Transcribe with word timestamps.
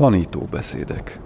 Tanító 0.00 0.44
beszédek. 0.44 1.20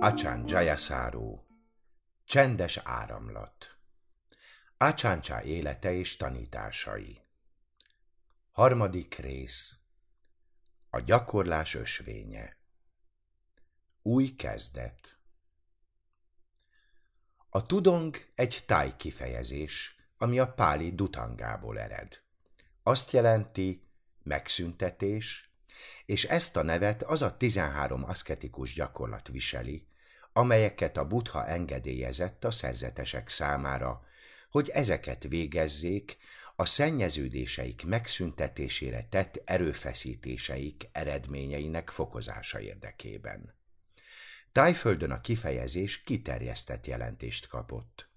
Acsán 0.00 0.44
Jayasáró 0.46 1.46
Csendes 2.24 2.80
áramlat. 2.84 3.76
Ácsáncsá 4.76 5.42
élete 5.42 5.92
és 5.92 6.16
tanításai. 6.16 7.20
Harmadik 8.50 9.14
rész. 9.14 9.76
A 10.90 11.00
gyakorlás 11.00 11.74
ösvénye 11.74 12.55
Új 14.06 14.34
kezdet 14.34 15.18
A 17.48 17.66
tudong 17.66 18.16
egy 18.34 18.62
táj 18.66 18.96
kifejezés, 18.96 19.96
ami 20.18 20.38
a 20.38 20.52
páli 20.52 20.94
dutangából 20.94 21.78
ered. 21.78 22.20
Azt 22.82 23.10
jelenti 23.10 23.88
megszüntetés, 24.22 25.50
és 26.04 26.24
ezt 26.24 26.56
a 26.56 26.62
nevet 26.62 27.02
az 27.02 27.22
a 27.22 27.36
13 27.36 28.04
aszketikus 28.04 28.74
gyakorlat 28.74 29.28
viseli, 29.28 29.86
amelyeket 30.32 30.96
a 30.96 31.06
buddha 31.06 31.46
engedélyezett 31.46 32.44
a 32.44 32.50
szerzetesek 32.50 33.28
számára, 33.28 34.04
hogy 34.50 34.68
ezeket 34.68 35.22
végezzék 35.22 36.16
a 36.56 36.64
szennyeződéseik 36.64 37.84
megszüntetésére 37.84 39.06
tett 39.10 39.42
erőfeszítéseik 39.44 40.88
eredményeinek 40.92 41.90
fokozása 41.90 42.60
érdekében. 42.60 43.55
Tájföldön 44.56 45.10
a 45.10 45.20
kifejezés 45.20 46.02
kiterjesztett 46.02 46.86
jelentést 46.86 47.48
kapott. 47.48 48.08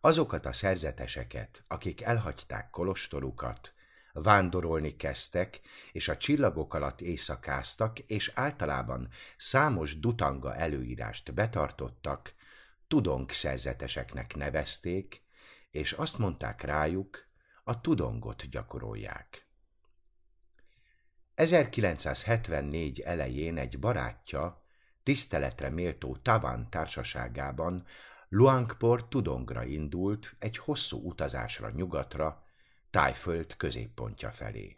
Azokat 0.00 0.46
a 0.46 0.52
szerzeteseket, 0.52 1.62
akik 1.66 2.02
elhagyták 2.02 2.70
kolostorukat, 2.70 3.74
vándorolni 4.12 4.96
kezdtek, 4.96 5.60
és 5.92 6.08
a 6.08 6.16
csillagok 6.16 6.74
alatt 6.74 7.00
éjszakáztak, 7.00 7.98
és 7.98 8.32
általában 8.34 9.08
számos 9.36 9.98
dutanga 9.98 10.54
előírást 10.54 11.34
betartottak, 11.34 12.34
tudong 12.88 13.30
szerzeteseknek 13.30 14.36
nevezték, 14.36 15.22
és 15.70 15.92
azt 15.92 16.18
mondták 16.18 16.62
rájuk, 16.62 17.28
a 17.64 17.80
tudongot 17.80 18.48
gyakorolják. 18.50 19.46
1974 21.34 23.00
elején 23.00 23.58
egy 23.58 23.78
barátja, 23.78 24.64
tiszteletre 25.06 25.68
méltó 25.68 26.16
Tavan 26.22 26.70
társaságában 26.70 27.86
Luangpor 28.28 29.08
tudongra 29.08 29.64
indult 29.64 30.36
egy 30.38 30.56
hosszú 30.56 31.08
utazásra 31.08 31.70
nyugatra, 31.70 32.44
tájföld 32.90 33.56
középpontja 33.56 34.30
felé. 34.30 34.76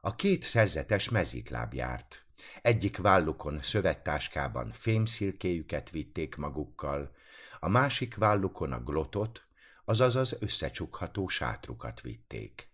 A 0.00 0.14
két 0.14 0.42
szerzetes 0.42 1.08
mezítláb 1.08 1.74
járt, 1.74 2.24
egyik 2.62 2.96
vállukon 2.96 3.62
szövettáskában 3.62 4.72
fémszilkéjüket 4.72 5.90
vitték 5.90 6.36
magukkal, 6.36 7.14
a 7.58 7.68
másik 7.68 8.16
vállukon 8.16 8.72
a 8.72 8.82
glotot, 8.82 9.44
azaz 9.84 10.16
az 10.16 10.36
összecsukható 10.40 11.28
sátrukat 11.28 12.00
vitték. 12.00 12.68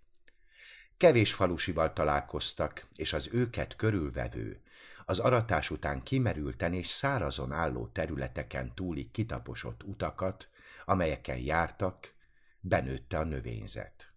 Kevés 0.97 1.33
falusival 1.33 1.93
találkoztak, 1.93 2.87
és 2.97 3.13
az 3.13 3.29
őket 3.33 3.77
körülvevő, 3.77 4.61
az 5.09 5.19
aratás 5.19 5.71
után 5.71 6.03
kimerülten 6.03 6.73
és 6.73 6.87
szárazon 6.87 7.53
álló 7.53 7.87
területeken 7.87 8.75
túli 8.75 9.11
kitaposott 9.11 9.83
utakat, 9.83 10.51
amelyeken 10.85 11.37
jártak, 11.37 12.15
benőtte 12.61 13.19
a 13.19 13.25
növényzet. 13.25 14.13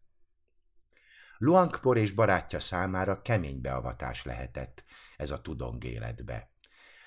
Luangpor 1.38 1.98
és 1.98 2.12
barátja 2.12 2.60
számára 2.60 3.22
kemény 3.22 3.62
beavatás 3.62 4.24
lehetett 4.24 4.84
ez 5.18 5.32
a 5.32 5.42
tudong 5.42 5.84
életbe. 5.84 6.50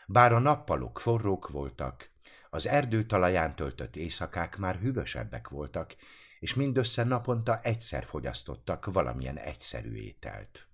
Bár 0.06 0.32
a 0.32 0.38
nappalok 0.38 1.00
forrók 1.00 1.48
voltak, 1.48 2.10
az 2.50 2.66
erdő 2.66 3.04
talaján 3.04 3.56
töltött 3.56 3.96
éjszakák 3.96 4.56
már 4.56 4.76
hűvösebbek 4.76 5.48
voltak, 5.48 5.94
és 6.40 6.54
mindössze 6.54 7.04
naponta 7.04 7.60
egyszer 7.60 8.04
fogyasztottak 8.04 8.92
valamilyen 8.92 9.38
egyszerű 9.38 9.94
ételt. 9.94 10.71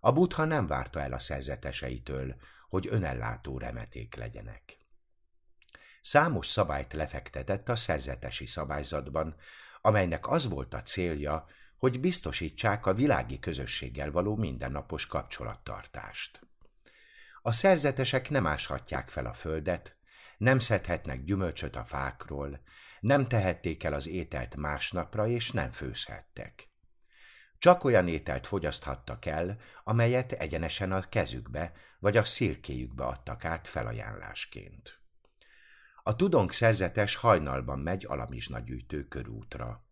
A 0.00 0.12
buddha 0.12 0.44
nem 0.44 0.66
várta 0.66 1.00
el 1.00 1.12
a 1.12 1.18
szerzeteseitől, 1.18 2.36
hogy 2.68 2.86
önellátó 2.90 3.58
remeték 3.58 4.14
legyenek. 4.14 4.78
Számos 6.00 6.46
szabályt 6.46 6.92
lefektetett 6.92 7.68
a 7.68 7.76
szerzetesi 7.76 8.46
szabályzatban, 8.46 9.36
amelynek 9.80 10.28
az 10.28 10.48
volt 10.48 10.74
a 10.74 10.82
célja, 10.82 11.46
hogy 11.76 12.00
biztosítsák 12.00 12.86
a 12.86 12.94
világi 12.94 13.38
közösséggel 13.38 14.10
való 14.10 14.36
mindennapos 14.36 15.06
kapcsolattartást. 15.06 16.40
A 17.42 17.52
szerzetesek 17.52 18.30
nem 18.30 18.46
áshatják 18.46 19.08
fel 19.08 19.26
a 19.26 19.32
földet, 19.32 19.96
nem 20.38 20.58
szedhetnek 20.58 21.24
gyümölcsöt 21.24 21.76
a 21.76 21.84
fákról, 21.84 22.60
nem 23.00 23.28
tehették 23.28 23.84
el 23.84 23.92
az 23.92 24.08
ételt 24.08 24.56
másnapra, 24.56 25.26
és 25.26 25.50
nem 25.50 25.70
főzhettek. 25.70 26.69
Csak 27.60 27.84
olyan 27.84 28.08
ételt 28.08 28.46
fogyaszthattak 28.46 29.26
el, 29.26 29.56
amelyet 29.84 30.32
egyenesen 30.32 30.92
a 30.92 31.08
kezükbe 31.08 31.72
vagy 31.98 32.16
a 32.16 32.24
szilkéjükbe 32.24 33.04
adtak 33.04 33.44
át 33.44 33.68
felajánlásként. 33.68 35.00
A 36.02 36.16
tudónk 36.16 36.52
szerzetes 36.52 37.14
hajnalban 37.14 37.78
megy 37.78 38.04
alamizsnagyűjtő 38.08 39.02
körútra. 39.02 39.84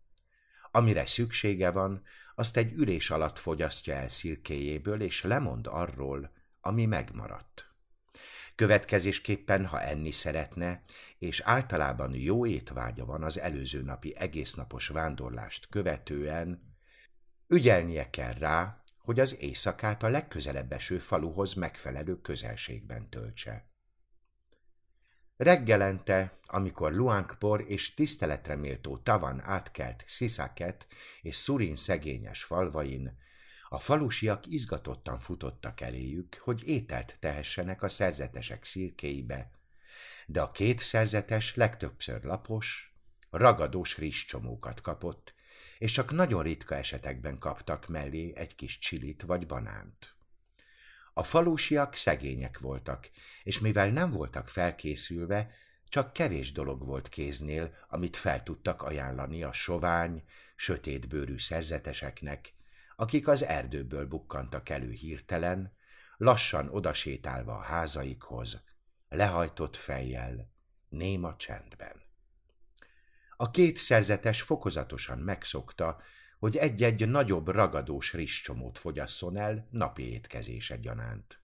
Amire 0.70 1.06
szüksége 1.06 1.70
van, 1.70 2.02
azt 2.34 2.56
egy 2.56 2.72
ülés 2.72 3.10
alatt 3.10 3.38
fogyasztja 3.38 3.94
el 3.94 4.08
szilkéjéből, 4.08 5.02
és 5.02 5.22
lemond 5.22 5.66
arról, 5.66 6.32
ami 6.60 6.86
megmaradt. 6.86 7.70
Következésképpen, 8.54 9.66
ha 9.66 9.82
enni 9.82 10.10
szeretne, 10.10 10.82
és 11.18 11.40
általában 11.40 12.14
jó 12.14 12.46
étvágya 12.46 13.04
van 13.04 13.22
az 13.22 13.38
előző 13.38 13.82
napi 13.82 14.16
egésznapos 14.16 14.88
vándorlást 14.88 15.66
követően, 15.68 16.67
ügyelnie 17.48 18.10
kell 18.10 18.32
rá, 18.32 18.80
hogy 18.98 19.20
az 19.20 19.40
éjszakát 19.42 20.02
a 20.02 20.08
legközelebb 20.08 20.72
eső 20.72 20.98
faluhoz 20.98 21.54
megfelelő 21.54 22.20
közelségben 22.20 23.08
töltse. 23.08 23.66
Reggelente, 25.36 26.38
amikor 26.46 26.92
Luangpor 26.92 27.64
és 27.66 27.94
tiszteletre 27.94 28.54
méltó 28.54 28.98
tavan 28.98 29.40
átkelt 29.40 30.04
Szisaket 30.06 30.86
és 31.20 31.36
Szurin 31.36 31.76
szegényes 31.76 32.44
falvain, 32.44 33.18
a 33.68 33.78
falusiak 33.78 34.46
izgatottan 34.46 35.18
futottak 35.18 35.80
eléjük, 35.80 36.34
hogy 36.34 36.68
ételt 36.68 37.16
tehessenek 37.20 37.82
a 37.82 37.88
szerzetesek 37.88 38.64
szirkéibe, 38.64 39.50
de 40.26 40.40
a 40.40 40.50
két 40.50 40.78
szerzetes 40.78 41.54
legtöbbször 41.54 42.22
lapos, 42.22 42.94
ragadós 43.30 43.98
rizscsomókat 43.98 44.80
kapott, 44.80 45.34
és 45.78 45.92
csak 45.92 46.12
nagyon 46.12 46.42
ritka 46.42 46.74
esetekben 46.74 47.38
kaptak 47.38 47.86
mellé 47.86 48.32
egy 48.36 48.54
kis 48.54 48.78
csilit 48.78 49.22
vagy 49.22 49.46
banánt. 49.46 50.16
A 51.12 51.22
falusiak 51.22 51.94
szegények 51.94 52.58
voltak, 52.58 53.10
és 53.42 53.58
mivel 53.58 53.88
nem 53.88 54.10
voltak 54.10 54.48
felkészülve, 54.48 55.50
csak 55.88 56.12
kevés 56.12 56.52
dolog 56.52 56.84
volt 56.86 57.08
kéznél, 57.08 57.74
amit 57.88 58.16
fel 58.16 58.42
tudtak 58.42 58.82
ajánlani 58.82 59.42
a 59.42 59.52
sovány, 59.52 60.24
sötétbőrű 60.56 61.38
szerzeteseknek, 61.38 62.52
akik 62.96 63.28
az 63.28 63.44
erdőből 63.44 64.06
bukkantak 64.06 64.68
elő 64.68 64.90
hirtelen, 64.90 65.76
lassan 66.16 66.68
odasétálva 66.68 67.52
a 67.52 67.62
házaikhoz, 67.62 68.60
lehajtott 69.08 69.76
fejjel, 69.76 70.50
néma 70.88 71.36
csendben. 71.36 71.97
A 73.40 73.50
két 73.50 73.76
szerzetes 73.76 74.42
fokozatosan 74.42 75.18
megszokta, 75.18 76.00
hogy 76.38 76.56
egy-egy 76.56 77.08
nagyobb 77.08 77.48
ragadós 77.48 78.12
rizscsomót 78.12 78.78
fogyasszon 78.78 79.36
el 79.36 79.68
napi 79.70 80.12
étkezése 80.12 80.76
gyanánt. 80.76 81.40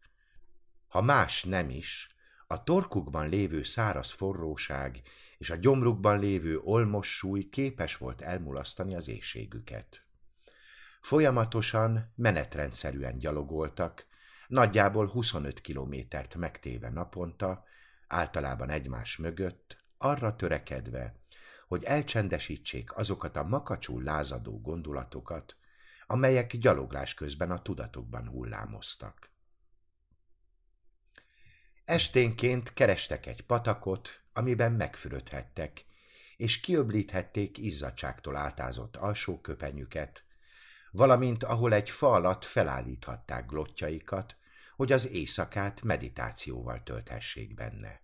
Ha 0.89 1.01
más 1.01 1.45
nem 1.45 1.71
is, 1.71 2.15
a 2.47 2.63
torkukban 2.63 3.29
lévő 3.29 3.63
száraz 3.63 4.11
forróság 4.11 5.03
és 5.39 5.51
a 5.51 5.57
gyomrukban 5.57 6.19
lévő 6.19 6.59
olmos 6.59 7.17
súly 7.17 7.49
képes 7.49 7.97
volt 7.97 8.23
elmulasztani 8.23 8.95
az 8.95 9.09
éjségüket. 9.09 10.07
Folyamatosan, 11.01 12.13
menetrendszerűen 12.15 13.19
gyalogoltak, 13.19 14.07
nagyjából 14.47 15.07
25 15.07 15.61
kilométert 15.61 16.35
megtéve 16.35 16.91
naponta, 16.91 17.65
általában 18.07 18.71
egymás 18.71 19.17
mögött, 19.17 19.85
arra 19.99 20.37
törekedve, 20.37 21.24
hogy 21.75 21.85
elcsendesítsék 21.85 22.97
azokat 22.97 23.37
a 23.37 23.43
makacsul 23.43 24.03
lázadó 24.03 24.61
gondolatokat, 24.61 25.57
amelyek 26.07 26.57
gyaloglás 26.57 27.15
közben 27.15 27.51
a 27.51 27.63
tudatokban 27.63 28.29
hullámoztak. 28.29 29.31
Esténként 31.85 32.73
kerestek 32.73 33.27
egy 33.27 33.47
patakot, 33.47 34.23
amiben 34.33 34.73
megfürödhettek, 34.73 35.85
és 36.37 36.61
kiöblíthették 36.61 37.59
izzadságtól 37.59 38.37
átázott 38.37 38.97
alsó 38.97 39.41
köpenyüket, 39.41 40.25
valamint 40.91 41.45
ahol 41.45 41.73
egy 41.73 41.91
fa 41.91 42.13
alatt 42.13 42.45
felállíthatták 42.45 43.47
glottjaikat, 43.47 44.37
hogy 44.77 44.93
az 44.93 45.09
éjszakát 45.09 45.83
meditációval 45.83 46.83
tölthessék 46.83 47.55
benne. 47.55 48.04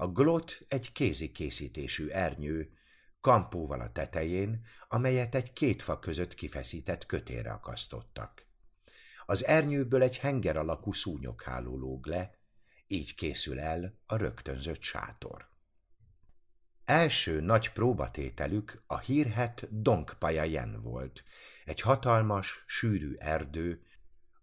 A 0.00 0.08
glott 0.08 0.64
egy 0.68 0.92
kézi 0.92 1.30
készítésű 1.30 2.08
ernyő, 2.08 2.72
kampóval 3.20 3.80
a 3.80 3.92
tetején, 3.92 4.66
amelyet 4.88 5.34
egy 5.34 5.52
két 5.52 5.82
fa 5.82 5.98
között 5.98 6.34
kifeszített 6.34 7.06
kötére 7.06 7.50
akasztottak. 7.52 8.46
Az 9.26 9.44
ernyőből 9.44 10.02
egy 10.02 10.18
henger 10.18 10.56
alakú 10.56 10.92
szúnyogháló 10.92 11.76
lóg 11.76 12.06
le, 12.06 12.38
így 12.86 13.14
készül 13.14 13.60
el 13.60 13.98
a 14.06 14.16
rögtönzött 14.16 14.82
sátor. 14.82 15.48
Első 16.84 17.40
nagy 17.40 17.72
próbatételük 17.72 18.82
a 18.86 18.98
hírhet 18.98 19.82
Dongpaja 19.82 20.44
Yen 20.44 20.82
volt, 20.82 21.24
egy 21.64 21.80
hatalmas, 21.80 22.64
sűrű 22.66 23.14
erdő, 23.14 23.84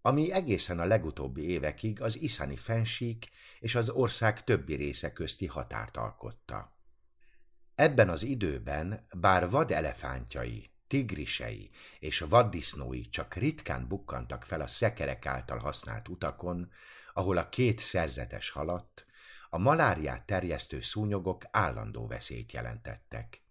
ami 0.00 0.32
egészen 0.32 0.78
a 0.78 0.84
legutóbbi 0.84 1.48
évekig 1.48 2.02
az 2.02 2.20
iszani 2.20 2.56
fensík 2.56 3.28
és 3.58 3.74
az 3.74 3.90
ország 3.90 4.44
többi 4.44 4.74
része 4.74 5.12
közti 5.12 5.46
határt 5.46 5.96
alkotta. 5.96 6.76
Ebben 7.74 8.08
az 8.08 8.22
időben, 8.22 9.06
bár 9.12 9.50
vad 9.50 9.70
elefántjai, 9.70 10.70
tigrisei 10.86 11.70
és 11.98 12.18
vaddisznói 12.18 13.08
csak 13.08 13.34
ritkán 13.34 13.88
bukkantak 13.88 14.44
fel 14.44 14.60
a 14.60 14.66
szekerek 14.66 15.26
által 15.26 15.58
használt 15.58 16.08
utakon, 16.08 16.70
ahol 17.12 17.36
a 17.36 17.48
két 17.48 17.78
szerzetes 17.78 18.50
haladt, 18.50 19.06
a 19.50 19.58
maláriát 19.58 20.26
terjesztő 20.26 20.80
szúnyogok 20.80 21.44
állandó 21.50 22.06
veszélyt 22.06 22.52
jelentettek. 22.52 23.42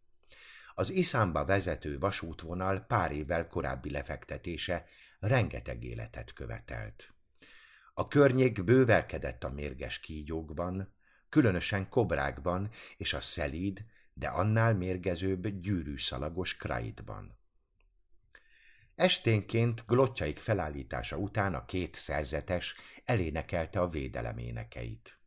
Az 0.75 0.91
Iszámba 0.91 1.45
vezető 1.45 1.99
vasútvonal 1.99 2.79
pár 2.79 3.11
évvel 3.11 3.47
korábbi 3.47 3.91
lefektetése 3.91 4.85
rengeteg 5.19 5.84
életet 5.84 6.34
követelt. 6.34 7.14
A 7.94 8.08
környék 8.08 8.64
bővelkedett 8.64 9.44
a 9.44 9.50
mérges 9.50 10.00
kígyókban, 10.00 10.96
különösen 11.30 11.90
kobrákban 11.90 12.72
és 12.98 13.14
a 13.14 13.22
szelíd, 13.22 13.86
de 14.14 14.28
annál 14.28 14.74
mérgezőbb 14.74 15.48
gyűrűszalagos 15.48 16.56
kraidban. 16.56 17.38
Esténként 18.96 19.84
glottjaik 19.88 20.38
felállítása 20.38 21.18
után 21.18 21.54
a 21.54 21.66
két 21.66 21.96
szerzetes 21.96 22.75
elénekelte 23.06 23.80
a 23.80 23.88
védelem 23.88 24.38
énekeit. 24.38 25.19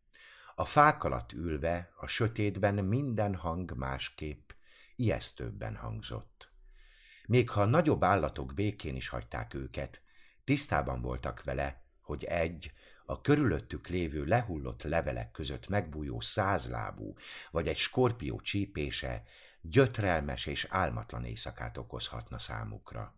A 0.55 0.65
fák 0.65 1.05
alatt 1.05 1.33
ülve, 1.33 1.93
a 1.97 2.07
sötétben 2.07 2.75
minden 2.75 3.35
hang 3.35 3.77
másképp, 3.77 4.51
ijesztőbben 4.97 5.77
hangzott. 5.77 6.50
Még 7.31 7.51
ha 7.51 7.65
nagyobb 7.65 8.05
állatok 8.05 8.55
békén 8.55 8.97
is 8.97 9.09
hagyták 9.09 9.55
őket, 9.55 10.03
tisztában 10.45 11.03
voltak 11.03 11.43
vele, 11.43 11.83
hogy 12.01 12.25
egy, 12.25 12.73
a 13.05 13.21
körülöttük 13.21 13.89
lévő 13.89 14.25
lehullott 14.25 14.83
levelek 14.83 15.31
között 15.31 15.69
megbújó 15.69 16.21
százlábú, 16.21 17.15
vagy 17.51 17.69
egy 17.69 17.77
skorpió 17.77 18.41
csípése 18.41 19.23
gyötrelmes 19.61 20.47
és 20.47 20.67
álmatlan 20.69 21.25
éjszakát 21.25 21.77
okozhatna 21.77 22.39
számukra. 22.39 23.15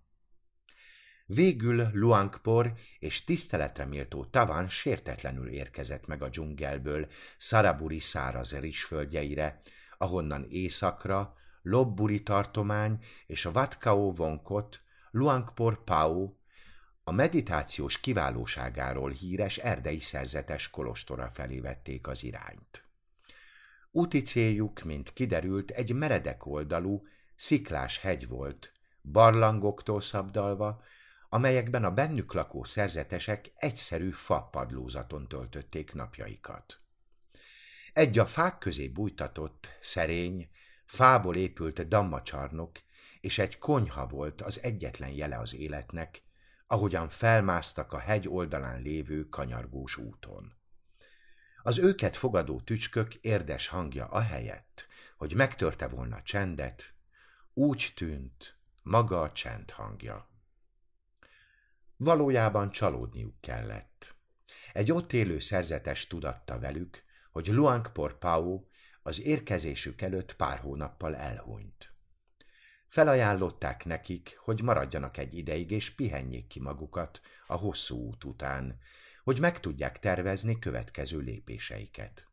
Végül 1.26 1.88
Luangpor 1.93 2.73
és 2.99 3.25
tiszteletre 3.25 3.85
méltó 3.85 4.25
Tavan 4.25 4.69
sértetlenül 4.69 5.49
érkezett 5.49 6.06
meg 6.06 6.23
a 6.23 6.29
dzsungelből 6.29 7.09
Szaraburi 7.37 7.99
száraz 7.99 8.53
rizsföldjeire, 8.59 9.61
ahonnan 9.99 10.47
északra 10.49 11.41
Lobburi 11.62 12.23
tartomány 12.23 13.05
és 13.26 13.44
a 13.44 13.53
Vatkao 13.53 14.12
vonkot 14.12 14.82
Luangpor 15.11 15.85
Pau 15.85 16.35
a 17.05 17.11
meditációs 17.11 18.00
kiválóságáról 18.00 19.11
híres 19.11 19.59
erdei 19.59 19.99
szerzetes 19.99 20.70
kolostora 20.70 21.29
felé 21.29 21.61
vették 21.61 22.06
az 22.06 22.25
irányt. 22.25 22.85
Úti 23.91 24.23
céljuk, 24.23 24.82
mint 24.82 25.12
kiderült, 25.12 25.70
egy 25.70 25.94
meredek 25.94 26.47
oldalú, 26.47 27.06
sziklás 27.37 27.99
hegy 27.99 28.29
volt, 28.29 28.73
barlangoktól 29.03 30.00
szabdalva, 30.00 30.82
amelyekben 31.29 31.85
a 31.85 31.91
bennük 31.91 32.32
lakó 32.32 32.64
szerzetesek 32.64 33.53
egyszerű 33.56 34.11
fapadlózaton 34.11 35.29
töltötték 35.29 35.94
napjaikat. 35.94 36.81
Egy 37.93 38.19
a 38.19 38.26
fák 38.26 38.59
közé 38.59 38.88
bújtatott, 38.88 39.69
szerény, 39.81 40.49
fából 40.93 41.37
épült 41.37 41.89
dammacsarnok, 41.89 42.79
és 43.21 43.39
egy 43.39 43.59
konyha 43.59 44.06
volt 44.06 44.43
az 44.43 44.62
egyetlen 44.62 45.11
jele 45.11 45.39
az 45.39 45.55
életnek, 45.55 46.23
ahogyan 46.67 47.09
felmásztak 47.09 47.93
a 47.93 47.99
hegy 47.99 48.29
oldalán 48.29 48.83
lévő 48.83 49.29
kanyargós 49.29 49.97
úton. 49.97 50.53
Az 51.62 51.79
őket 51.79 52.17
fogadó 52.17 52.61
tücskök 52.61 53.15
érdes 53.15 53.67
hangja 53.67 54.06
ahelyett, 54.06 54.87
hogy 55.17 55.35
megtörte 55.35 55.89
volna 55.89 56.23
csendet, 56.23 56.95
úgy 57.55 57.93
tűnt 57.95 58.56
maga 58.83 59.21
a 59.21 59.33
csend 59.33 59.71
hangja. 59.71 60.31
Valójában 61.97 62.71
csalódniuk 62.71 63.41
kellett. 63.41 64.17
Egy 64.73 64.93
ott 64.93 65.12
élő 65.12 65.38
szerzetes 65.38 66.06
tudatta 66.06 66.59
velük, 66.59 67.03
hogy 67.31 67.47
Luangpor 67.47 68.19
Pau 68.19 68.65
az 69.02 69.22
érkezésük 69.22 70.00
előtt 70.00 70.37
pár 70.37 70.58
hónappal 70.58 71.16
elhunyt. 71.16 71.93
Felajánlották 72.87 73.84
nekik, 73.84 74.38
hogy 74.38 74.62
maradjanak 74.62 75.16
egy 75.16 75.34
ideig 75.34 75.70
és 75.70 75.90
pihenjék 75.90 76.46
ki 76.46 76.60
magukat 76.60 77.20
a 77.46 77.54
hosszú 77.54 77.96
út 77.96 78.25
után, 78.25 78.78
hogy 79.25 79.40
meg 79.40 79.60
tudják 79.60 79.99
tervezni 79.99 80.58
következő 80.58 81.19
lépéseiket. 81.19 82.26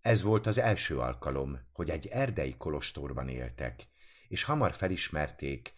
Ez 0.00 0.22
volt 0.22 0.46
az 0.46 0.58
első 0.58 0.98
alkalom, 0.98 1.60
hogy 1.72 1.90
egy 1.90 2.06
erdei 2.06 2.56
kolostorban 2.56 3.28
éltek, 3.28 3.86
és 4.28 4.42
hamar 4.42 4.72
felismerték, 4.72 5.72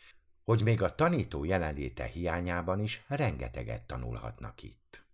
hogy 0.44 0.62
még 0.62 0.82
a 0.82 0.94
tanító 0.94 1.44
jelenléte 1.44 2.04
hiányában 2.04 2.80
is 2.80 3.04
rengeteget 3.08 3.82
tanulhatnak 3.82 4.62
itt. 4.62 5.05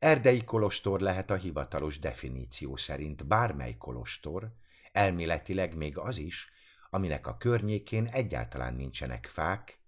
Erdei 0.00 0.44
kolostor 0.44 1.00
lehet 1.00 1.30
a 1.30 1.34
hivatalos 1.34 1.98
definíció 1.98 2.76
szerint 2.76 3.26
bármely 3.26 3.76
kolostor, 3.76 4.52
elméletileg 4.92 5.76
még 5.76 5.98
az 5.98 6.18
is, 6.18 6.50
aminek 6.90 7.26
a 7.26 7.36
környékén 7.36 8.06
egyáltalán 8.06 8.74
nincsenek 8.74 9.26
fák, 9.26 9.80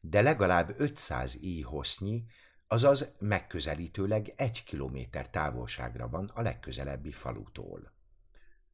de 0.00 0.22
legalább 0.22 0.74
500 0.76 1.42
íj 1.42 1.60
hossznyi, 1.60 2.24
azaz 2.66 3.12
megközelítőleg 3.20 4.32
egy 4.36 4.64
kilométer 4.64 5.30
távolságra 5.30 6.08
van 6.08 6.30
a 6.34 6.42
legközelebbi 6.42 7.10
falutól. 7.10 7.92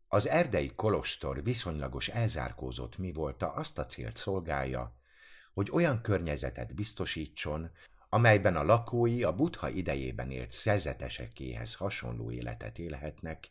Az 0.09 0.29
erdei 0.29 0.75
kolostor 0.75 1.43
viszonylagos 1.43 2.09
elzárkózott 2.09 2.99
mi 2.99 3.13
volt 3.13 3.43
azt 3.43 3.79
a 3.79 3.87
célt 3.87 4.17
szolgálja, 4.17 4.99
hogy 5.53 5.71
olyan 5.73 6.01
környezetet 6.01 6.75
biztosítson, 6.75 7.71
amelyben 8.13 8.57
a 8.57 8.63
lakói 8.63 9.23
a 9.23 9.35
butha 9.35 9.69
idejében 9.69 10.31
élt 10.31 10.53
szerzetesekéhez 10.53 11.75
hasonló 11.75 12.31
életet 12.31 12.79
élhetnek, 12.79 13.51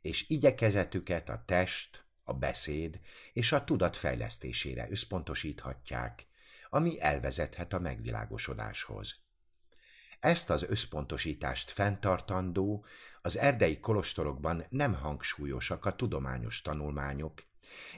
és 0.00 0.28
igyekezetüket 0.28 1.28
a 1.28 1.42
test, 1.46 2.04
a 2.22 2.32
beszéd 2.32 3.00
és 3.32 3.52
a 3.52 3.64
tudat 3.64 3.96
fejlesztésére 3.96 4.86
összpontosíthatják, 4.90 6.26
ami 6.68 7.00
elvezethet 7.00 7.72
a 7.72 7.78
megvilágosodáshoz. 7.78 9.22
Ezt 10.20 10.50
az 10.50 10.62
összpontosítást 10.62 11.70
fenntartandó, 11.70 12.84
az 13.22 13.38
erdei 13.38 13.80
kolostorokban 13.80 14.66
nem 14.68 14.94
hangsúlyosak 14.94 15.84
a 15.84 15.96
tudományos 15.96 16.62
tanulmányok, 16.62 17.42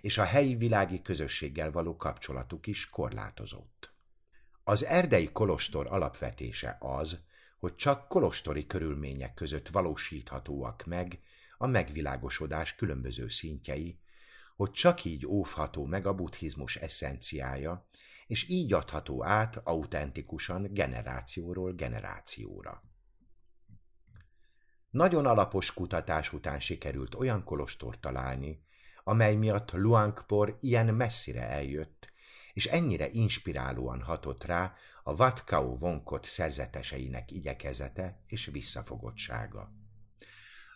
és 0.01 0.19
a 0.19 0.25
helyi 0.25 0.55
világi 0.55 1.03
közösséggel 1.03 1.71
való 1.71 1.97
kapcsolatuk 1.97 2.67
is 2.67 2.91
korlátozott. 2.91 3.96
Az 4.69 4.85
erdei 4.85 5.33
kolostor 5.33 5.87
alapvetése 5.87 6.77
az, 6.81 7.19
hogy 7.59 7.77
csak 7.77 8.09
kolostori 8.09 8.67
körülmények 8.67 9.35
között 9.35 9.69
valósíthatóak 9.69 10.85
meg 10.85 11.21
a 11.59 11.67
megvilágosodás 11.67 12.75
különböző 12.75 13.29
szintjei, 13.29 14.01
hogy 14.57 14.71
csak 14.71 15.05
így 15.05 15.27
óvható 15.27 15.85
meg 15.85 16.07
a 16.07 16.15
buddhizmus 16.15 16.77
eszenciája, 16.77 17.89
és 18.27 18.49
így 18.49 18.73
adható 18.73 19.25
át 19.25 19.57
autentikusan 19.57 20.73
generációról 20.73 21.73
generációra. 21.73 22.83
Nagyon 24.91 25.27
alapos 25.27 25.75
kutatás 25.75 26.33
után 26.33 26.61
sikerült 26.61 27.15
olyan 27.15 27.45
kolostort 27.45 28.01
találni, 28.01 28.65
amely 29.05 29.35
miatt 29.37 29.73
Luangpor 29.73 30.57
ilyen 30.61 30.95
messzire 30.95 31.49
eljött, 31.49 32.15
és 32.57 32.67
ennyire 32.67 33.09
inspirálóan 33.11 34.03
hatott 34.03 34.45
rá 34.45 34.75
a 35.03 35.17
Vatkao 35.17 35.79
vonkot 35.79 36.25
szerzeteseinek 36.25 37.31
igyekezete 37.31 38.21
és 38.27 38.47
visszafogottsága. 38.47 39.73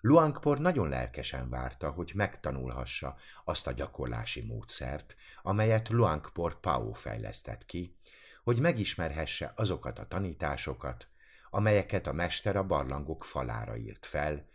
Luangpor 0.01 0.59
nagyon 0.59 0.89
lelkesen 0.89 1.49
várta, 1.49 1.91
hogy 1.91 2.13
megtanulhassa 2.15 3.17
azt 3.45 3.67
a 3.67 3.73
gyakorlási 3.73 4.41
módszert, 4.41 5.17
amelyet 5.43 5.89
Luangpor 5.89 6.61
Pao 6.61 6.93
fejlesztett 6.93 7.65
ki, 7.65 7.97
hogy 8.43 8.61
megismerhesse 8.61 9.53
azokat 9.57 9.99
a 9.99 10.09
tanításokat, 10.09 11.09
amelyeket 11.51 12.07
a 12.07 12.13
mester 12.13 12.57
a 12.57 12.67
barlangok 12.67 13.25
falára 13.25 13.77
írt 13.77 14.07
fel, 14.07 14.49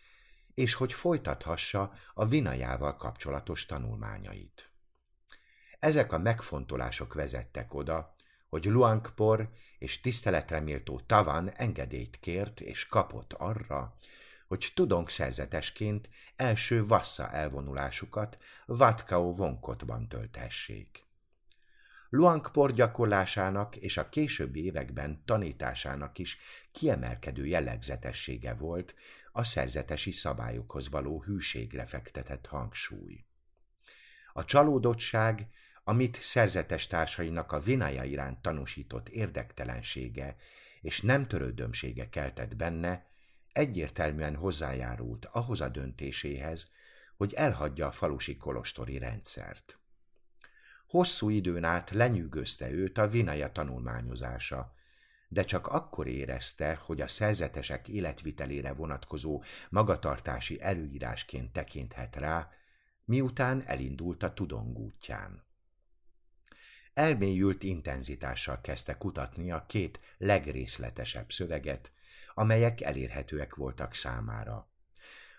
és 0.53 0.73
hogy 0.73 0.93
folytathassa 0.93 1.93
a 2.13 2.25
vinajával 2.25 2.95
kapcsolatos 2.95 3.65
tanulmányait. 3.65 4.74
Ezek 5.79 6.11
a 6.11 6.17
megfontolások 6.17 7.13
vezettek 7.13 7.73
oda, 7.73 8.15
hogy 8.49 8.65
Luangpor 8.65 9.49
és 9.79 10.01
tiszteletreméltó 10.01 10.99
Tavan 10.99 11.49
engedélyt 11.49 12.19
kért 12.19 12.59
és 12.59 12.87
kapott 12.87 13.33
arra, 13.33 13.97
hogy 14.47 14.71
tudonk 14.73 15.09
szerzetesként 15.09 16.09
első 16.35 16.85
vassza 16.85 17.31
elvonulásukat 17.31 18.37
Vatkao 18.65 19.33
vonkotban 19.33 20.07
töltessék. 20.07 21.03
Luangpor 22.09 22.73
gyakorlásának 22.73 23.75
és 23.75 23.97
a 23.97 24.09
későbbi 24.09 24.63
években 24.63 25.21
tanításának 25.25 26.17
is 26.17 26.37
kiemelkedő 26.71 27.45
jellegzetessége 27.45 28.53
volt 28.53 28.95
a 29.31 29.43
szerzetesi 29.43 30.11
szabályokhoz 30.11 30.89
való 30.89 31.21
hűségre 31.21 31.85
fektetett 31.85 32.45
hangsúly. 32.45 33.25
A 34.33 34.45
csalódottság, 34.45 35.47
amit 35.87 36.21
szerzetes 36.21 36.87
társainak 36.87 37.51
a 37.51 37.59
vinája 37.59 38.03
iránt 38.03 38.41
tanúsított 38.41 39.09
érdektelensége 39.09 40.35
és 40.81 41.01
nem 41.01 41.27
törődömsége 41.27 42.09
keltett 42.09 42.55
benne, 42.55 43.05
egyértelműen 43.53 44.35
hozzájárult 44.35 45.25
ahhoz 45.25 45.61
a 45.61 45.69
döntéséhez, 45.69 46.71
hogy 47.17 47.33
elhagyja 47.33 47.87
a 47.87 47.91
falusi 47.91 48.37
kolostori 48.37 48.97
rendszert. 48.97 49.79
Hosszú 50.87 51.29
időn 51.29 51.63
át 51.63 51.89
lenyűgözte 51.89 52.71
őt 52.71 52.97
a 52.97 53.07
vinaja 53.07 53.51
tanulmányozása, 53.51 54.73
de 55.27 55.43
csak 55.43 55.67
akkor 55.67 56.07
érezte, 56.07 56.75
hogy 56.75 57.01
a 57.01 57.07
szerzetesek 57.07 57.87
életvitelére 57.87 58.73
vonatkozó 58.73 59.43
magatartási 59.69 60.61
előírásként 60.61 61.53
tekinthet 61.53 62.15
rá, 62.15 62.49
miután 63.05 63.63
elindult 63.65 64.23
a 64.23 64.33
tudong 64.33 64.77
útján. 64.77 65.43
Elmélyült 66.95 67.63
intenzitással 67.63 68.61
kezdte 68.61 68.97
kutatni 68.97 69.51
a 69.51 69.65
két 69.67 69.99
legrészletesebb 70.17 71.31
szöveget, 71.31 71.91
amelyek 72.33 72.81
elérhetőek 72.81 73.55
voltak 73.55 73.93
számára. 73.93 74.69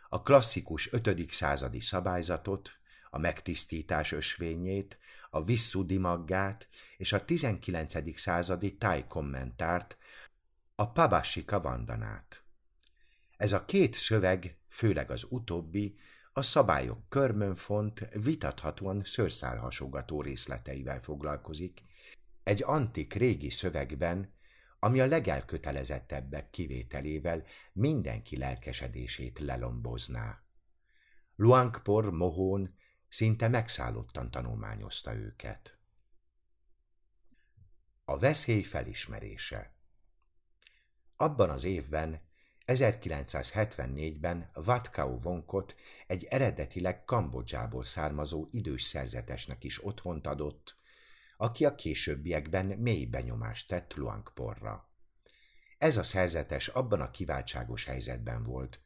A 0.08 0.22
klasszikus 0.22 0.92
5. 0.92 1.32
századi 1.32 1.80
szabályzatot, 1.80 2.78
a 3.10 3.18
megtisztítás 3.18 4.12
ösvényét, 4.12 4.98
a 5.30 5.44
Vissuddhimaggát 5.44 6.68
és 6.96 7.12
a 7.12 7.24
19. 7.24 8.18
századi 8.18 8.76
táj 8.76 9.06
kommentárt, 9.06 9.96
a 10.74 10.90
Pabashika 10.90 11.60
Vandanát. 11.60 12.42
Ez 13.36 13.52
a 13.52 13.64
két 13.64 13.94
szöveg, 13.94 14.56
főleg 14.68 15.10
az 15.10 15.26
utóbbi, 15.28 15.98
a 16.36 16.42
szabályok 16.42 17.08
körmönfont, 17.08 18.08
vitathatóan 18.12 19.04
szőrszálhasogató 19.04 20.22
részleteivel 20.22 21.00
foglalkozik, 21.00 21.82
egy 22.42 22.62
antik 22.62 23.14
régi 23.14 23.50
szövegben, 23.50 24.34
ami 24.78 25.00
a 25.00 25.06
legelkötelezettebbek 25.06 26.50
kivételével 26.50 27.44
mindenki 27.72 28.36
lelkesedését 28.36 29.38
lelombozná. 29.38 30.42
Luangpor 31.36 32.10
Mohón 32.10 32.74
szinte 33.08 33.48
megszállottan 33.48 34.30
tanulmányozta 34.30 35.14
őket. 35.14 35.78
A 38.04 38.18
veszély 38.18 38.62
felismerése 38.62 39.74
Abban 41.16 41.50
az 41.50 41.64
évben, 41.64 42.25
1974-ben 42.66 44.50
Vatkao 44.54 45.18
Vonkot 45.18 45.76
egy 46.06 46.24
eredetileg 46.24 47.04
Kambodzsából 47.04 47.82
származó 47.82 48.46
idős 48.50 48.82
szerzetesnek 48.82 49.64
is 49.64 49.84
otthont 49.84 50.26
adott, 50.26 50.76
aki 51.36 51.64
a 51.64 51.74
későbbiekben 51.74 52.66
mély 52.66 53.04
benyomást 53.04 53.68
tett 53.68 53.94
Luangporra. 53.94 54.88
Ez 55.78 55.96
a 55.96 56.02
szerzetes 56.02 56.68
abban 56.68 57.00
a 57.00 57.10
kiváltságos 57.10 57.84
helyzetben 57.84 58.42
volt, 58.42 58.80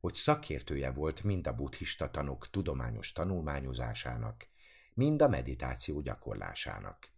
hogy 0.00 0.14
szakértője 0.14 0.90
volt 0.90 1.22
mind 1.22 1.46
a 1.46 1.54
buddhista 1.54 2.10
tanok 2.10 2.50
tudományos 2.50 3.12
tanulmányozásának, 3.12 4.48
mind 4.94 5.22
a 5.22 5.28
meditáció 5.28 6.00
gyakorlásának. 6.00 7.08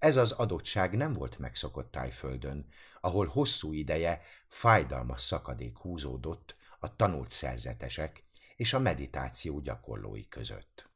Ez 0.00 0.16
az 0.16 0.32
adottság 0.32 0.96
nem 0.96 1.12
volt 1.12 1.38
megszokott 1.38 1.90
tájföldön, 1.90 2.66
ahol 3.00 3.26
hosszú 3.26 3.72
ideje 3.72 4.22
fájdalmas 4.48 5.20
szakadék 5.20 5.76
húzódott 5.76 6.56
a 6.78 6.96
tanult 6.96 7.30
szerzetesek 7.30 8.24
és 8.56 8.72
a 8.72 8.78
meditáció 8.78 9.60
gyakorlói 9.60 10.28
között. 10.28 10.88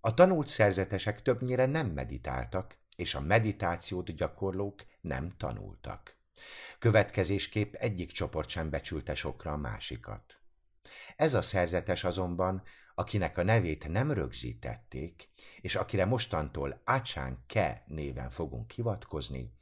A 0.00 0.14
tanult 0.14 0.48
szerzetesek 0.48 1.22
többnyire 1.22 1.66
nem 1.66 1.86
meditáltak, 1.86 2.76
és 2.96 3.14
a 3.14 3.20
meditációt 3.20 4.14
gyakorlók 4.14 4.84
nem 5.00 5.36
tanultak. 5.36 6.16
Következésképp 6.78 7.74
egyik 7.74 8.12
csoport 8.12 8.48
sem 8.48 8.70
becsülte 8.70 9.14
sokra 9.14 9.52
a 9.52 9.56
másikat. 9.56 10.38
Ez 11.16 11.34
a 11.34 11.42
szerzetes 11.42 12.04
azonban, 12.04 12.62
akinek 12.94 13.38
a 13.38 13.42
nevét 13.42 13.88
nem 13.88 14.12
rögzítették, 14.12 15.28
és 15.60 15.74
akire 15.74 16.04
mostantól 16.04 16.80
Ácsán 16.84 17.44
Ke 17.46 17.84
néven 17.86 18.30
fogunk 18.30 18.70
hivatkozni, 18.70 19.52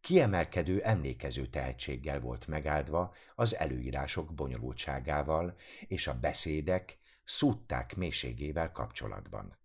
kiemelkedő 0.00 0.80
emlékező 0.82 1.46
tehetséggel 1.46 2.20
volt 2.20 2.46
megáldva 2.46 3.14
az 3.34 3.56
előírások 3.56 4.34
bonyolultságával 4.34 5.56
és 5.86 6.06
a 6.06 6.18
beszédek, 6.18 6.98
szútták 7.24 7.96
mélységével 7.96 8.72
kapcsolatban. 8.72 9.58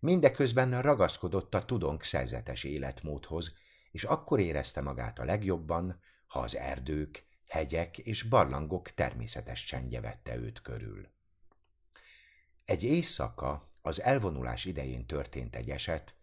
Mindeközben 0.00 0.82
ragaszkodott 0.82 1.54
a 1.54 1.64
tudonk 1.64 2.02
szerzetes 2.02 2.64
életmódhoz, 2.64 3.54
és 3.90 4.04
akkor 4.04 4.40
érezte 4.40 4.80
magát 4.80 5.18
a 5.18 5.24
legjobban, 5.24 6.00
ha 6.26 6.40
az 6.40 6.56
erdők, 6.56 7.24
hegyek 7.48 7.98
és 7.98 8.22
barlangok 8.22 8.90
természetes 8.90 9.64
csendje 9.64 10.00
vette 10.00 10.36
őt 10.36 10.60
körül. 10.60 11.08
Egy 12.68 12.82
éjszaka 12.82 13.70
az 13.82 14.02
elvonulás 14.02 14.64
idején 14.64 15.06
történt 15.06 15.56
egy 15.56 15.70
eset, 15.70 16.14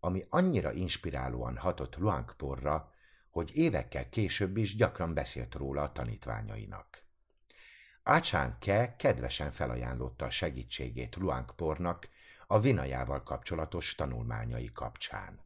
ami 0.00 0.24
annyira 0.28 0.72
inspirálóan 0.72 1.56
hatott 1.56 1.96
Luangporra, 1.96 2.92
hogy 3.30 3.50
évekkel 3.54 4.08
később 4.08 4.56
is 4.56 4.76
gyakran 4.76 5.14
beszélt 5.14 5.54
róla 5.54 5.82
a 5.82 5.92
tanítványainak. 5.92 7.02
Ácsán 8.02 8.56
Ke 8.60 8.96
kedvesen 8.96 9.50
felajánlotta 9.50 10.24
a 10.24 10.30
segítségét 10.30 11.16
Luangpornak 11.16 12.08
a 12.46 12.60
vinajával 12.60 13.22
kapcsolatos 13.22 13.94
tanulmányai 13.94 14.70
kapcsán. 14.72 15.40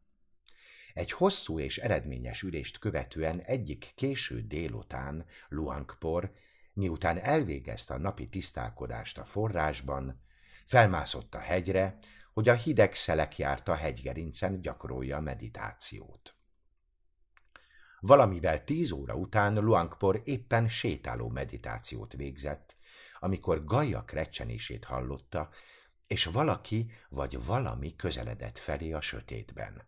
Egy 0.93 1.11
hosszú 1.11 1.59
és 1.59 1.77
eredményes 1.77 2.41
ülést 2.41 2.79
követően 2.79 3.39
egyik 3.39 3.91
késő 3.95 4.41
délután 4.41 5.25
Luangpor, 5.49 6.31
miután 6.73 7.17
elvégezte 7.17 7.93
a 7.93 7.97
napi 7.97 8.27
tisztálkodást 8.27 9.17
a 9.17 9.25
forrásban, 9.25 10.25
felmászott 10.67 11.35
a 11.35 11.39
hegyre, 11.39 11.97
hogy 12.33 12.49
a 12.49 12.53
hideg 12.53 12.93
szelek 12.93 13.37
járt 13.37 13.67
a 13.67 13.75
hegygerincen 13.75 14.61
gyakorolja 14.61 15.17
a 15.17 15.21
meditációt. 15.21 16.35
Valamivel 17.99 18.63
tíz 18.63 18.91
óra 18.91 19.15
után 19.15 19.53
Luangpor 19.53 20.21
éppen 20.23 20.67
sétáló 20.67 21.29
meditációt 21.29 22.13
végzett, 22.13 22.75
amikor 23.19 23.65
gajak 23.65 24.11
recsenését 24.11 24.85
hallotta, 24.85 25.49
és 26.07 26.25
valaki 26.25 26.91
vagy 27.09 27.45
valami 27.45 27.95
közeledett 27.95 28.57
felé 28.57 28.91
a 28.91 29.01
sötétben. 29.01 29.87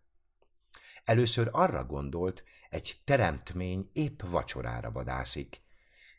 Először 1.03 1.49
arra 1.51 1.85
gondolt, 1.85 2.43
egy 2.69 3.01
teremtmény 3.03 3.89
épp 3.93 4.21
vacsorára 4.21 4.91
vadászik, 4.91 5.61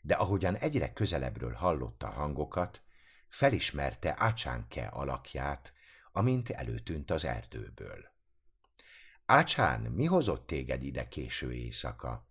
de 0.01 0.13
ahogyan 0.13 0.55
egyre 0.55 0.93
közelebbről 0.93 1.53
hallotta 1.53 2.07
hangokat, 2.07 2.81
felismerte 3.31 4.15
Ácsánke 4.17 4.85
alakját, 4.85 5.73
amint 6.11 6.49
előtűnt 6.49 7.11
az 7.11 7.25
erdőből. 7.25 8.11
Ácsán, 9.25 9.81
mi 9.81 10.05
hozott 10.05 10.47
téged 10.47 10.83
ide 10.83 11.07
késő 11.07 11.53
éjszaka? 11.53 12.27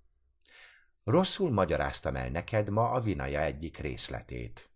Rosszul 1.04 1.50
magyaráztam 1.50 2.16
el 2.16 2.28
neked 2.28 2.71
ma 2.71 2.90
a 2.90 3.00
vinaja 3.00 3.40
egyik 3.40 3.78
részletét. 3.78 4.71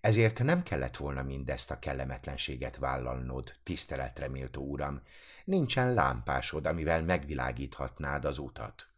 Ezért 0.00 0.42
nem 0.42 0.62
kellett 0.62 0.96
volna 0.96 1.22
mindezt 1.22 1.70
a 1.70 1.78
kellemetlenséget 1.78 2.76
vállalnod, 2.76 3.52
tiszteletre 3.62 4.28
méltó 4.28 4.62
uram. 4.62 5.02
Nincsen 5.44 5.94
lámpásod, 5.94 6.66
amivel 6.66 7.02
megvilágíthatnád 7.02 8.24
az 8.24 8.38
utat. 8.38 8.88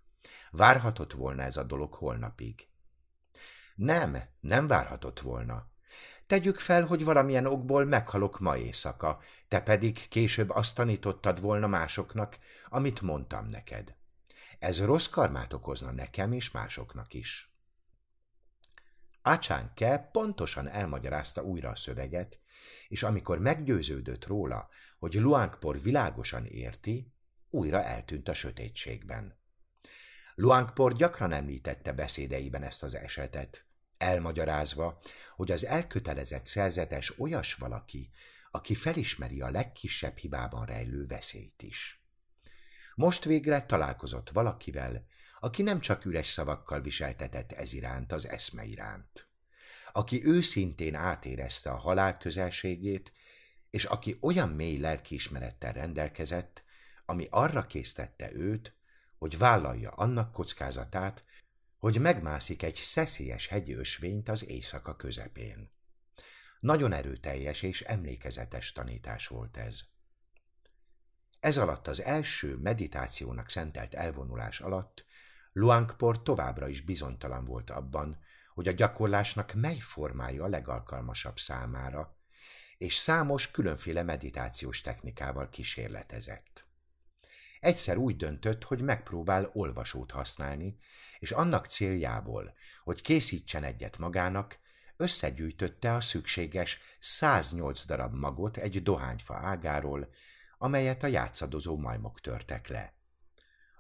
Várhatott 0.51 1.13
volna 1.13 1.43
ez 1.43 1.57
a 1.57 1.63
dolog 1.63 1.95
holnapig. 1.95 2.69
Nem, 3.75 4.23
nem 4.41 4.67
várhatott 4.67 5.21
volna. 5.21 5.72
Tegyük 6.33 6.59
fel, 6.59 6.85
hogy 6.85 7.05
valamilyen 7.05 7.47
okból 7.47 7.85
meghalok 7.85 8.39
ma 8.39 8.57
éjszaka, 8.57 9.21
te 9.49 9.61
pedig 9.61 10.09
később 10.09 10.51
azt 10.51 10.75
tanítottad 10.75 11.41
volna 11.41 11.67
másoknak, 11.67 12.39
amit 12.69 13.01
mondtam 13.01 13.47
neked. 13.49 13.95
Ez 14.59 14.81
rossz 14.81 15.07
karmát 15.07 15.53
okozna 15.53 15.91
nekem 15.91 16.33
és 16.33 16.51
másoknak 16.51 17.15
is. 17.15 17.53
Acsánke 19.23 20.09
pontosan 20.13 20.69
elmagyarázta 20.69 21.43
újra 21.43 21.71
a 21.71 21.75
szöveget, 21.75 22.41
és 22.89 23.03
amikor 23.03 23.39
meggyőződött 23.39 24.27
róla, 24.27 24.69
hogy 24.99 25.15
Luangpor 25.15 25.81
világosan 25.81 26.45
érti, 26.45 27.13
újra 27.51 27.83
eltűnt 27.83 28.29
a 28.29 28.35
sötétségben. 28.35 29.39
Luangpor 30.35 30.93
gyakran 30.93 31.33
említette 31.33 31.93
beszédeiben 31.93 32.63
ezt 32.63 32.83
az 32.83 32.95
esetet, 32.95 33.67
elmagyarázva, 34.03 35.01
hogy 35.37 35.53
az 35.53 35.67
elkötelezett 35.67 36.47
szerzetes 36.47 37.19
olyas 37.19 37.55
valaki, 37.55 38.11
aki 38.51 38.75
felismeri 38.75 39.41
a 39.41 39.51
legkisebb 39.51 40.17
hibában 40.17 40.67
rejlő 40.67 41.07
veszélyt 41.07 41.63
is. 41.63 42.05
Most 42.95 43.25
végre 43.25 43.63
találkozott 43.63 44.31
valakivel, 44.31 45.07
aki 45.41 45.63
nem 45.63 45.81
csak 45.81 46.05
üres 46.05 46.27
szavakkal 46.27 46.81
viseltetett 46.81 47.53
ez 47.53 47.73
iránt 47.73 48.13
az 48.13 48.29
eszme 48.29 48.65
iránt, 48.65 49.29
aki 49.93 50.25
őszintén 50.25 50.95
átérezte 50.95 51.71
a 51.71 51.77
halál 51.77 52.19
közelségét, 52.19 53.13
és 53.71 53.85
aki 53.85 54.19
olyan 54.21 54.49
mély 54.49 54.79
lelkiismerettel 54.79 55.73
rendelkezett, 55.73 56.65
ami 57.07 57.27
arra 57.31 57.67
késztette 57.67 58.33
őt, 58.33 58.77
hogy 59.19 59.39
vállalja 59.39 59.91
annak 59.91 60.33
kockázatát, 60.33 61.25
hogy 61.83 62.01
megmászik 62.01 62.63
egy 62.63 62.75
szeszélyes 62.75 63.47
hegyi 63.47 63.75
ösvényt 63.75 64.29
az 64.29 64.49
éjszaka 64.49 64.97
közepén. 64.97 65.71
Nagyon 66.61 66.93
erőteljes 66.93 67.63
és 67.63 67.81
emlékezetes 67.81 68.73
tanítás 68.73 69.27
volt 69.27 69.57
ez. 69.57 69.81
Ez 71.41 71.59
alatt 71.59 71.89
az 71.89 72.03
első 72.03 72.57
meditációnak 72.57 73.49
szentelt 73.49 73.95
elvonulás 73.95 74.61
alatt 74.61 75.05
Luangpor 75.53 76.23
továbbra 76.23 76.69
is 76.69 76.81
bizonytalan 76.81 77.45
volt 77.45 77.71
abban, 77.71 78.19
hogy 78.55 78.69
a 78.69 78.73
gyakorlásnak 78.73 79.53
mely 79.53 79.79
formája 79.79 80.45
a 80.45 80.49
legalkalmasabb 80.49 81.39
számára, 81.39 82.17
és 82.79 82.95
számos 82.95 83.51
különféle 83.51 84.03
meditációs 84.03 84.81
technikával 84.81 85.49
kísérletezett. 85.49 86.72
Egyszer 87.63 87.97
úgy 87.97 88.17
döntött, 88.17 88.65
hogy 88.65 88.81
megpróbál 88.81 89.51
olvasót 89.53 90.11
használni, 90.11 90.77
és 91.19 91.31
annak 91.31 91.67
céljából, 91.67 92.55
hogy 92.85 93.01
készítsen 93.01 93.65
egyet 93.65 93.99
magának, 93.99 94.59
összegyűjtötte 94.97 95.93
a 95.93 96.01
szükséges 96.01 96.81
108 96.99 97.85
darab 97.85 98.15
magot 98.15 98.57
egy 98.57 98.83
dohányfa 98.83 99.35
ágáról, 99.35 100.09
amelyet 100.59 101.03
a 101.03 101.07
játszadozó 101.07 101.77
majmok 101.77 102.21
törtek 102.21 102.69
le. 102.69 102.95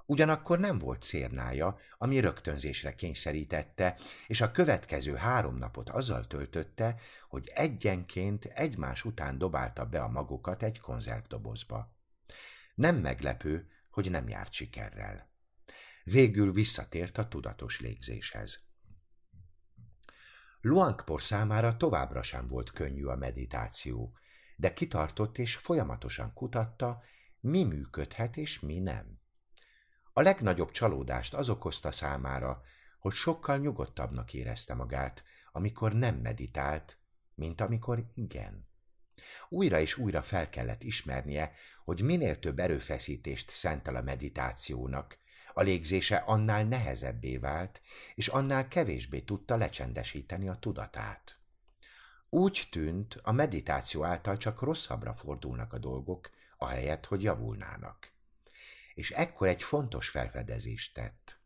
Ugyanakkor 0.06 0.58
nem 0.58 0.78
volt 0.78 1.02
szérnája, 1.02 1.78
ami 1.98 2.20
rögtönzésre 2.20 2.94
kényszerítette, 2.94 3.98
és 4.26 4.40
a 4.40 4.50
következő 4.50 5.14
három 5.14 5.56
napot 5.56 5.90
azzal 5.90 6.26
töltötte, 6.26 7.00
hogy 7.28 7.50
egyenként 7.54 8.44
egymás 8.44 9.04
után 9.04 9.38
dobálta 9.38 9.86
be 9.86 10.02
a 10.02 10.08
magokat 10.08 10.62
egy 10.62 10.80
konzervdobozba. 10.80 12.00
Nem 12.74 12.96
meglepő, 12.96 13.71
hogy 13.92 14.10
nem 14.10 14.28
járt 14.28 14.52
sikerrel. 14.52 15.30
Végül 16.04 16.52
visszatért 16.52 17.18
a 17.18 17.28
tudatos 17.28 17.80
légzéshez. 17.80 18.66
Luangpor 20.60 21.22
számára 21.22 21.76
továbbra 21.76 22.22
sem 22.22 22.46
volt 22.46 22.70
könnyű 22.70 23.04
a 23.04 23.16
meditáció, 23.16 24.16
de 24.56 24.72
kitartott 24.72 25.38
és 25.38 25.56
folyamatosan 25.56 26.32
kutatta, 26.32 27.02
mi 27.40 27.64
működhet 27.64 28.36
és 28.36 28.60
mi 28.60 28.78
nem. 28.78 29.20
A 30.12 30.20
legnagyobb 30.20 30.70
csalódást 30.70 31.34
az 31.34 31.48
okozta 31.48 31.90
számára, 31.90 32.62
hogy 32.98 33.12
sokkal 33.12 33.58
nyugodtabbnak 33.58 34.34
érezte 34.34 34.74
magát, 34.74 35.24
amikor 35.52 35.92
nem 35.92 36.14
meditált, 36.14 36.98
mint 37.34 37.60
amikor 37.60 38.10
igen. 38.14 38.68
Újra 39.48 39.80
és 39.80 39.96
újra 39.96 40.22
fel 40.22 40.48
kellett 40.48 40.82
ismernie, 40.82 41.52
hogy 41.84 42.02
minél 42.02 42.38
több 42.38 42.58
erőfeszítést 42.58 43.50
szentel 43.50 43.96
a 43.96 44.02
meditációnak, 44.02 45.18
a 45.54 45.62
légzése 45.62 46.16
annál 46.16 46.64
nehezebbé 46.64 47.36
vált, 47.36 47.80
és 48.14 48.28
annál 48.28 48.68
kevésbé 48.68 49.20
tudta 49.20 49.56
lecsendesíteni 49.56 50.48
a 50.48 50.54
tudatát. 50.54 51.38
Úgy 52.28 52.68
tűnt, 52.70 53.20
a 53.22 53.32
meditáció 53.32 54.04
által 54.04 54.36
csak 54.36 54.60
rosszabbra 54.60 55.12
fordulnak 55.12 55.72
a 55.72 55.78
dolgok, 55.78 56.30
ahelyett, 56.56 57.06
hogy 57.06 57.22
javulnának. 57.22 58.12
És 58.94 59.10
ekkor 59.10 59.48
egy 59.48 59.62
fontos 59.62 60.08
felfedezést 60.08 60.94
tett. 60.94 61.40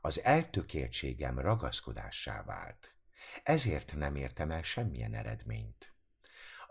Az 0.00 0.22
eltökéltségem 0.24 1.38
ragaszkodássá 1.38 2.42
vált. 2.42 2.94
Ezért 3.42 3.94
nem 3.94 4.16
értem 4.16 4.50
el 4.50 4.62
semmilyen 4.62 5.14
eredményt. 5.14 5.94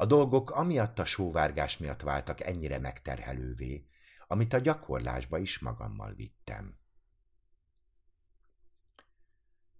A 0.02 0.06
dolgok 0.06 0.52
amiatt 0.52 1.00
a 1.00 1.06
sóvárgás 1.06 1.78
miatt 1.78 2.02
váltak 2.02 2.42
ennyire 2.42 2.80
megterhelővé, 2.80 3.88
amit 4.28 4.54
a 4.54 4.58
gyakorlásba 4.58 5.38
is 5.38 5.60
magammal 5.60 6.14
vittem. 6.14 6.80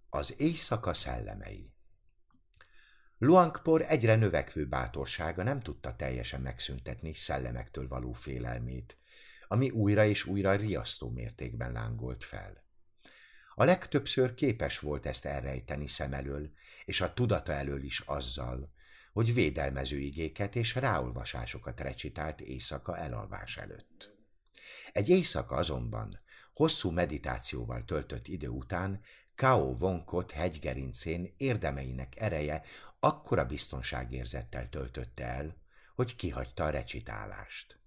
Az 0.08 0.40
éjszaka 0.40 0.94
szellemei 0.94 1.74
Luangpor 3.18 3.84
egyre 3.88 4.14
növekvő 4.14 4.66
bátorsága 4.66 5.42
nem 5.42 5.60
tudta 5.60 5.96
teljesen 5.96 6.40
megszüntetni 6.40 7.14
szellemektől 7.14 7.88
való 7.88 8.12
félelmét, 8.12 8.96
ami 9.48 9.70
újra 9.70 10.04
és 10.04 10.24
újra 10.24 10.54
riasztó 10.54 11.10
mértékben 11.10 11.72
lángolt 11.72 12.24
fel. 12.24 12.64
A 13.54 13.64
legtöbbször 13.64 14.34
képes 14.34 14.78
volt 14.78 15.06
ezt 15.06 15.24
elrejteni 15.24 15.86
szem 15.86 16.12
elől, 16.12 16.50
és 16.84 17.00
a 17.00 17.14
tudata 17.14 17.52
elől 17.52 17.82
is 17.82 18.00
azzal, 18.00 18.72
hogy 19.12 19.34
védelmező 19.34 19.98
igéket 19.98 20.56
és 20.56 20.74
ráolvasásokat 20.74 21.80
recitált 21.80 22.40
éjszaka 22.40 22.98
elalvás 22.98 23.56
előtt. 23.56 24.16
Egy 24.92 25.08
éjszaka 25.08 25.56
azonban, 25.56 26.20
hosszú 26.54 26.90
meditációval 26.90 27.84
töltött 27.84 28.28
idő 28.28 28.48
után 28.48 29.00
Kao 29.34 29.76
Vonkot 29.76 30.30
hegygerincén 30.30 31.34
érdemeinek 31.36 32.20
ereje 32.20 32.62
akkora 33.00 33.44
biztonságérzettel 33.44 34.68
töltötte 34.68 35.24
el, 35.24 35.56
hogy 35.94 36.16
kihagyta 36.16 36.64
a 36.64 36.70
recitálást. 36.70 37.78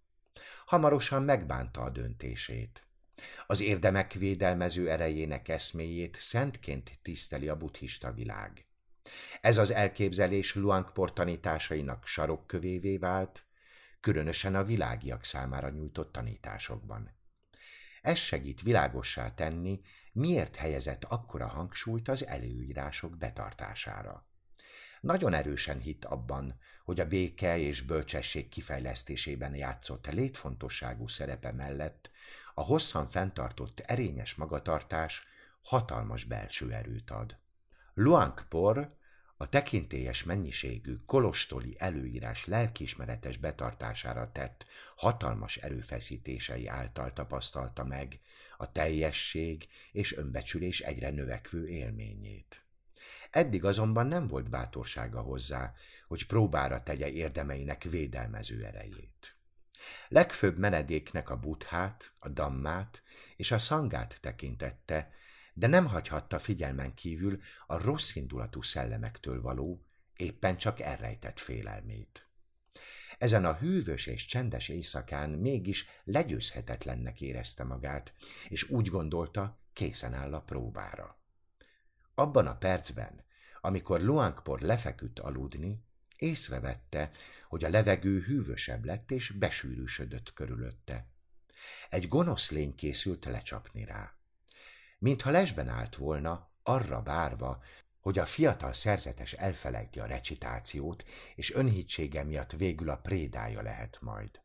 Hamarosan 0.65 1.23
megbánta 1.23 1.81
a 1.81 1.89
döntését. 1.89 2.87
Az 3.47 3.61
érdemek 3.61 4.13
védelmező 4.13 4.89
erejének 4.89 5.47
eszméjét 5.47 6.17
szentként 6.19 6.99
tiszteli 7.01 7.47
a 7.47 7.57
buddhista 7.57 8.11
világ. 8.11 8.65
Ez 9.41 9.57
az 9.57 9.71
elképzelés 9.71 10.55
Luangpor 10.55 11.13
tanításainak 11.13 12.05
sarokkövévé 12.05 12.97
vált, 12.97 13.45
különösen 13.99 14.55
a 14.55 14.63
világiak 14.63 15.23
számára 15.23 15.69
nyújtott 15.69 16.11
tanításokban. 16.11 17.15
Ez 18.01 18.17
segít 18.17 18.61
világossá 18.61 19.33
tenni, 19.33 19.81
miért 20.11 20.55
helyezett 20.55 21.03
akkora 21.03 21.47
hangsúlyt 21.47 22.07
az 22.07 22.25
előírások 22.25 23.17
betartására. 23.17 24.27
Nagyon 25.01 25.33
erősen 25.33 25.79
hitt 25.79 26.05
abban, 26.05 26.59
hogy 26.83 26.99
a 26.99 27.07
béke 27.07 27.57
és 27.57 27.81
bölcsesség 27.81 28.49
kifejlesztésében 28.49 29.55
játszott 29.55 30.11
létfontosságú 30.11 31.07
szerepe 31.07 31.51
mellett 31.51 32.11
a 32.53 32.61
hosszan 32.61 33.07
fenntartott 33.07 33.79
erényes 33.79 34.35
magatartás 34.35 35.23
hatalmas 35.61 36.23
belső 36.23 36.71
erőt 36.71 37.11
ad. 37.11 37.39
Luangpor 37.97 38.87
a 39.37 39.49
tekintélyes 39.49 40.23
mennyiségű 40.23 40.95
kolostoli 41.05 41.75
előírás 41.79 42.45
lelkiismeretes 42.45 43.37
betartására 43.37 44.31
tett 44.31 44.65
hatalmas 44.95 45.57
erőfeszítései 45.57 46.67
által 46.67 47.13
tapasztalta 47.13 47.83
meg 47.83 48.19
a 48.57 48.71
teljesség 48.71 49.67
és 49.91 50.15
önbecsülés 50.15 50.79
egyre 50.79 51.09
növekvő 51.09 51.67
élményét. 51.67 52.63
Eddig 53.29 53.65
azonban 53.65 54.07
nem 54.07 54.27
volt 54.27 54.49
bátorsága 54.49 55.21
hozzá, 55.21 55.73
hogy 56.07 56.25
próbára 56.25 56.83
tegye 56.83 57.09
érdemeinek 57.09 57.83
védelmező 57.83 58.65
erejét. 58.65 59.35
Legfőbb 60.07 60.57
menedéknek 60.57 61.29
a 61.29 61.39
buthát, 61.39 62.13
a 62.19 62.29
dammát 62.29 63.03
és 63.35 63.51
a 63.51 63.59
szangát 63.59 64.17
tekintette, 64.21 65.13
de 65.57 65.67
nem 65.67 65.87
hagyhatta 65.87 66.39
figyelmen 66.39 66.93
kívül 66.93 67.39
a 67.67 67.83
rossz 67.83 68.15
indulatú 68.15 68.61
szellemektől 68.61 69.41
való 69.41 69.85
éppen 70.15 70.57
csak 70.57 70.79
elrejtett 70.79 71.39
félelmét. 71.39 72.27
Ezen 73.17 73.45
a 73.45 73.53
hűvös 73.53 74.05
és 74.05 74.25
csendes 74.25 74.69
éjszakán 74.69 75.29
mégis 75.29 75.85
legyőzhetetlennek 76.03 77.21
érezte 77.21 77.63
magát, 77.63 78.13
és 78.47 78.69
úgy 78.69 78.87
gondolta, 78.87 79.59
készen 79.73 80.13
áll 80.13 80.33
a 80.33 80.41
próbára. 80.41 81.19
Abban 82.15 82.47
a 82.47 82.57
percben, 82.57 83.23
amikor 83.61 84.01
Luangpor 84.01 84.59
lefeküdt 84.59 85.19
aludni, 85.19 85.83
észrevette, 86.17 87.11
hogy 87.47 87.63
a 87.63 87.69
levegő 87.69 88.19
hűvösebb 88.19 88.85
lett 88.85 89.11
és 89.11 89.31
besűrűsödött 89.31 90.33
körülötte. 90.33 91.07
Egy 91.89 92.07
gonosz 92.07 92.51
lény 92.51 92.75
készült 92.75 93.25
lecsapni 93.25 93.85
rá. 93.85 94.14
Mintha 94.97 95.29
lesben 95.29 95.67
állt 95.67 95.95
volna, 95.95 96.49
arra 96.63 97.01
várva, 97.01 97.63
hogy 97.99 98.19
a 98.19 98.25
fiatal 98.25 98.73
szerzetes 98.73 99.33
elfelejti 99.33 99.99
a 99.99 100.05
recitációt, 100.05 101.05
és 101.35 101.53
önhítsége 101.53 102.23
miatt 102.23 102.51
végül 102.51 102.89
a 102.89 102.97
prédája 102.97 103.61
lehet 103.61 103.97
majd. 104.01 104.41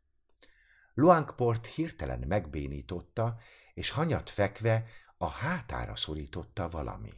Luangport 0.95 1.67
hirtelen 1.67 2.25
megbénította, 2.27 3.39
és 3.75 3.91
hanyat 3.91 4.31
fekve 4.31 4.87
a 5.19 5.29
hátára 5.29 5.97
szorította 5.97 6.69
valami. 6.69 7.13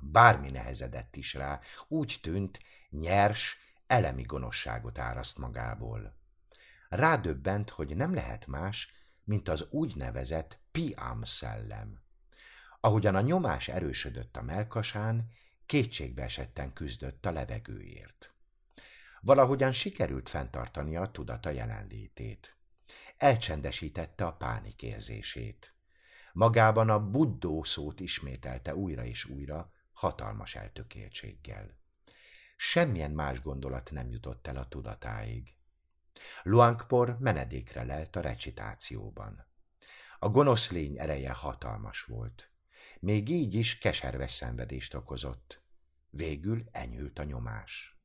Bármi 0.00 0.50
nehezedett 0.50 1.16
is 1.16 1.34
rá, 1.34 1.60
úgy 1.88 2.18
tűnt, 2.22 2.60
nyers, 2.90 3.58
elemi 3.86 4.22
gonoszságot 4.22 4.98
áraszt 4.98 5.38
magából. 5.38 6.16
Rádöbbent, 6.88 7.70
hogy 7.70 7.96
nem 7.96 8.14
lehet 8.14 8.46
más, 8.46 8.92
mint 9.24 9.48
az 9.48 9.66
úgynevezett 9.70 10.58
piám 10.70 11.22
szellem. 11.22 12.03
Ahogyan 12.84 13.14
a 13.14 13.20
nyomás 13.20 13.68
erősödött 13.68 14.36
a 14.36 14.42
melkasán, 14.42 15.30
kétségbe 15.66 16.22
esetten 16.22 16.72
küzdött 16.72 17.26
a 17.26 17.30
levegőért. 17.30 18.34
Valahogyan 19.20 19.72
sikerült 19.72 20.28
fenntartania 20.28 21.00
a 21.00 21.10
tudata 21.10 21.50
jelenlétét. 21.50 22.56
Elcsendesítette 23.16 24.26
a 24.26 24.32
pánikérzését. 24.32 25.74
Magában 26.32 26.90
a 26.90 27.10
buddó 27.10 27.62
szót 27.62 28.00
ismételte 28.00 28.74
újra 28.74 29.04
és 29.04 29.24
újra, 29.24 29.72
hatalmas 29.92 30.54
eltökéltséggel. 30.54 31.78
Semmilyen 32.56 33.10
más 33.10 33.42
gondolat 33.42 33.90
nem 33.90 34.10
jutott 34.10 34.46
el 34.46 34.56
a 34.56 34.68
tudatáig. 34.68 35.54
Luangpor 36.42 37.16
menedékre 37.18 37.84
lelt 37.84 38.16
a 38.16 38.20
recitációban. 38.20 39.46
A 40.18 40.28
gonosz 40.28 40.70
lény 40.70 40.98
ereje 40.98 41.32
hatalmas 41.32 42.02
volt. 42.02 42.48
Még 43.04 43.28
így 43.28 43.54
is 43.54 43.78
keserves 43.78 44.32
szenvedést 44.32 44.94
okozott. 44.94 45.62
Végül 46.10 46.62
enyhült 46.72 47.18
a 47.18 47.24
nyomás. 47.24 47.98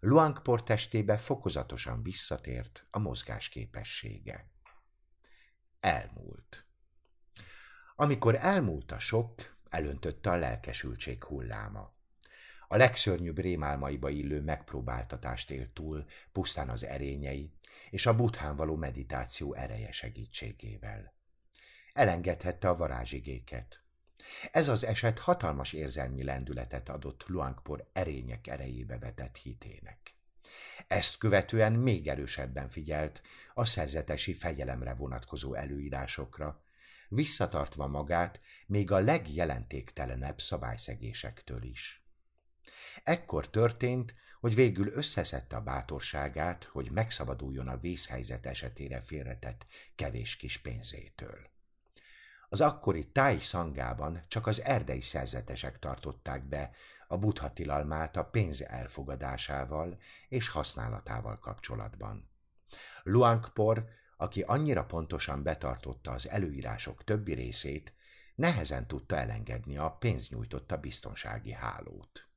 Luangpor 0.00 0.62
testébe 0.62 1.16
fokozatosan 1.16 2.02
visszatért 2.02 2.86
a 2.90 2.98
mozgás 2.98 3.48
képessége. 3.48 4.50
Elmúlt. 5.80 6.66
Amikor 7.96 8.34
elmúlt 8.34 8.92
a 8.92 8.98
sok, 8.98 9.56
elöntötte 9.68 10.30
a 10.30 10.36
lelkesültség 10.36 11.24
hulláma. 11.24 11.94
A 12.68 12.76
legszörnyűbb 12.76 13.38
rémálmaiba 13.38 14.08
illő 14.08 14.40
megpróbáltatást 14.40 15.50
élt 15.50 15.70
túl, 15.70 16.04
pusztán 16.32 16.68
az 16.68 16.84
erényei, 16.84 17.52
és 17.90 18.06
a 18.06 18.16
buthán 18.16 18.56
való 18.56 18.76
meditáció 18.76 19.54
ereje 19.54 19.92
segítségével. 19.92 21.14
Elengedhette 21.92 22.68
a 22.68 22.76
varázsigéket. 22.76 23.85
Ez 24.50 24.68
az 24.68 24.84
eset 24.84 25.18
hatalmas 25.18 25.72
érzelmi 25.72 26.24
lendületet 26.24 26.88
adott 26.88 27.24
Luangpor 27.26 27.88
erények 27.92 28.46
erejébe 28.46 28.98
vetett 28.98 29.36
hitének. 29.36 29.98
Ezt 30.86 31.18
követően 31.18 31.72
még 31.72 32.08
erősebben 32.08 32.68
figyelt 32.68 33.22
a 33.54 33.64
szerzetesi 33.64 34.32
fegyelemre 34.32 34.94
vonatkozó 34.94 35.54
előírásokra, 35.54 36.64
visszatartva 37.08 37.86
magát 37.86 38.40
még 38.66 38.90
a 38.90 38.98
legjelentéktelenebb 38.98 40.40
szabályszegésektől 40.40 41.62
is. 41.62 42.04
Ekkor 43.02 43.50
történt, 43.50 44.14
hogy 44.40 44.54
végül 44.54 44.92
összeszedte 44.92 45.56
a 45.56 45.60
bátorságát, 45.60 46.64
hogy 46.64 46.90
megszabaduljon 46.90 47.68
a 47.68 47.78
vészhelyzet 47.78 48.46
esetére 48.46 49.00
félretett 49.00 49.66
kevés 49.94 50.36
kis 50.36 50.58
pénzétől. 50.58 51.54
Az 52.56 52.62
akkori 52.62 53.06
táj 53.06 53.38
szangában 53.38 54.24
csak 54.28 54.46
az 54.46 54.62
erdei 54.62 55.00
szerzetesek 55.00 55.78
tartották 55.78 56.48
be 56.48 56.70
a 57.08 57.16
buddha 57.16 57.52
tilalmát 57.52 58.16
a 58.16 58.24
pénz 58.24 58.62
elfogadásával 58.62 59.98
és 60.28 60.48
használatával 60.48 61.38
kapcsolatban. 61.38 62.30
Luangpor, 63.02 63.88
aki 64.16 64.42
annyira 64.42 64.84
pontosan 64.84 65.42
betartotta 65.42 66.12
az 66.12 66.28
előírások 66.28 67.04
többi 67.04 67.34
részét, 67.34 67.92
nehezen 68.34 68.86
tudta 68.86 69.16
elengedni 69.16 69.76
a 69.76 69.90
pénznyújtotta 69.90 70.76
biztonsági 70.76 71.52
hálót. 71.52 72.28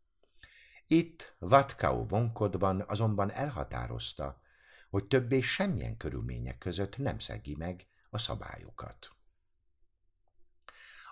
Itt 0.87 1.35
Vatkau 1.37 2.07
vonkodban 2.07 2.83
azonban 2.87 3.31
elhatározta, 3.31 4.41
hogy 4.89 5.05
többé 5.05 5.39
semmilyen 5.39 5.97
körülmények 5.97 6.57
között 6.57 6.97
nem 6.97 7.19
szegi 7.19 7.55
meg 7.55 7.87
a 8.09 8.17
szabályokat. 8.17 9.17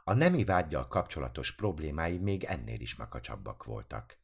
A 0.08 0.14
nemi 0.14 0.44
vágyjal 0.44 0.88
kapcsolatos 0.88 1.56
problémái 1.56 2.18
még 2.18 2.44
ennél 2.44 2.80
is 2.80 2.96
makacsabbak 2.96 3.64
voltak. 3.64 4.18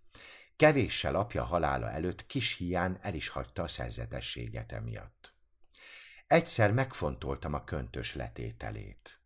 Kevéssel 0.56 1.16
apja 1.16 1.44
halála 1.44 1.92
előtt 1.92 2.26
kis 2.26 2.56
hián 2.56 2.98
el 3.02 3.14
is 3.14 3.28
hagyta 3.28 3.64
a 3.64 3.68
szerzetességet 3.68 4.72
emiatt. 4.72 5.34
Egyszer 6.28 6.72
megfontoltam 6.72 7.54
a 7.54 7.64
köntös 7.64 8.16
letételét. 8.16 9.20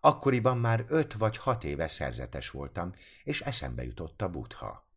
Akkoriban 0.00 0.58
már 0.58 0.84
öt 0.88 1.12
vagy 1.12 1.36
hat 1.36 1.64
éve 1.64 1.88
szerzetes 1.88 2.50
voltam, 2.50 2.94
és 3.24 3.40
eszembe 3.40 3.84
jutott 3.84 4.22
a 4.22 4.30
butha. 4.30 4.88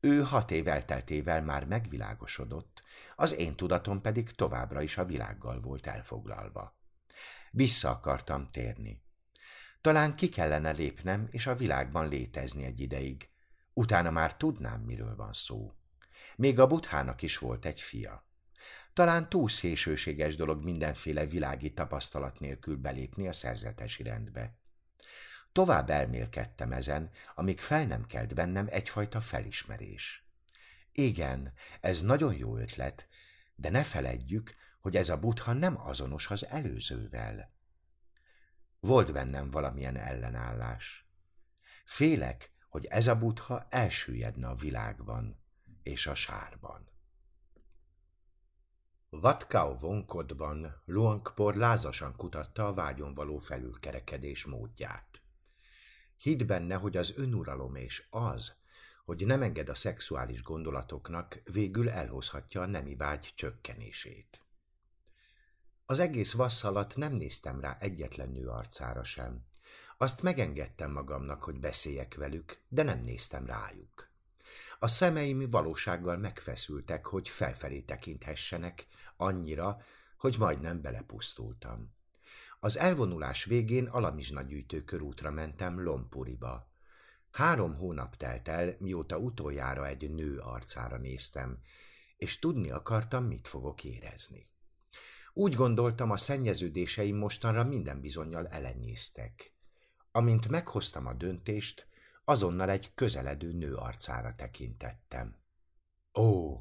Ő 0.00 0.22
hat 0.22 0.50
év 0.50 0.68
elteltével 0.68 1.42
már 1.42 1.64
megvilágosodott, 1.64 2.82
az 3.16 3.34
én 3.34 3.56
tudatom 3.56 4.00
pedig 4.00 4.30
továbbra 4.30 4.82
is 4.82 4.98
a 4.98 5.04
világgal 5.04 5.60
volt 5.60 5.86
elfoglalva. 5.86 6.76
Vissza 7.50 7.90
akartam 7.90 8.50
térni. 8.50 9.02
Talán 9.82 10.14
ki 10.14 10.28
kellene 10.28 10.70
lépnem, 10.70 11.28
és 11.30 11.46
a 11.46 11.54
világban 11.54 12.08
létezni 12.08 12.64
egy 12.64 12.80
ideig. 12.80 13.28
Utána 13.72 14.10
már 14.10 14.36
tudnám, 14.36 14.80
miről 14.80 15.16
van 15.16 15.32
szó. 15.32 15.72
Még 16.36 16.58
a 16.58 16.66
buthának 16.66 17.22
is 17.22 17.38
volt 17.38 17.64
egy 17.64 17.80
fia. 17.80 18.26
Talán 18.92 19.28
túl 19.28 19.48
szélsőséges 19.48 20.36
dolog 20.36 20.64
mindenféle 20.64 21.26
világi 21.26 21.72
tapasztalat 21.72 22.40
nélkül 22.40 22.76
belépni 22.76 23.28
a 23.28 23.32
szerzetesi 23.32 24.02
rendbe. 24.02 24.56
Tovább 25.52 25.90
elmélkedtem 25.90 26.72
ezen, 26.72 27.10
amíg 27.34 27.60
fel 27.60 27.86
nem 27.86 28.06
kelt 28.06 28.34
bennem 28.34 28.66
egyfajta 28.70 29.20
felismerés. 29.20 30.26
Igen, 30.92 31.52
ez 31.80 32.00
nagyon 32.00 32.34
jó 32.34 32.56
ötlet, 32.56 33.08
de 33.54 33.70
ne 33.70 33.82
feledjük, 33.82 34.54
hogy 34.80 34.96
ez 34.96 35.08
a 35.08 35.18
butha 35.18 35.52
nem 35.52 35.80
azonos 35.80 36.30
az 36.30 36.46
előzővel. 36.46 37.51
Volt 38.86 39.12
bennem 39.12 39.50
valamilyen 39.50 39.96
ellenállás. 39.96 41.06
Félek, 41.84 42.52
hogy 42.68 42.84
ez 42.84 43.06
a 43.06 43.18
butha 43.18 43.66
elsüllyedne 43.68 44.48
a 44.48 44.54
világban 44.54 45.40
és 45.82 46.06
a 46.06 46.14
sárban. 46.14 46.88
Vatkau 49.10 49.76
vonkodban 49.78 50.82
Luangpor 50.84 51.54
lázasan 51.54 52.16
kutatta 52.16 52.66
a 52.66 52.74
vágyon 52.74 53.12
való 53.12 53.38
felülkerekedés 53.38 54.44
módját. 54.44 55.22
Hidd 56.16 56.46
benne, 56.46 56.74
hogy 56.74 56.96
az 56.96 57.12
önuralom 57.16 57.74
és 57.74 58.06
az, 58.10 58.60
hogy 59.04 59.26
nem 59.26 59.42
enged 59.42 59.68
a 59.68 59.74
szexuális 59.74 60.42
gondolatoknak, 60.42 61.42
végül 61.52 61.90
elhozhatja 61.90 62.60
a 62.60 62.66
nemi 62.66 62.96
vágy 62.96 63.32
csökkenését. 63.34 64.41
Az 65.92 65.98
egész 65.98 66.32
vassz 66.32 66.64
alatt 66.64 66.96
nem 66.96 67.12
néztem 67.12 67.60
rá 67.60 67.76
egyetlen 67.80 68.28
nő 68.28 68.48
arcára 68.48 69.04
sem. 69.04 69.44
Azt 69.98 70.22
megengedtem 70.22 70.92
magamnak, 70.92 71.42
hogy 71.42 71.60
beszéljek 71.60 72.14
velük, 72.14 72.60
de 72.68 72.82
nem 72.82 73.00
néztem 73.00 73.46
rájuk. 73.46 74.10
A 74.78 74.86
szemeim 74.86 75.50
valósággal 75.50 76.16
megfeszültek, 76.16 77.06
hogy 77.06 77.28
felfelé 77.28 77.80
tekinthessenek, 77.80 78.86
annyira, 79.16 79.82
hogy 80.16 80.36
majdnem 80.38 80.80
belepusztultam. 80.80 81.94
Az 82.60 82.78
elvonulás 82.78 83.44
végén 83.44 83.86
alamizsna 83.86 84.42
gyűjtő 84.42 84.84
körútra 84.84 85.30
mentem 85.30 85.82
Lompuriba. 85.82 86.70
Három 87.30 87.74
hónap 87.74 88.16
telt 88.16 88.48
el, 88.48 88.76
mióta 88.78 89.18
utoljára 89.18 89.86
egy 89.86 90.10
nő 90.10 90.38
arcára 90.38 90.96
néztem, 90.96 91.58
és 92.16 92.38
tudni 92.38 92.70
akartam, 92.70 93.24
mit 93.24 93.48
fogok 93.48 93.84
érezni. 93.84 94.50
Úgy 95.32 95.54
gondoltam, 95.54 96.10
a 96.10 96.16
szennyeződéseim 96.16 97.16
mostanra 97.16 97.64
minden 97.64 98.00
bizonyal 98.00 98.48
elenyésztek. 98.48 99.54
Amint 100.10 100.48
meghoztam 100.48 101.06
a 101.06 101.12
döntést, 101.12 101.86
azonnal 102.24 102.70
egy 102.70 102.94
közeledő 102.94 103.52
nő 103.52 103.74
arcára 103.74 104.34
tekintettem. 104.34 105.36
Ó, 106.14 106.56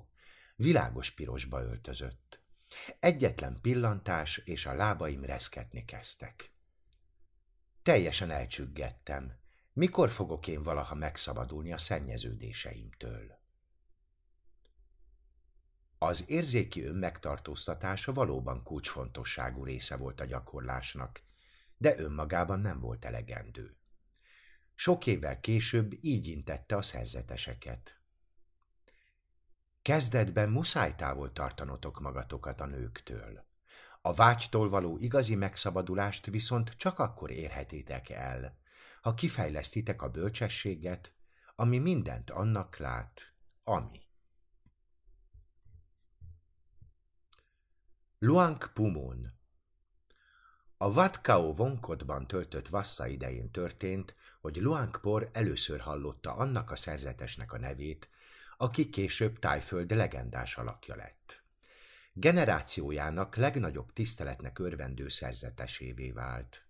világos 0.56 1.12
pirosba 1.12 1.62
öltözött. 1.62 2.44
Egyetlen 3.00 3.60
pillantás, 3.62 4.38
és 4.38 4.66
a 4.66 4.74
lábaim 4.74 5.24
reszketni 5.24 5.86
kezdtek. 5.86 6.52
Teljesen 7.82 8.32
elcsüggettem. 8.32 9.40
Mikor 9.74 10.10
fogok 10.10 10.48
én 10.48 10.64
valaha 10.64 10.96
megszabadulni 10.96 11.74
a 11.74 11.78
szennyeződéseimtől? 11.78 13.40
Az 16.04 16.30
érzéki 16.30 16.84
önmegtartóztatása 16.84 18.14
valóban 18.14 18.64
kulcsfontosságú 18.64 19.64
része 19.64 19.96
volt 19.96 20.22
a 20.22 20.26
gyakorlásnak, 20.26 21.22
de 21.78 21.98
önmagában 21.98 22.60
nem 22.60 22.80
volt 22.80 23.06
elegendő. 23.06 23.78
Sok 24.76 25.08
évvel 25.08 25.40
később 25.40 25.94
így 26.04 26.28
intette 26.28 26.76
a 26.76 26.82
szerzeteseket. 26.82 28.02
Kezdetben 29.82 30.50
muszáj 30.50 30.96
távol 30.96 31.32
tartanotok 31.32 32.00
magatokat 32.00 32.62
a 32.62 32.66
nőktől. 32.66 33.46
A 34.02 34.14
vágytól 34.14 34.70
való 34.70 34.98
igazi 34.98 35.36
megszabadulást 35.36 36.26
viszont 36.26 36.70
csak 36.70 37.00
akkor 37.00 37.32
érhetitek 37.32 38.10
el, 38.10 38.58
ha 39.02 39.14
kifejlesztitek 39.14 40.02
a 40.02 40.10
bölcsességet, 40.10 41.14
ami 41.56 41.78
mindent 41.78 42.30
annak 42.30 42.78
lát, 42.78 43.34
ami. 43.64 44.10
Luang 48.24 48.72
Pumon 48.74 49.32
A 50.78 50.94
Vatkao 50.94 51.54
vonkodban 51.54 52.28
töltött 52.28 52.68
vassza 52.68 53.08
idején 53.08 53.52
történt, 53.52 54.16
hogy 54.42 54.56
Luangpor 54.56 55.30
először 55.34 55.80
hallotta 55.80 56.36
annak 56.36 56.72
a 56.72 56.76
szerzetesnek 56.76 57.54
a 57.54 57.58
nevét, 57.58 58.10
aki 58.58 58.90
később 58.90 59.40
Tájföld 59.40 59.92
legendás 59.92 60.58
alakja 60.58 60.96
lett. 60.96 61.44
Generációjának 62.14 63.36
legnagyobb 63.36 63.94
tiszteletnek 63.94 64.60
örvendő 64.60 65.08
szerzetesévé 65.08 66.12
vált. 66.12 66.66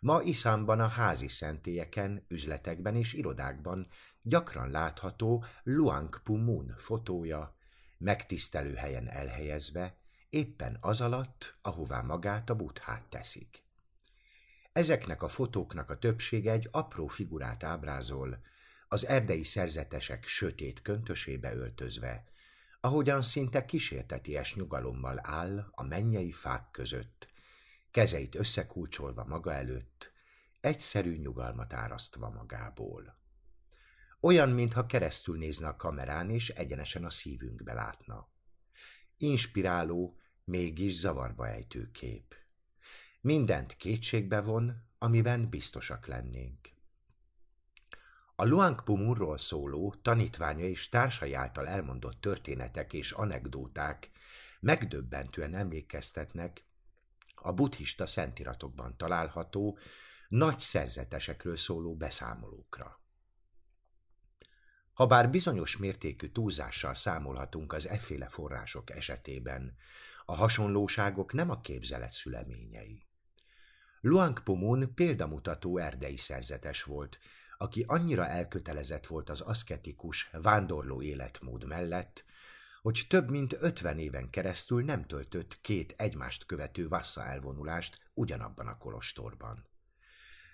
Ma 0.00 0.22
Iszánban 0.22 0.80
a 0.80 0.88
házi 0.88 1.28
szentélyeken, 1.28 2.24
üzletekben 2.28 2.96
és 2.96 3.12
irodákban 3.12 3.86
gyakran 4.22 4.70
látható 4.70 5.44
Luang 5.62 6.20
Pumun 6.22 6.74
fotója, 6.76 7.56
megtisztelő 7.98 8.74
helyen 8.74 9.08
elhelyezve, 9.08 10.02
éppen 10.34 10.78
az 10.80 11.00
alatt, 11.00 11.58
ahová 11.62 12.00
magát 12.00 12.50
a 12.50 12.54
buthát 12.54 13.02
teszik. 13.08 13.62
Ezeknek 14.72 15.22
a 15.22 15.28
fotóknak 15.28 15.90
a 15.90 15.98
többsége 15.98 16.52
egy 16.52 16.68
apró 16.70 17.06
figurát 17.06 17.62
ábrázol, 17.62 18.38
az 18.88 19.06
erdei 19.06 19.42
szerzetesek 19.42 20.26
sötét 20.26 20.82
köntösébe 20.82 21.54
öltözve, 21.54 22.24
ahogyan 22.80 23.22
szinte 23.22 23.64
kísérteties 23.64 24.54
nyugalommal 24.54 25.20
áll 25.22 25.68
a 25.70 25.82
mennyei 25.82 26.30
fák 26.30 26.70
között, 26.70 27.28
kezeit 27.90 28.34
összekulcsolva 28.34 29.24
maga 29.24 29.52
előtt, 29.52 30.12
egyszerű 30.60 31.16
nyugalmat 31.16 31.72
árasztva 31.72 32.30
magából. 32.30 33.18
Olyan, 34.20 34.48
mintha 34.48 34.86
keresztül 34.86 35.38
nézne 35.38 35.68
a 35.68 35.76
kamerán, 35.76 36.30
és 36.30 36.48
egyenesen 36.48 37.04
a 37.04 37.10
szívünkbe 37.10 37.72
látna. 37.72 38.28
Inspiráló, 39.16 40.18
mégis 40.44 40.92
zavarba 40.92 41.48
ejtő 41.48 41.90
kép. 41.90 42.34
Mindent 43.20 43.76
kétségbe 43.76 44.40
von, 44.40 44.84
amiben 44.98 45.48
biztosak 45.48 46.06
lennénk. 46.06 46.72
A 48.36 48.44
Luang 48.44 48.82
Pumurról 48.82 49.38
szóló, 49.38 49.94
tanítványa 50.02 50.64
és 50.64 50.88
társai 50.88 51.32
által 51.32 51.68
elmondott 51.68 52.20
történetek 52.20 52.92
és 52.92 53.12
anekdóták 53.12 54.10
megdöbbentően 54.60 55.54
emlékeztetnek 55.54 56.66
a 57.34 57.52
buddhista 57.52 58.06
szentiratokban 58.06 58.96
található 58.96 59.78
nagy 60.28 60.58
szerzetesekről 60.60 61.56
szóló 61.56 61.96
beszámolókra. 61.96 63.02
Habár 64.92 65.30
bizonyos 65.30 65.76
mértékű 65.76 66.28
túlzással 66.28 66.94
számolhatunk 66.94 67.72
az 67.72 67.88
efféle 67.88 68.28
források 68.28 68.90
esetében, 68.90 69.76
a 70.24 70.34
hasonlóságok 70.34 71.32
nem 71.32 71.50
a 71.50 71.60
képzelet 71.60 72.12
szüleményei. 72.12 73.06
Luang 74.00 74.42
Pumun 74.42 74.94
példamutató 74.94 75.78
erdei 75.78 76.16
szerzetes 76.16 76.82
volt, 76.82 77.18
aki 77.58 77.84
annyira 77.86 78.26
elkötelezett 78.26 79.06
volt 79.06 79.30
az 79.30 79.40
aszketikus, 79.40 80.30
vándorló 80.32 81.02
életmód 81.02 81.66
mellett, 81.66 82.24
hogy 82.82 83.04
több 83.08 83.30
mint 83.30 83.56
ötven 83.60 83.98
éven 83.98 84.30
keresztül 84.30 84.84
nem 84.84 85.04
töltött 85.04 85.60
két 85.60 85.94
egymást 85.96 86.46
követő 86.46 86.88
vassza 86.88 87.24
elvonulást 87.24 87.98
ugyanabban 88.14 88.66
a 88.66 88.78
kolostorban. 88.78 89.68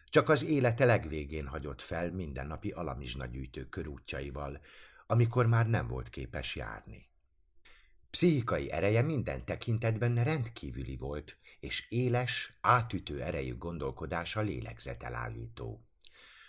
Csak 0.08 0.28
az 0.28 0.44
élete 0.44 0.84
legvégén 0.84 1.46
hagyott 1.46 1.80
fel 1.80 2.10
mindennapi 2.10 2.70
alamizsnagyűjtő 2.70 3.64
körútjaival, 3.68 4.60
amikor 5.06 5.46
már 5.46 5.68
nem 5.68 5.86
volt 5.86 6.08
képes 6.08 6.56
járni. 6.56 7.09
Pszichikai 8.10 8.70
ereje 8.70 9.02
minden 9.02 9.44
tekintetben 9.44 10.24
rendkívüli 10.24 10.96
volt, 10.96 11.38
és 11.60 11.86
éles, 11.88 12.58
átütő 12.60 13.22
erejű 13.22 13.56
gondolkodása 13.56 14.40
lélegzetelállító. 14.40 15.84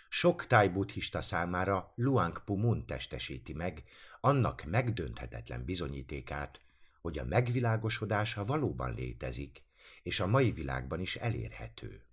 Sok 0.08 0.46
tájbuddhista 0.46 1.20
számára 1.20 1.92
Luang 1.94 2.44
Pumun 2.44 2.86
testesíti 2.86 3.52
meg 3.52 3.82
annak 4.20 4.64
megdönthetetlen 4.64 5.64
bizonyítékát, 5.64 6.60
hogy 7.00 7.18
a 7.18 7.24
megvilágosodása 7.24 8.44
valóban 8.44 8.94
létezik, 8.94 9.64
és 10.02 10.20
a 10.20 10.26
mai 10.26 10.50
világban 10.50 11.00
is 11.00 11.16
elérhető. 11.16 12.04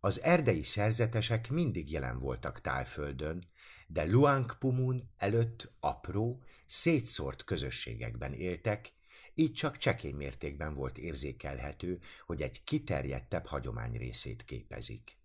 Az 0.00 0.20
erdei 0.20 0.62
szerzetesek 0.62 1.50
mindig 1.50 1.90
jelen 1.90 2.18
voltak 2.18 2.60
tájföldön, 2.60 3.46
de 3.86 4.04
Luang 4.04 4.58
Pumun 4.58 5.10
előtt 5.16 5.72
apró, 5.80 6.42
szétszórt 6.66 7.44
közösségekben 7.44 8.32
éltek, 8.32 8.92
így 9.34 9.52
csak 9.52 9.76
csekély 9.76 10.12
mértékben 10.12 10.74
volt 10.74 10.98
érzékelhető, 10.98 12.00
hogy 12.26 12.42
egy 12.42 12.64
kiterjedtebb 12.64 13.46
hagyomány 13.46 13.96
részét 13.96 14.44
képezik. 14.44 15.18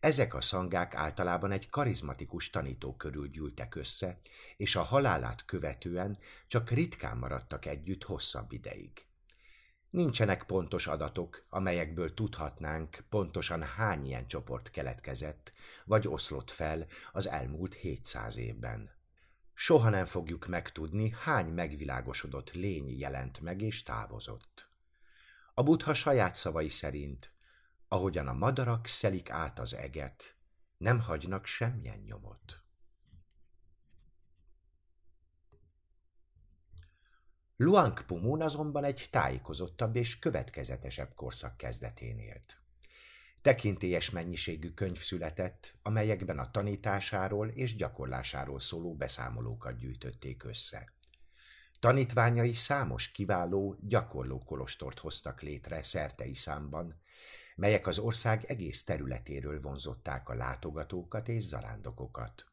Ezek 0.00 0.34
a 0.34 0.40
szangák 0.40 0.94
általában 0.94 1.52
egy 1.52 1.68
karizmatikus 1.68 2.50
tanító 2.50 2.96
körül 2.96 3.28
gyűltek 3.28 3.74
össze, 3.74 4.20
és 4.56 4.76
a 4.76 4.82
halálát 4.82 5.44
követően 5.44 6.18
csak 6.46 6.70
ritkán 6.70 7.16
maradtak 7.16 7.66
együtt 7.66 8.04
hosszabb 8.04 8.52
ideig. 8.52 9.06
Nincsenek 9.90 10.44
pontos 10.44 10.86
adatok, 10.86 11.46
amelyekből 11.48 12.14
tudhatnánk 12.14 13.04
pontosan 13.08 13.62
hány 13.62 14.06
ilyen 14.06 14.26
csoport 14.26 14.70
keletkezett, 14.70 15.52
vagy 15.84 16.08
oszlott 16.08 16.50
fel 16.50 16.86
az 17.12 17.28
elmúlt 17.28 17.74
700 17.74 18.36
évben. 18.36 19.01
Soha 19.54 19.88
nem 19.88 20.04
fogjuk 20.04 20.46
megtudni, 20.46 21.10
hány 21.10 21.46
megvilágosodott 21.46 22.52
lény 22.52 22.98
jelent 22.98 23.40
meg 23.40 23.60
és 23.60 23.82
távozott. 23.82 24.68
A 25.54 25.62
buddha 25.62 25.94
saját 25.94 26.34
szavai 26.34 26.68
szerint 26.68 27.32
ahogyan 27.92 28.28
a 28.28 28.32
madarak 28.32 28.86
szelik 28.86 29.30
át 29.30 29.58
az 29.58 29.74
eget, 29.74 30.36
nem 30.76 31.00
hagynak 31.00 31.46
semmilyen 31.46 31.98
nyomot. 31.98 32.62
Luang 37.56 38.04
Pumun 38.04 38.42
azonban 38.42 38.84
egy 38.84 39.08
tájékozottabb 39.10 39.96
és 39.96 40.18
következetesebb 40.18 41.14
korszak 41.14 41.56
kezdetén 41.56 42.18
élt. 42.18 42.61
Tekintélyes 43.42 44.10
mennyiségű 44.10 44.70
könyv 44.70 44.98
született, 44.98 45.74
amelyekben 45.82 46.38
a 46.38 46.50
tanításáról 46.50 47.48
és 47.48 47.76
gyakorlásáról 47.76 48.60
szóló 48.60 48.94
beszámolókat 48.94 49.78
gyűjtötték 49.78 50.44
össze. 50.44 50.92
Tanítványai 51.80 52.52
számos 52.52 53.10
kiváló, 53.10 53.76
gyakorló 53.80 54.38
kolostort 54.46 54.98
hoztak 54.98 55.40
létre 55.40 55.82
szertei 55.82 56.34
számban, 56.34 57.00
melyek 57.56 57.86
az 57.86 57.98
ország 57.98 58.44
egész 58.44 58.84
területéről 58.84 59.60
vonzották 59.60 60.28
a 60.28 60.34
látogatókat 60.34 61.28
és 61.28 61.42
zarándokokat. 61.42 62.44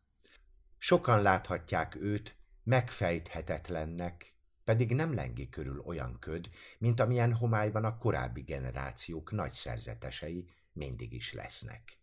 Sokan 0.77 1.21
láthatják 1.21 1.95
őt 1.95 2.35
megfejthetetlennek, 2.63 4.33
pedig 4.63 4.95
nem 4.95 5.13
lengi 5.13 5.49
körül 5.49 5.79
olyan 5.79 6.17
köd, 6.19 6.49
mint 6.77 6.99
amilyen 6.99 7.33
homályban 7.33 7.85
a 7.85 7.97
korábbi 7.97 8.41
generációk 8.41 9.31
nagy 9.31 9.51
szerzetesei 9.51 10.49
mindig 10.79 11.13
is 11.13 11.33
lesznek. 11.33 11.99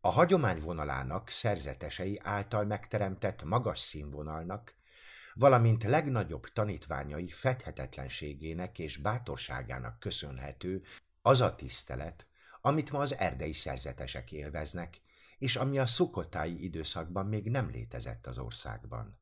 A 0.00 0.08
hagyomány 0.08 0.60
vonalának 0.60 1.28
szerzetesei 1.28 2.20
által 2.22 2.64
megteremtett 2.64 3.44
magas 3.44 3.78
színvonalnak, 3.78 4.74
valamint 5.34 5.84
legnagyobb 5.84 6.46
tanítványai 6.46 7.28
fedhetetlenségének 7.28 8.78
és 8.78 8.96
bátorságának 8.96 9.98
köszönhető 9.98 10.82
az 11.22 11.40
a 11.40 11.54
tisztelet, 11.54 12.26
amit 12.60 12.90
ma 12.90 12.98
az 12.98 13.16
erdei 13.16 13.52
szerzetesek 13.52 14.32
élveznek, 14.32 15.00
és 15.38 15.56
ami 15.56 15.78
a 15.78 15.86
szukotái 15.86 16.64
időszakban 16.64 17.26
még 17.26 17.50
nem 17.50 17.70
létezett 17.70 18.26
az 18.26 18.38
országban. 18.38 19.20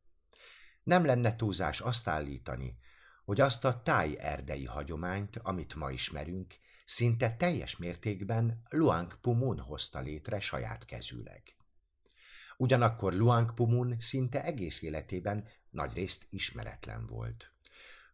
Nem 0.83 1.05
lenne 1.05 1.37
túlzás 1.37 1.81
azt 1.81 2.09
állítani, 2.09 2.79
hogy 3.25 3.41
azt 3.41 3.65
a 3.65 3.83
táj 3.83 4.17
erdei 4.19 4.65
hagyományt, 4.65 5.37
amit 5.37 5.75
ma 5.75 5.91
ismerünk, 5.91 6.55
szinte 6.89 7.35
teljes 7.37 7.77
mértékben 7.77 8.63
Luang 8.69 9.19
Pumun 9.21 9.59
hozta 9.59 10.01
létre 10.01 10.41
saját 10.41 10.85
kezűleg. 10.85 11.43
Ugyanakkor 12.57 13.13
Luang 13.13 13.55
Pumun 13.55 13.97
szinte 14.01 14.45
egész 14.45 14.83
életében 14.83 15.49
nagyrészt 15.71 16.27
ismeretlen 16.31 17.07
volt. 17.07 17.53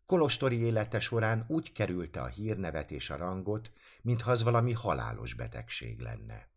Kolostori 0.06 0.56
élete 0.56 1.00
során 1.00 1.44
úgy 1.48 1.72
kerülte 1.72 2.22
a 2.22 2.26
hírnevet 2.26 2.90
és 2.90 3.10
a 3.10 3.16
rangot, 3.16 3.72
mintha 4.02 4.30
az 4.30 4.42
valami 4.42 4.72
halálos 4.72 5.34
betegség 5.34 6.00
lenne. 6.00 6.48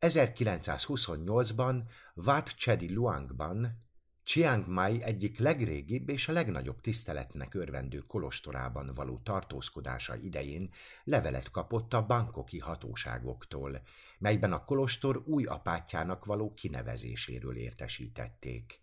1928-ban 0.00 1.82
Wat 2.14 2.54
Chedi 2.56 2.94
Luangban 2.94 3.82
Chiang 4.32 4.66
Mai 4.66 5.02
egyik 5.02 5.38
legrégibb 5.38 6.08
és 6.08 6.28
a 6.28 6.32
legnagyobb 6.32 6.80
tiszteletnek 6.80 7.54
örvendő 7.54 7.98
kolostorában 7.98 8.90
való 8.94 9.18
tartózkodása 9.18 10.16
idején 10.16 10.70
levelet 11.04 11.50
kapott 11.50 11.92
a 11.92 12.06
bankoki 12.06 12.58
hatóságoktól, 12.58 13.82
melyben 14.18 14.52
a 14.52 14.64
kolostor 14.64 15.22
új 15.26 15.44
apátjának 15.44 16.24
való 16.24 16.54
kinevezéséről 16.54 17.56
értesítették. 17.56 18.80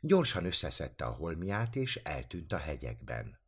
Gyorsan 0.00 0.44
összeszedte 0.44 1.04
a 1.04 1.14
holmiát, 1.14 1.76
és 1.76 1.96
eltűnt 1.96 2.52
a 2.52 2.58
hegyekben. 2.58 3.38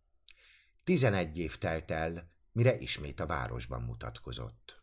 Tizenegy 0.85 1.39
év 1.39 1.57
telt 1.57 1.91
el, 1.91 2.31
mire 2.53 2.79
ismét 2.79 3.21
a 3.21 3.27
városban 3.27 3.83
mutatkozott. 3.83 4.83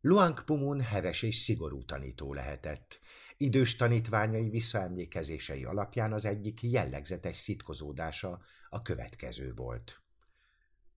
Luang 0.00 0.44
Pumun 0.44 0.80
heves 0.80 1.22
és 1.22 1.36
szigorú 1.36 1.84
tanító 1.84 2.32
lehetett, 2.34 3.00
Idős 3.42 3.76
tanítványai 3.76 4.48
visszaemlékezései 4.48 5.64
alapján 5.64 6.12
az 6.12 6.24
egyik 6.24 6.62
jellegzetes 6.62 7.36
szitkozódása 7.36 8.40
a 8.68 8.82
következő 8.82 9.52
volt. 9.54 10.02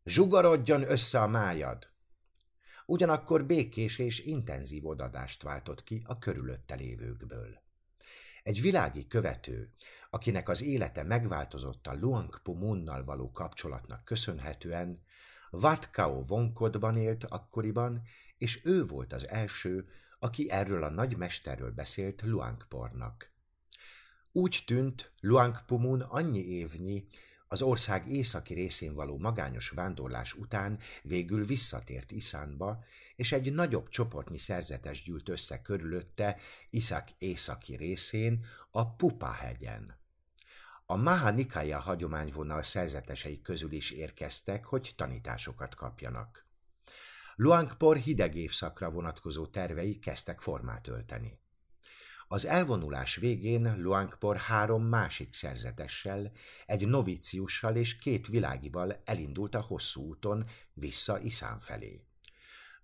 Zsugarodjon 0.04 0.90
össze 0.90 1.22
a 1.22 1.28
májad! 1.28 1.88
Ugyanakkor 2.86 3.46
békés 3.46 3.98
és 3.98 4.20
intenzív 4.20 4.86
odadást 4.86 5.44
váltott 5.44 5.84
ki 5.84 6.04
a 6.06 6.18
körülötte 6.18 6.76
lévőkből. 6.76 7.64
Egy 8.44 8.62
világi 8.62 9.08
követő, 9.08 9.74
akinek 10.10 10.50
az 10.50 10.64
élete 10.64 11.04
megváltozott 11.04 11.88
a 11.88 11.98
Luang 12.00 12.42
Pumunnal 12.42 13.04
való 13.04 13.32
kapcsolatnak 13.32 14.06
köszönhetően, 14.06 15.04
Vatkao 15.50 16.24
vonkodban 16.24 16.98
élt 16.98 17.24
akkoriban, 17.24 18.02
és 18.38 18.66
ő 18.66 18.86
volt 18.86 19.14
az 19.14 19.28
első, 19.28 19.90
aki 20.26 20.50
erről 20.50 20.84
a 20.84 20.90
nagy 20.90 21.18
mesterről 21.18 21.72
beszélt 21.72 22.22
Luangpornak. 22.22 23.32
Úgy 24.32 24.64
tűnt, 24.66 25.12
Luangpumun 25.20 26.02
annyi 26.02 26.46
évnyi, 26.46 27.08
az 27.48 27.62
ország 27.62 28.12
északi 28.12 28.54
részén 28.54 28.94
való 28.94 29.18
magányos 29.18 29.70
vándorlás 29.70 30.34
után 30.34 30.80
végül 31.02 31.46
visszatért 31.46 32.12
Iszánba, 32.12 32.84
és 33.16 33.32
egy 33.32 33.54
nagyobb 33.54 33.90
csoportnyi 33.90 34.38
szerzetes 34.38 35.04
gyűlt 35.04 35.30
össze 35.30 35.62
körülötte 35.62 36.38
Iszak 36.70 37.08
északi 37.18 37.76
részén, 37.76 38.46
a 38.72 38.96
Pupa-hegyen. 38.96 39.98
A 40.86 40.96
Mahanikaya 40.96 41.80
hagyományvonal 41.80 42.62
szerzetesei 42.62 43.42
közül 43.42 43.72
is 43.72 43.92
érkeztek, 43.92 44.66
hogy 44.66 44.94
tanításokat 44.96 45.76
kapjanak. 45.76 46.45
Luangpor 47.36 47.98
hideg 47.98 48.36
évszakra 48.36 48.90
vonatkozó 48.90 49.46
tervei 49.46 50.00
kezdtek 50.00 50.40
formát 50.40 50.88
ölteni. 50.88 51.40
Az 52.28 52.46
elvonulás 52.46 53.16
végén 53.16 53.82
Luangpor 53.82 54.38
három 54.38 54.84
másik 54.84 55.34
szerzetessel, 55.34 56.32
egy 56.66 56.88
novíciussal 56.88 57.76
és 57.76 57.98
két 57.98 58.28
világival 58.28 59.02
elindult 59.06 59.56
a 59.56 59.62
hosszú 59.62 60.02
úton 60.02 60.46
vissza 60.74 61.20
Iszán 61.20 61.60
felé. 61.60 62.06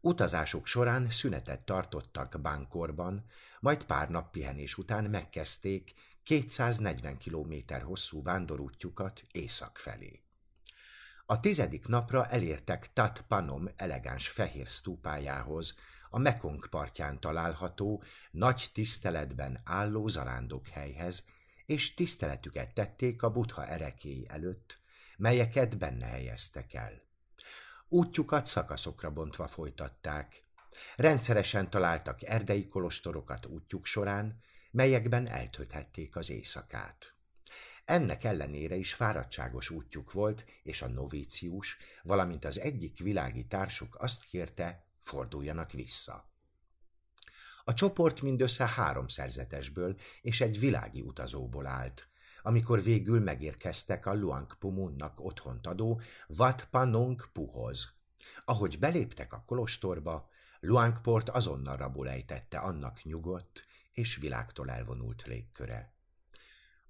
Utazásuk 0.02 0.66
során 0.66 1.10
szünetet 1.10 1.66
tartottak 1.66 2.42
Bankorban, 2.42 3.26
majd 3.60 3.84
pár 3.84 4.10
nap 4.10 4.32
pihenés 4.32 4.78
után 4.78 5.04
megkezdték 5.04 5.94
240 6.24 7.18
kilométer 7.18 7.82
hosszú 7.82 8.24
vándorútjukat 8.24 9.22
észak 9.32 9.78
felé. 9.78 10.22
A 11.32 11.39
tizedik 11.39 11.88
napra 11.88 12.26
elértek 12.26 12.94
Tat 12.94 13.24
Panom 13.28 13.70
elegáns 13.76 14.28
fehér 14.28 14.67
stúpájához, 14.67 15.76
a 16.10 16.20
Mekong 16.20 16.67
partján 16.70 17.20
található, 17.20 18.04
nagy 18.32 18.70
tiszteletben 18.74 19.62
álló 19.63 20.10
helyhez, 20.72 21.26
és 21.65 21.94
tiszteletüket 21.94 22.74
tették 22.74 23.24
a 23.24 23.32
buddha 23.32 23.67
erekéi 23.67 24.26
előtt, 24.30 24.80
melyeket 25.17 25.78
benne 25.78 26.06
helyeztek 26.06 26.74
el. 26.74 27.02
Útjukat 27.88 28.46
szakaszokra 28.46 29.12
bontva 29.12 29.48
folytatták. 29.48 30.44
Rendszeresen 30.96 31.70
találtak 31.70 32.24
erdei 32.24 32.67
kolostorokat 32.67 33.46
útjuk 33.46 33.86
során, 33.86 34.41
melyekben 34.72 35.28
eltölthették 35.28 36.15
az 36.15 36.30
éjszakát. 36.30 37.15
Ennek 37.86 38.24
ellenére 38.24 38.76
is 38.76 38.94
fáradtságos 38.94 39.70
útjuk 39.70 40.12
volt, 40.12 40.46
és 40.63 40.82
a 40.82 40.88
novícius, 40.88 41.78
valamint 42.04 42.46
az 42.46 42.60
egyik 42.60 43.00
világi 43.00 43.46
társuk 43.46 43.96
azt 44.00 44.24
kérte, 44.24 44.86
forduljanak 45.00 45.72
vissza. 45.72 46.30
A 47.63 47.74
csoport 47.74 48.22
mindössze 48.22 48.67
három 48.67 49.08
szerzetesből 49.08 50.00
és 50.22 50.41
egy 50.41 50.60
világi 50.60 51.02
utazóból 51.02 51.65
állt, 51.65 52.10
amikor 52.41 52.84
végül 52.84 53.20
megérkeztek 53.20 54.06
a 54.06 54.13
Luang 54.13 54.58
Pumunnak 54.58 55.20
otthont 55.20 55.67
adó 55.67 56.02
Wat 56.28 56.67
Panong 56.72 57.32
Puhoz. 57.32 57.94
Ahogy 58.46 58.80
beléptek 58.80 59.34
a 59.34 59.44
kolostorba, 59.46 60.30
Luangport 60.60 61.30
azonnal 61.30 61.78
rabul 61.78 62.10
annak 62.52 63.04
nyugodt 63.04 63.65
és 63.91 64.15
világtól 64.15 64.70
elvonult 64.70 65.24
légköre. 65.24 65.94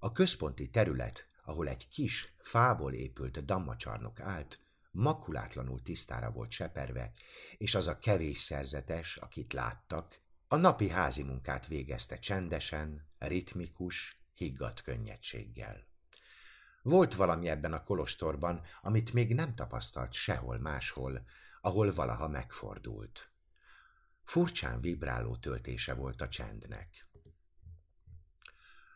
A 0.04 0.12
központi 0.12 0.70
terület, 0.70 1.26
ahol 1.44 1.68
egy 1.68 1.88
kis, 1.88 2.32
fából 2.38 2.92
épült 2.92 3.44
dammacsarnok 3.44 4.20
állt, 4.20 4.60
makulátlanul 4.90 5.82
tisztára 5.82 6.30
volt 6.30 6.50
seperve, 6.50 7.12
és 7.58 7.74
az 7.74 7.86
a 7.86 7.98
kevés 7.98 8.38
szerzetes, 8.38 9.16
akit 9.16 9.52
láttak, 9.52 10.20
a 10.48 10.56
napi 10.56 10.88
házi 10.88 11.22
munkát 11.22 11.66
végezte 11.66 12.18
csendesen, 12.18 13.06
ritmikus, 13.18 14.20
higgadt 14.34 14.82
könnyedséggel. 14.82 15.86
Volt 16.82 17.14
valami 17.14 17.48
ebben 17.48 17.72
a 17.72 17.84
kolostorban, 17.84 18.62
amit 18.80 19.12
még 19.12 19.34
nem 19.34 19.54
tapasztalt 19.54 20.12
sehol 20.12 20.58
máshol, 20.58 21.22
ahol 21.60 21.92
valaha 21.92 22.28
megfordult. 22.28 23.30
Furcsán 24.22 24.80
vibráló 24.80 25.36
töltése 25.36 25.94
volt 25.94 26.20
a 26.20 26.28
csendnek. 26.28 27.10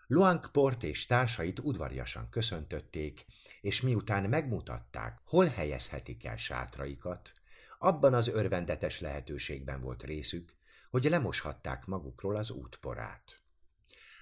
Luangport 0.08 0.82
és 0.82 1.06
társait 1.06 1.58
udvariasan 1.58 2.28
köszöntötték, 2.30 3.26
és 3.60 3.80
miután 3.80 4.28
megmutatták, 4.28 5.20
hol 5.24 5.46
helyezhetik 5.46 6.24
el 6.24 6.36
sátraikat, 6.36 7.32
abban 7.78 8.14
az 8.14 8.28
örvendetes 8.28 9.00
lehetőségben 9.00 9.80
volt 9.80 10.02
részük, 10.02 10.56
hogy 10.90 11.04
lemoshatták 11.04 11.86
magukról 11.86 12.36
az 12.36 12.50
útporát. 12.50 13.40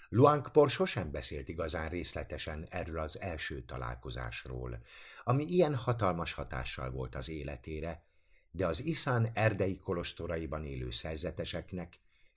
Luangpor 0.09 0.71
sosem 0.71 1.11
beszélt 1.11 1.49
igazán 1.49 1.89
részletesen 1.89 2.67
erről 2.71 2.99
az 2.99 3.21
első 3.21 3.63
találkozásról, 3.63 4.79
ami 5.25 5.45
ilyen 5.45 5.75
hatalmas 5.75 6.33
hatással 6.33 6.91
volt 6.91 7.15
az 7.15 7.29
életére, 7.29 8.05
de 8.51 8.67
az 8.67 8.85
Iszán 8.85 9.31
erdei 9.35 9.79
kolostoraiban 9.79 10.65
élő 10.65 10.91
szerzeteseknek 10.91 11.95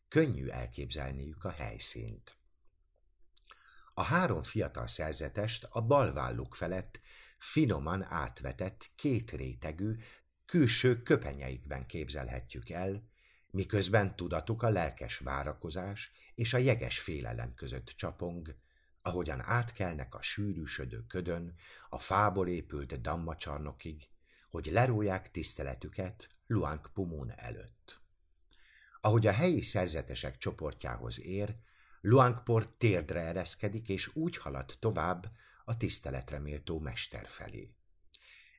könnyű 0.07 0.47
elképzelniük 0.47 1.43
a 1.43 1.49
helyszínt. 1.49 2.36
A 3.99 4.03
három 4.03 4.43
fiatal 4.43 4.87
szerzetest 4.87 5.67
a 5.69 5.81
balválluk 5.81 6.55
felett 6.55 6.99
finoman 7.37 8.03
átvetett 8.03 8.91
két 8.95 9.31
rétegű, 9.31 9.95
külső 10.45 11.01
köpenyeikben 11.01 11.85
képzelhetjük 11.85 12.69
el, 12.69 13.09
miközben 13.51 14.15
tudatuk 14.15 14.61
a 14.63 14.69
lelkes 14.69 15.17
várakozás 15.17 16.11
és 16.35 16.53
a 16.53 16.57
jeges 16.57 16.99
félelem 16.99 17.53
között 17.53 17.85
csapong, 17.85 18.55
ahogyan 19.01 19.41
átkelnek 19.41 20.15
a 20.15 20.21
sűrűsödő 20.21 21.05
ködön, 21.07 21.55
a 21.89 21.97
fából 21.97 22.47
épült 22.47 23.01
dammacsarnokig, 23.01 24.09
hogy 24.49 24.65
leróják 24.65 25.31
tiszteletüket 25.31 26.29
Luang 26.47 26.91
Pumun 26.93 27.33
előtt. 27.35 28.01
Ahogy 29.01 29.27
a 29.27 29.31
helyi 29.31 29.61
szerzetesek 29.61 30.37
csoportjához 30.37 31.21
ér, 31.21 31.55
Luangport 32.09 32.69
térdre 32.69 33.19
ereszkedik, 33.19 33.89
és 33.89 34.15
úgy 34.15 34.37
halad 34.37 34.73
tovább 34.79 35.31
a 35.65 35.77
tiszteletre 35.77 36.39
méltó 36.39 36.79
mester 36.79 37.27
felé. 37.27 37.75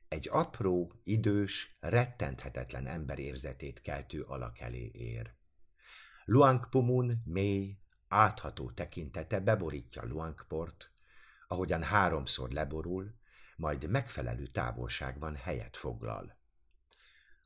Egy 0.07 0.27
apró, 0.31 0.93
idős, 1.03 1.77
rettenthetetlen 1.79 2.87
ember 2.87 3.19
érzetét 3.19 3.81
keltő 3.81 4.21
alak 4.21 4.59
elé 4.59 4.91
ér. 4.93 5.33
Luang 6.25 6.69
Pumun 6.69 7.21
mély, 7.25 7.77
átható 8.07 8.71
tekintete 8.71 9.39
beborítja 9.39 10.05
Luangport, 10.05 10.91
ahogyan 11.47 11.83
háromszor 11.83 12.49
leborul, 12.49 13.15
majd 13.55 13.89
megfelelő 13.89 14.45
távolságban 14.45 15.35
helyet 15.35 15.77
foglal. 15.77 16.37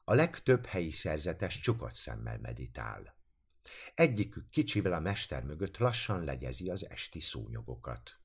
A 0.04 0.14
legtöbb 0.14 0.66
helyi 0.66 0.92
szerzetes 0.92 1.60
csukott 1.60 1.96
szemmel 1.96 2.40
meditál. 2.40 3.22
Egyikük 3.94 4.50
kicsivel 4.50 4.94
a 4.94 5.00
mester 5.00 5.44
mögött 5.44 5.78
lassan 5.78 6.24
legyezi 6.24 6.70
az 6.70 6.90
esti 6.90 7.20
szúnyogokat. 7.20 8.18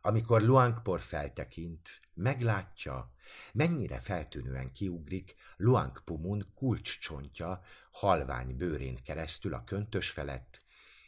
Amikor 0.00 0.42
Luangpor 0.42 1.00
feltekint, 1.00 2.00
meglátja, 2.14 3.12
mennyire 3.52 4.00
feltűnően 4.00 4.72
kiugrik 4.72 5.34
Luangpumun 5.56 6.52
kulcscsontja 6.54 7.62
halvány 7.90 8.56
bőrén 8.56 9.02
keresztül 9.02 9.54
a 9.54 9.64
köntös 9.64 10.10
felett, 10.10 10.64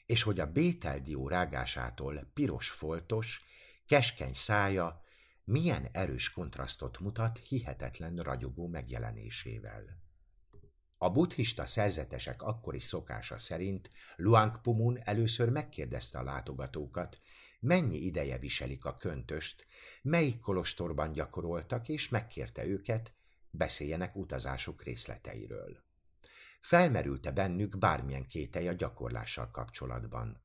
és 0.06 0.22
hogy 0.22 0.40
a 0.40 0.52
bételdió 0.52 1.28
rágásától 1.28 2.30
piros 2.34 2.70
foltos, 2.70 3.44
keskeny 3.86 4.32
szája 4.32 5.02
milyen 5.44 5.88
erős 5.92 6.32
kontrasztot 6.32 6.98
mutat 6.98 7.38
hihetetlen 7.38 8.16
ragyogó 8.16 8.68
megjelenésével. 8.68 9.84
A 11.02 11.10
buddhista 11.10 11.66
szerzetesek 11.66 12.42
akkori 12.42 12.78
szokása 12.78 13.38
szerint 13.38 13.90
Luang 14.16 14.60
Pumun 14.60 14.98
először 15.04 15.48
megkérdezte 15.48 16.18
a 16.18 16.22
látogatókat, 16.22 17.20
mennyi 17.60 17.96
ideje 17.96 18.38
viselik 18.38 18.84
a 18.84 18.96
köntöst, 18.96 19.66
melyik 20.02 20.40
kolostorban 20.40 21.12
gyakoroltak, 21.12 21.88
és 21.88 22.08
megkérte 22.08 22.64
őket, 22.64 23.12
beszéljenek 23.50 24.16
utazásuk 24.16 24.82
részleteiről. 24.82 25.84
Felmerülte 26.60 27.30
bennük 27.30 27.78
bármilyen 27.78 28.26
kételj 28.26 28.68
a 28.68 28.72
gyakorlással 28.72 29.50
kapcsolatban. 29.50 30.42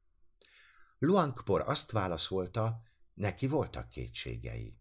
Luangpor 0.98 1.64
azt 1.66 1.92
válaszolta, 1.92 2.82
neki 3.14 3.48
voltak 3.48 3.90
kétségei. 3.90 4.78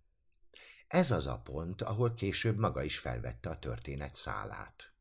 Ez 0.89 1.11
az 1.11 1.27
a 1.27 1.39
pont, 1.39 1.83
ahol 1.83 2.15
később 2.15 2.59
maga 2.59 2.83
is 2.83 2.99
felvette 2.99 3.51
a 3.51 3.59
történet 3.59 4.15
szálát. 4.15 4.94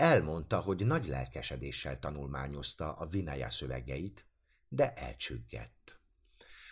Elmondta, 0.00 0.60
hogy 0.60 0.86
nagy 0.86 1.06
lelkesedéssel 1.06 1.98
tanulmányozta 1.98 2.92
a 2.92 3.06
Vinaya 3.06 3.50
szövegeit, 3.50 4.26
de 4.68 4.94
elcsüggett. 4.94 6.00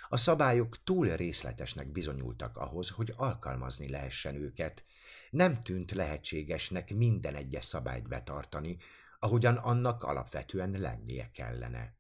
A 0.09 0.16
szabályok 0.16 0.83
túl 0.85 1.16
részletesnek 1.16 1.93
bizonyultak 1.93 2.57
ahhoz, 2.57 2.89
hogy 2.89 3.12
alkalmazni 3.16 3.89
lehessen 3.89 4.35
őket. 4.35 4.85
Nem 5.31 5.62
tűnt 5.62 5.91
lehetségesnek 5.91 6.95
minden 6.95 7.35
egyes 7.35 7.64
szabályt 7.64 8.09
betartani, 8.09 8.76
ahogyan 9.18 9.57
annak 9.57 10.03
alapvetően 10.03 10.70
lennie 10.70 11.31
kellene. 11.31 11.97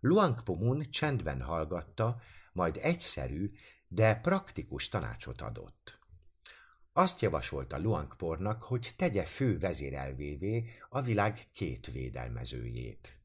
Luang 0.00 0.42
Pomun 0.42 0.90
csendben 0.90 1.42
hallgatta, 1.42 2.20
majd 2.52 2.78
egyszerű, 2.82 3.50
de 3.88 4.14
praktikus 4.14 4.88
tanácsot 4.88 5.40
adott. 5.40 5.98
Azt 6.98 7.20
javasolta 7.20 7.78
Luangpornak, 7.78 8.62
hogy 8.62 8.90
tegye 8.96 9.24
fő 9.24 9.58
vezérelvévé 9.58 10.70
a 10.88 11.02
világ 11.02 11.48
két 11.52 11.86
védelmezőjét. 11.86 13.20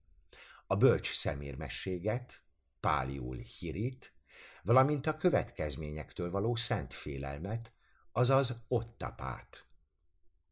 A 0.68 0.76
bölcs 0.76 1.14
szemérmességet, 1.14 2.44
páliul 2.80 3.38
hirit, 3.38 4.14
valamint 4.64 5.08
a 5.08 5.18
következményektől 5.18 6.32
való 6.32 6.56
szent 6.56 6.94
félelmet, 6.94 7.72
azaz 8.12 8.64
ottapát. 8.68 9.66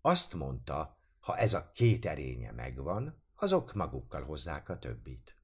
Azt 0.01 0.33
mondta, 0.33 1.01
ha 1.19 1.37
ez 1.37 1.53
a 1.53 1.71
két 1.71 2.05
erénye 2.05 2.51
megvan, 2.51 3.23
azok 3.35 3.73
magukkal 3.73 4.23
hozzák 4.23 4.69
a 4.69 4.79
többit. 4.79 5.38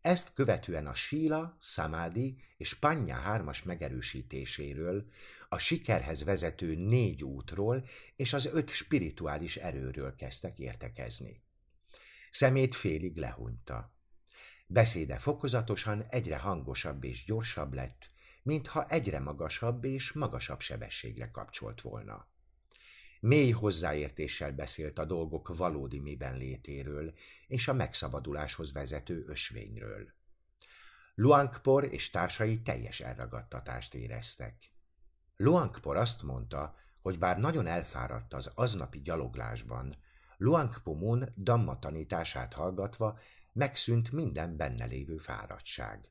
Ezt 0.00 0.32
követően 0.34 0.86
a 0.86 0.94
síla, 0.94 1.56
szamádi 1.60 2.42
és 2.56 2.74
panya 2.74 3.14
hármas 3.14 3.62
megerősítéséről, 3.62 5.10
a 5.48 5.58
sikerhez 5.58 6.24
vezető 6.24 6.74
négy 6.76 7.24
útról 7.24 7.86
és 8.16 8.32
az 8.32 8.46
öt 8.46 8.70
spirituális 8.70 9.56
erőről 9.56 10.14
kezdtek 10.14 10.58
értekezni. 10.58 11.42
Szemét 12.30 12.74
félig 12.74 13.16
lehunyta. 13.16 13.92
Beszéde 14.66 15.18
fokozatosan 15.18 16.06
egyre 16.08 16.36
hangosabb 16.38 17.04
és 17.04 17.24
gyorsabb 17.24 17.74
lett, 17.74 18.08
mintha 18.42 18.86
egyre 18.88 19.20
magasabb 19.20 19.84
és 19.84 20.12
magasabb 20.12 20.60
sebességre 20.60 21.30
kapcsolt 21.30 21.80
volna. 21.80 22.28
Mély 23.20 23.50
hozzáértéssel 23.50 24.52
beszélt 24.52 24.98
a 24.98 25.04
dolgok 25.04 25.56
valódi 25.56 25.98
miben 25.98 26.36
létéről 26.36 27.14
és 27.46 27.68
a 27.68 27.72
megszabaduláshoz 27.72 28.72
vezető 28.72 29.24
ösvényről. 29.26 30.12
Luangpor 31.14 31.84
és 31.84 32.10
társai 32.10 32.62
teljes 32.62 33.00
elragadtatást 33.00 33.94
éreztek. 33.94 34.72
Luangpor 35.36 35.96
azt 35.96 36.22
mondta, 36.22 36.76
hogy 37.02 37.18
bár 37.18 37.38
nagyon 37.38 37.66
elfáradt 37.66 38.34
az 38.34 38.50
aznapi 38.54 39.00
gyaloglásban, 39.00 39.94
Luangpomun 40.36 41.32
Damma 41.36 41.78
tanítását 41.78 42.52
hallgatva 42.52 43.18
megszűnt 43.52 44.12
minden 44.12 44.56
benne 44.56 44.84
lévő 44.84 45.16
fáradtság. 45.16 46.10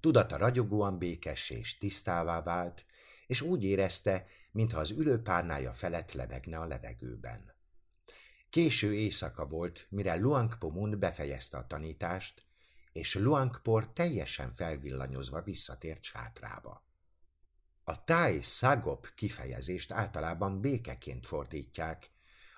Tudata 0.00 0.36
ragyogóan 0.36 0.98
békes 0.98 1.50
és 1.50 1.78
tisztává 1.78 2.42
vált, 2.42 2.84
és 3.26 3.40
úgy 3.40 3.64
érezte, 3.64 4.26
mintha 4.54 4.80
az 4.80 4.90
ülőpárnája 4.90 5.72
felett 5.72 6.12
lebegne 6.12 6.58
a 6.58 6.66
levegőben. 6.66 7.54
Késő 8.50 8.94
éjszaka 8.94 9.46
volt, 9.46 9.86
mire 9.90 10.16
Luangpomun 10.16 10.98
befejezte 10.98 11.58
a 11.58 11.66
tanítást, 11.66 12.46
és 12.92 13.14
Luangpor 13.14 13.92
teljesen 13.92 14.54
felvillanyozva 14.54 15.42
visszatért 15.42 16.02
sátrába. 16.02 16.86
A 17.84 18.04
táj 18.04 18.40
szagop 18.40 19.08
kifejezést 19.14 19.92
általában 19.92 20.60
békeként 20.60 21.26
fordítják, 21.26 22.10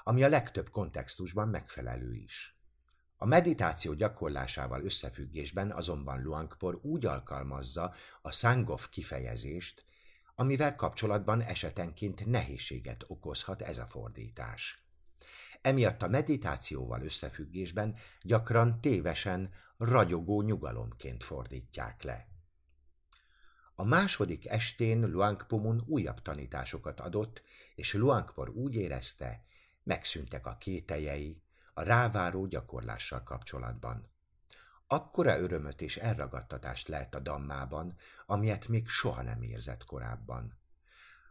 ami 0.02 0.22
a 0.22 0.28
legtöbb 0.28 0.70
kontextusban 0.70 1.48
megfelelő 1.48 2.14
is. 2.14 2.58
A 3.16 3.26
meditáció 3.26 3.92
gyakorlásával 3.92 4.84
összefüggésben 4.84 5.72
azonban 5.72 6.22
Luangpor 6.22 6.78
úgy 6.82 7.06
alkalmazza 7.06 7.94
a 8.22 8.32
Sangov 8.32 8.88
kifejezést, 8.88 9.84
amivel 10.36 10.76
kapcsolatban 10.76 11.42
esetenként 11.42 12.26
nehézséget 12.26 13.04
okozhat 13.08 13.62
ez 13.62 13.78
a 13.78 13.86
fordítás. 13.86 14.84
Emiatt 15.60 16.02
a 16.02 16.08
meditációval 16.08 17.02
összefüggésben 17.02 17.96
gyakran 18.22 18.80
tévesen 18.80 19.50
ragyogó 19.76 20.42
nyugalomként 20.42 21.24
fordítják 21.24 22.02
le. 22.02 22.28
A 23.74 23.84
második 23.84 24.48
estén 24.48 25.10
Luangpomun 25.10 25.82
újabb 25.86 26.22
tanításokat 26.22 27.00
adott, 27.00 27.42
és 27.74 27.94
Luangpor 27.94 28.48
úgy 28.48 28.74
érezte, 28.74 29.44
megszűntek 29.82 30.46
a 30.46 30.56
kételjei 30.56 31.42
a 31.74 31.82
ráváró 31.82 32.46
gyakorlással 32.46 33.22
kapcsolatban. 33.22 34.10
Akkora 34.88 35.38
örömöt 35.38 35.80
és 35.80 35.96
elragadtatást 35.96 36.88
lelt 36.88 37.14
a 37.14 37.20
dammában, 37.20 37.96
amilyet 38.26 38.68
még 38.68 38.88
soha 38.88 39.22
nem 39.22 39.42
érzett 39.42 39.84
korábban. 39.84 40.58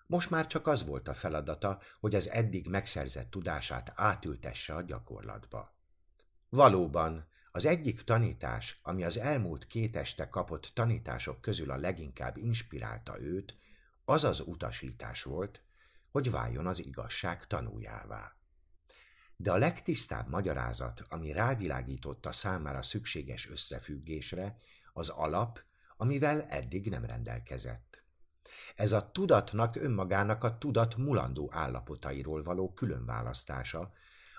Most 0.08 0.30
már 0.30 0.48
csak 0.48 0.68
az 0.68 0.86
volt 0.86 1.08
a 1.08 1.14
feladata, 1.14 1.82
hogy 2.00 2.16
az 2.16 2.30
eddig 2.30 2.68
megszerzett 2.68 3.30
tudását 3.30 3.92
átültesse 3.96 4.76
a 4.76 4.82
gyakorlatba. 4.82 5.74
Valóban, 6.50 7.28
az 7.52 7.66
egyik 7.66 8.02
tanítás, 8.02 8.80
ami 8.84 9.04
az 9.04 9.18
elmúlt 9.18 9.68
két 9.68 9.96
este 9.96 10.30
kapott 10.30 10.72
tanítások 10.74 11.42
közül 11.42 11.72
a 11.72 11.78
leginkább 11.78 12.38
inspirálta 12.38 13.20
őt, 13.20 13.58
az 14.06 14.24
az 14.24 14.40
utasítás 14.40 15.24
volt, 15.24 15.62
hogy 16.12 16.32
váljon 16.32 16.68
az 16.68 16.86
igazság 16.86 17.48
tanuljává 17.48 18.36
de 19.38 19.52
a 19.52 19.58
legtisztább 19.58 20.30
magyarázat, 20.30 21.02
ami 21.10 21.32
rávilágította 21.32 22.32
számára 22.32 22.82
szükséges 22.82 23.50
összefüggésre, 23.50 24.58
az 24.94 25.10
alap, 25.10 25.64
amivel 25.98 26.44
eddig 26.44 26.90
nem 26.90 27.06
rendelkezett. 27.06 28.04
Ez 28.76 28.92
a 28.92 29.12
tudatnak 29.12 29.76
önmagának 29.76 30.44
a 30.44 30.58
tudat 30.58 30.96
mulandó 30.96 31.50
állapotairól 31.54 32.44
való 32.44 32.74
különválasztása, 32.74 33.92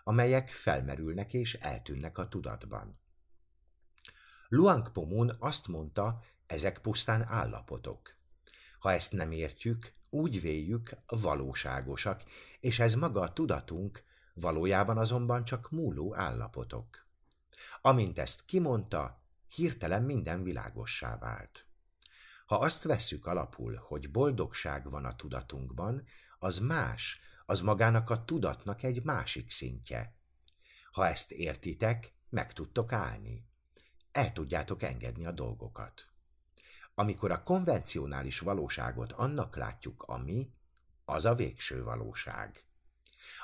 amelyek 0.05 0.49
felmerülnek 0.49 1.35
és 1.35 1.55
eltűnnek 1.55 2.19
a 2.19 2.29
tudatban. 2.29 3.01
Luang 4.49 4.93
Pomun 4.93 5.37
azt 5.39 5.67
mondta, 5.67 6.23
ezek 6.47 6.79
pusztán 6.79 7.23
állapotok. 7.23 8.17
Ha 8.79 8.93
ezt 8.93 9.13
nem 9.13 9.33
értjük, 9.33 9.95
úgy 10.11 10.41
véljük 10.41 10.97
valóságosak, 11.07 12.23
és 12.61 12.79
ez 12.79 12.95
maga 12.95 13.21
a 13.21 13.33
tudatunk, 13.33 14.05
valójában 14.37 14.99
azonban 14.99 15.45
csak 15.45 15.70
múló 15.70 16.14
állapotok. 16.14 17.07
Amint 17.80 18.18
ezt 18.18 18.45
kimondta, 18.45 19.22
hirtelen 19.55 20.03
minden 20.03 20.43
világossá 20.43 21.18
vált. 21.18 21.66
Ha 22.47 22.57
azt 22.59 22.82
vesszük 22.82 23.26
alapul, 23.26 23.74
hogy 23.74 24.11
boldogság 24.11 24.91
van 24.91 25.05
a 25.05 25.16
tudatunkban, 25.16 26.05
az 26.39 26.59
más, 26.59 27.20
az 27.47 27.61
magának 27.61 28.11
a 28.11 28.24
tudatnak 28.24 28.82
egy 28.82 29.03
másik 29.03 29.51
szintje. 29.51 30.14
Ha 30.93 31.07
ezt 31.07 31.32
értitek, 31.32 32.14
meg 32.28 32.53
tudtok 32.53 32.93
állni. 32.93 33.49
El 34.12 34.32
tudjátok 34.32 34.82
engedni 34.82 35.26
a 35.26 35.32
dolgokat. 35.32 36.09
Amikor 36.95 37.30
a 37.30 37.43
konvencionális 37.43 38.39
valóságot 38.39 39.12
annak 39.12 39.57
látjuk, 39.57 40.03
ami, 40.03 40.53
az 41.05 41.24
a 41.24 41.34
végső 41.34 41.82
valóság. 41.82 42.64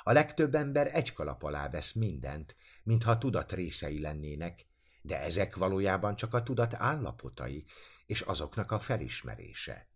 A 0.03 0.11
legtöbb 0.11 0.55
ember 0.55 0.95
egy 0.95 1.13
kalap 1.13 1.43
alá 1.43 1.69
vesz 1.69 1.93
mindent, 1.93 2.55
mintha 2.83 3.17
tudat 3.17 3.51
részei 3.51 3.99
lennének, 3.99 4.65
de 5.01 5.19
ezek 5.19 5.55
valójában 5.55 6.15
csak 6.15 6.33
a 6.33 6.43
tudat 6.43 6.73
állapotai, 6.73 7.65
és 8.05 8.21
azoknak 8.21 8.71
a 8.71 8.79
felismerése. 8.79 9.87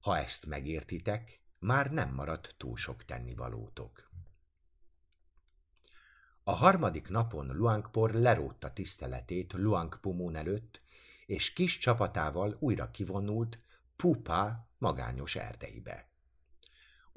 Ha 0.00 0.18
ezt 0.18 0.46
megértitek, 0.46 1.40
már 1.58 1.90
nem 1.90 2.14
maradt 2.14 2.54
túl 2.56 2.76
sok 2.76 3.04
tennivalótok. 3.04 4.10
A 6.44 6.52
harmadik 6.52 7.08
napon 7.08 7.56
Luangpor 7.56 8.12
lerótta 8.12 8.72
tiszteletét 8.72 9.52
Luangpumún 9.52 10.36
előtt, 10.36 10.80
és 11.26 11.52
kis 11.52 11.78
csapatával 11.78 12.56
újra 12.58 12.90
kivonult 12.90 13.58
Pupa 13.96 14.70
magányos 14.78 15.36
erdeibe. 15.36 16.10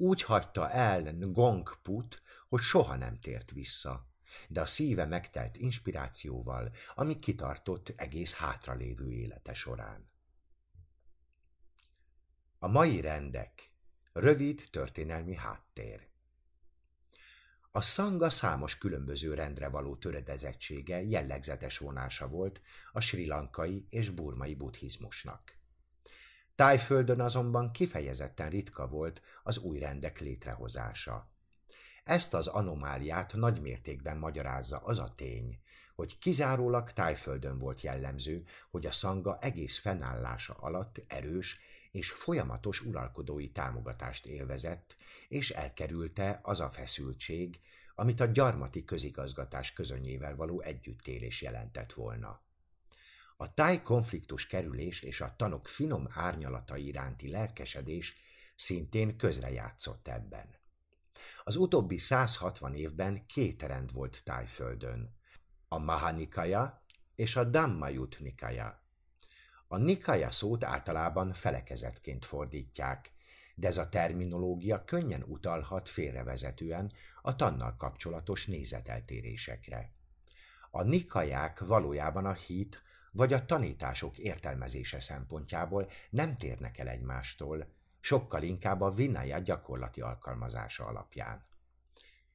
Úgy 0.02 0.22
hagyta 0.22 0.70
el 0.70 1.00
Ngongput, 1.00 2.22
hogy 2.48 2.60
soha 2.60 2.96
nem 2.96 3.18
tért 3.18 3.50
vissza, 3.50 4.06
de 4.48 4.60
a 4.60 4.66
szíve 4.66 5.04
megtelt 5.06 5.56
inspirációval, 5.56 6.72
ami 6.94 7.18
kitartott 7.18 7.92
egész 7.96 8.34
hátralévő 8.34 9.12
élete 9.12 9.54
során. 9.54 10.10
A 12.58 12.66
mai 12.66 13.00
rendek. 13.00 13.72
Rövid 14.12 14.68
történelmi 14.70 15.34
háttér. 15.34 16.08
A 17.70 17.80
szanga 17.80 18.30
számos 18.30 18.78
különböző 18.78 19.34
rendre 19.34 19.68
való 19.68 19.96
töredezettsége 19.96 21.02
jellegzetes 21.02 21.78
vonása 21.78 22.28
volt 22.28 22.60
a 22.92 23.00
sri 23.00 23.26
lankai 23.26 23.86
és 23.90 24.10
burmai 24.10 24.54
buddhizmusnak. 24.54 25.59
Tájföldön 26.60 27.20
azonban 27.20 27.72
kifejezetten 27.72 28.50
ritka 28.50 28.88
volt 28.88 29.22
az 29.42 29.58
új 29.58 29.78
rendek 29.78 30.18
létrehozása. 30.18 31.30
Ezt 32.04 32.34
az 32.34 32.46
anomáliát 32.46 33.34
nagy 33.34 33.60
mértékben 33.60 34.18
magyarázza 34.18 34.76
az 34.76 34.98
a 34.98 35.14
tény, 35.16 35.58
hogy 35.94 36.18
kizárólag 36.18 36.90
Tájföldön 36.90 37.58
volt 37.58 37.80
jellemző, 37.80 38.44
hogy 38.70 38.86
a 38.86 38.90
szanga 38.90 39.38
egész 39.38 39.78
fennállása 39.78 40.54
alatt 40.54 41.04
erős 41.06 41.58
és 41.90 42.10
folyamatos 42.10 42.80
uralkodói 42.80 43.50
támogatást 43.50 44.26
élvezett, 44.26 44.96
és 45.28 45.50
elkerülte 45.50 46.40
az 46.42 46.60
a 46.60 46.70
feszültség, 46.70 47.60
amit 47.94 48.20
a 48.20 48.26
gyarmati 48.26 48.84
közigazgatás 48.84 49.72
közönyével 49.72 50.36
való 50.36 50.60
együttélés 50.60 51.42
jelentett 51.42 51.92
volna. 51.92 52.40
A 53.42 53.54
táj 53.54 53.82
konfliktus 53.82 54.46
kerülés 54.46 55.00
és 55.00 55.20
a 55.20 55.34
tanok 55.36 55.68
finom 55.68 56.06
árnyalata 56.10 56.76
iránti 56.76 57.28
lelkesedés 57.28 58.14
szintén 58.54 59.16
közrejátszott 59.16 60.08
ebben. 60.08 60.48
Az 61.44 61.56
utóbbi 61.56 61.98
160 61.98 62.74
évben 62.74 63.26
két 63.26 63.62
rend 63.62 63.92
volt 63.92 64.24
Tájföldön, 64.24 65.14
a 65.68 65.78
Mahanikaya 65.78 66.84
és 67.14 67.36
a 67.36 67.44
Dhammayut 67.44 68.16
Nikaya. 68.20 68.82
A 69.68 69.76
Nikaya 69.76 70.30
szót 70.30 70.64
általában 70.64 71.32
felekezetként 71.32 72.24
fordítják, 72.24 73.12
de 73.54 73.66
ez 73.66 73.78
a 73.78 73.88
terminológia 73.88 74.84
könnyen 74.84 75.22
utalhat 75.22 75.88
félrevezetően 75.88 76.92
a 77.22 77.36
tannal 77.36 77.76
kapcsolatos 77.76 78.46
nézeteltérésekre. 78.46 79.92
A 80.70 80.82
nikaják 80.82 81.60
valójában 81.60 82.26
a 82.26 82.32
hit 82.32 82.88
vagy 83.10 83.32
a 83.32 83.44
tanítások 83.44 84.18
értelmezése 84.18 85.00
szempontjából 85.00 85.90
nem 86.10 86.36
térnek 86.36 86.78
el 86.78 86.88
egymástól, 86.88 87.66
sokkal 88.00 88.42
inkább 88.42 88.80
a 88.80 88.90
vinaya 88.90 89.38
gyakorlati 89.38 90.00
alkalmazása 90.00 90.86
alapján. 90.86 91.48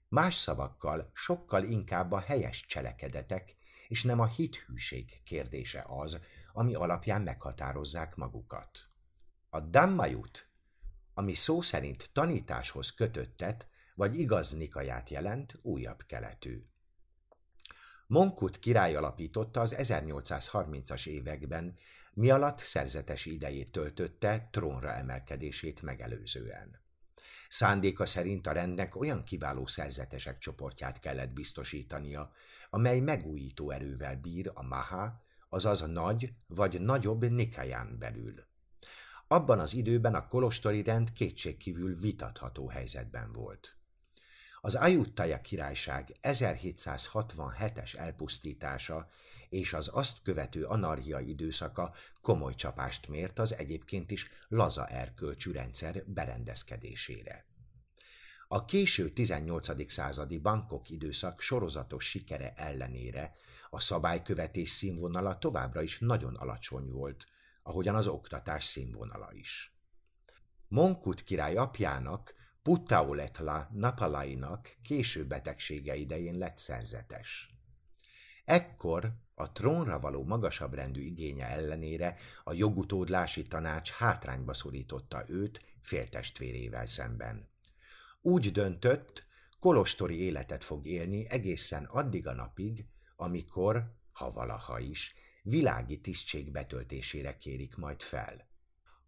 Más 0.08 0.36
szavakkal 0.36 1.10
sokkal 1.14 1.64
inkább 1.64 2.12
a 2.12 2.20
helyes 2.20 2.66
cselekedetek 2.66 3.56
és 3.88 4.04
nem 4.04 4.20
a 4.20 4.28
hithűség 4.28 5.22
kérdése 5.24 5.86
az, 5.88 6.20
ami 6.54 6.74
alapján 6.74 7.22
meghatározzák 7.22 8.16
magukat. 8.16 8.90
A 9.50 9.60
Dhammayut, 9.60 10.50
ami 11.14 11.34
szó 11.34 11.62
szerint 11.62 12.10
tanításhoz 12.14 12.94
kötöttet, 12.94 13.68
vagy 13.96 14.20
igaz 14.20 14.52
nikaját 14.52 15.10
jelent, 15.10 15.56
újabb 15.62 16.06
keletű. 16.06 16.66
Monkut 18.08 18.60
király 18.60 18.96
alapította 18.96 19.62
az 19.62 19.76
1830-as 19.78 21.08
években, 21.08 21.78
mi 22.14 22.30
alatt 22.30 22.60
szerzetes 22.60 23.26
idejét 23.26 23.72
töltötte 23.72 24.50
trónra 24.52 24.94
emelkedését 24.94 25.82
megelőzően. 25.82 26.84
Szándéka 27.50 28.06
szerint 28.06 28.48
a 28.48 28.52
rendnek 28.52 28.96
olyan 28.96 29.24
kiváló 29.24 29.66
szerzetesek 29.66 30.38
csoportját 30.38 31.00
kellett 31.00 31.34
biztosítania, 31.34 32.32
amely 32.70 33.00
megújító 33.00 33.72
erővel 33.72 34.16
bír 34.16 34.52
a 34.54 34.64
Maha, 34.64 35.24
azaz 35.50 35.82
nagy 35.82 36.34
vagy 36.48 36.82
nagyobb 36.82 37.30
Nikaján 37.30 37.98
belül. 38.00 38.34
Abban 39.28 39.60
az 39.60 39.74
időben 39.74 40.16
a 40.16 40.28
kolostori 40.28 40.84
rend 40.84 41.14
kétségkívül 41.14 41.96
vitatható 41.96 42.68
helyzetben 42.68 43.32
volt. 43.32 43.78
Az 44.66 44.76
Ajuttaja 44.76 45.42
királyság 45.42 46.16
1767-es 46.22 47.98
elpusztítása 47.98 49.08
és 49.50 49.74
az 49.74 49.90
azt 49.94 50.22
követő 50.22 50.64
anarchia 50.64 51.20
időszaka 51.20 51.94
komoly 52.22 52.56
csapást 52.56 53.08
mért 53.08 53.40
az 53.40 53.56
egyébként 53.56 54.12
is 54.12 54.30
laza 54.48 54.88
erkölcsű 54.88 55.52
rendszer 55.52 56.04
berendezkedésére. 56.06 57.46
A 58.48 58.66
késő 58.66 59.10
18. 59.10 59.92
századi 59.92 60.38
bankok 60.38 60.90
időszak 60.90 61.42
sorozatos 61.42 62.10
sikere 62.10 62.54
ellenére 62.56 63.34
a 63.70 63.80
szabálykövetés 63.80 64.70
színvonala 64.70 65.38
továbbra 65.38 65.82
is 65.82 66.00
nagyon 66.00 66.36
alacsony 66.36 66.90
volt, 66.92 67.26
ahogyan 67.64 67.96
az 67.96 68.08
oktatás 68.08 68.64
színvonala 68.64 69.30
is. 69.34 69.76
Monkut 70.68 71.24
király 71.24 71.56
apjának, 71.56 72.44
Puttaoletla 72.66 73.70
Napalainak 73.74 74.76
késő 74.82 75.26
betegsége 75.26 75.96
idején 75.96 76.38
lett 76.38 76.58
szerzetes. 76.58 77.50
Ekkor 78.46 79.14
a 79.36 79.52
trónra 79.52 80.00
való 80.00 80.24
magasabb 80.24 80.74
rendű 80.74 81.02
igénye 81.02 81.48
ellenére 81.48 82.18
a 82.44 82.54
jogutódlási 82.54 83.42
tanács 83.42 83.92
hátrányba 83.92 84.54
szorította 84.54 85.24
őt 85.28 85.62
féltestvérével 85.82 86.86
szemben. 86.86 87.50
Úgy 88.22 88.52
döntött, 88.52 89.26
kolostori 89.60 90.20
életet 90.20 90.64
fog 90.64 90.86
élni 90.86 91.30
egészen 91.30 91.84
addig 91.84 92.28
a 92.28 92.34
napig, 92.34 92.86
amikor, 93.16 93.96
ha 94.12 94.32
valaha 94.32 94.80
is, 94.80 95.14
világi 95.44 96.02
tisztség 96.02 96.52
betöltésére 96.52 97.38
kérik 97.38 97.76
majd 97.76 98.02
fel. 98.02 98.54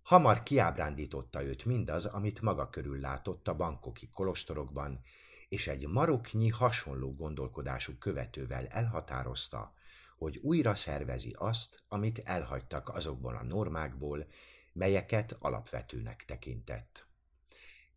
Hamar 0.07 0.43
kiábrándította 0.43 1.43
őt 1.43 1.65
mindaz, 1.65 2.05
amit 2.05 2.41
maga 2.41 2.69
körül 2.69 2.99
látott 2.99 3.47
a 3.47 3.55
bankoki 3.55 4.09
kolostorokban, 4.09 5.01
és 5.49 5.67
egy 5.67 5.87
maroknyi 5.87 6.49
hasonló 6.49 7.15
gondolkodású 7.15 7.93
követővel 7.97 8.67
elhatározta, 8.67 9.73
hogy 10.17 10.37
újra 10.37 10.75
szervezi 10.75 11.35
azt, 11.37 11.83
amit 11.87 12.19
elhagytak 12.19 12.89
azokból 12.89 13.35
a 13.35 13.43
normákból, 13.43 14.27
melyeket 14.73 15.35
alapvetőnek 15.39 16.25
tekintett. 16.25 17.07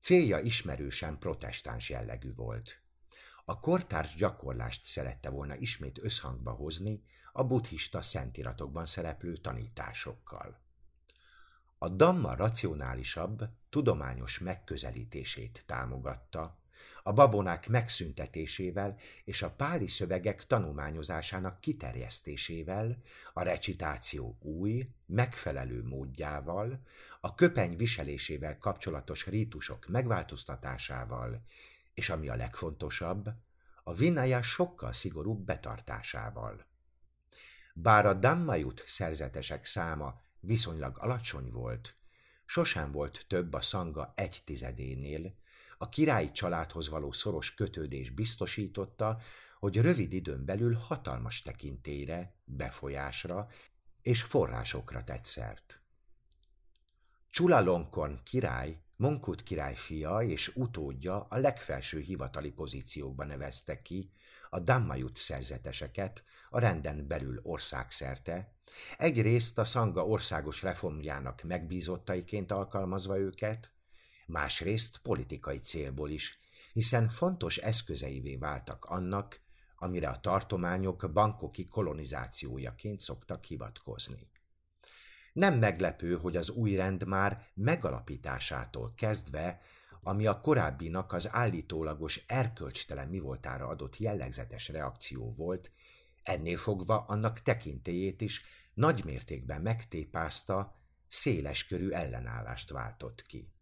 Célja 0.00 0.38
ismerősen 0.38 1.18
protestáns 1.18 1.90
jellegű 1.90 2.34
volt. 2.34 2.82
A 3.44 3.58
kortárs 3.58 4.14
gyakorlást 4.14 4.84
szerette 4.84 5.28
volna 5.28 5.56
ismét 5.56 5.98
összhangba 6.02 6.50
hozni 6.50 7.04
a 7.32 7.44
buddhista 7.44 8.02
szentiratokban 8.02 8.86
szereplő 8.86 9.36
tanításokkal. 9.36 10.68
A 11.82 11.88
Dhamma 11.88 12.34
racionálisabb, 12.34 13.48
tudományos 13.70 14.38
megközelítését 14.38 15.62
támogatta, 15.66 16.58
a 17.02 17.12
babonák 17.12 17.68
megszüntetésével 17.68 18.98
és 19.24 19.42
a 19.42 19.50
páli 19.50 19.88
szövegek 19.88 20.46
tanulmányozásának 20.46 21.60
kiterjesztésével, 21.60 23.02
a 23.32 23.42
recitáció 23.42 24.38
új, 24.40 24.88
megfelelő 25.06 25.82
módjával, 25.82 26.80
a 27.20 27.34
köpeny 27.34 27.76
viselésével 27.76 28.58
kapcsolatos 28.58 29.26
rítusok 29.26 29.86
megváltoztatásával, 29.86 31.44
és 31.94 32.10
ami 32.10 32.28
a 32.28 32.36
legfontosabb, 32.36 33.28
a 33.82 33.94
vinaya 33.94 34.42
sokkal 34.42 34.92
szigorúbb 34.92 35.44
betartásával. 35.44 36.66
Bár 37.74 38.06
a 38.06 38.14
Dammajut 38.14 38.82
szerzetesek 38.86 39.64
száma 39.64 40.28
viszonylag 40.40 40.96
alacsony 40.98 41.50
volt, 41.50 41.96
sosem 42.44 42.92
volt 42.92 43.24
több 43.28 43.52
a 43.52 43.60
szanga 43.60 44.12
egy 44.16 44.40
tizedénél, 44.44 45.34
a 45.78 45.88
királyi 45.88 46.32
családhoz 46.32 46.88
való 46.88 47.12
szoros 47.12 47.54
kötődés 47.54 48.10
biztosította, 48.10 49.20
hogy 49.58 49.76
rövid 49.76 50.12
időn 50.12 50.44
belül 50.44 50.74
hatalmas 50.74 51.42
tekintélyre, 51.42 52.34
befolyásra 52.44 53.48
és 54.02 54.22
forrásokra 54.22 55.04
tett 55.04 55.24
szert. 55.24 55.82
Csulalonkorn 57.30 58.22
király, 58.22 58.82
Monkut 59.00 59.42
király 59.42 59.74
fia 59.74 60.22
és 60.22 60.52
utódja 60.54 61.26
a 61.28 61.36
legfelső 61.36 62.00
hivatali 62.00 62.50
pozíciókba 62.50 63.24
nevezte 63.24 63.82
ki 63.82 64.10
a 64.52 64.60
Dammajut 64.60 65.16
szerzeteseket 65.16 66.24
a 66.48 66.58
renden 66.58 67.06
belül 67.06 67.40
országszerte, 67.42 68.54
egyrészt 68.98 69.58
a 69.58 69.64
Szanga 69.64 70.06
országos 70.06 70.62
reformjának 70.62 71.42
megbízottaiként 71.42 72.52
alkalmazva 72.52 73.18
őket, 73.18 73.72
másrészt 74.26 74.98
politikai 74.98 75.58
célból 75.58 76.10
is, 76.10 76.38
hiszen 76.72 77.08
fontos 77.08 77.56
eszközeivé 77.56 78.36
váltak 78.36 78.84
annak, 78.84 79.40
amire 79.76 80.08
a 80.08 80.20
tartományok 80.20 81.10
bankoki 81.12 81.68
kolonizációjaként 81.68 83.00
szoktak 83.00 83.44
hivatkozni. 83.44 84.30
Nem 85.32 85.58
meglepő, 85.58 86.16
hogy 86.16 86.36
az 86.36 86.50
új 86.50 86.74
rend 86.74 87.06
már 87.06 87.46
megalapításától 87.54 88.92
kezdve, 88.96 89.60
ami 90.02 90.26
a 90.26 90.40
korábbinak 90.40 91.12
az 91.12 91.28
állítólagos 91.32 92.22
erkölcstelen 92.26 93.08
mi 93.08 93.18
voltára 93.18 93.66
adott 93.66 93.98
jellegzetes 93.98 94.68
reakció 94.68 95.32
volt, 95.36 95.70
ennél 96.22 96.56
fogva 96.56 97.04
annak 97.08 97.42
tekintélyét 97.42 98.20
is 98.20 98.44
nagymértékben 98.74 99.60
megtépázta, 99.60 100.78
széleskörű 101.08 101.90
ellenállást 101.90 102.70
váltott 102.70 103.22
ki. 103.22 103.52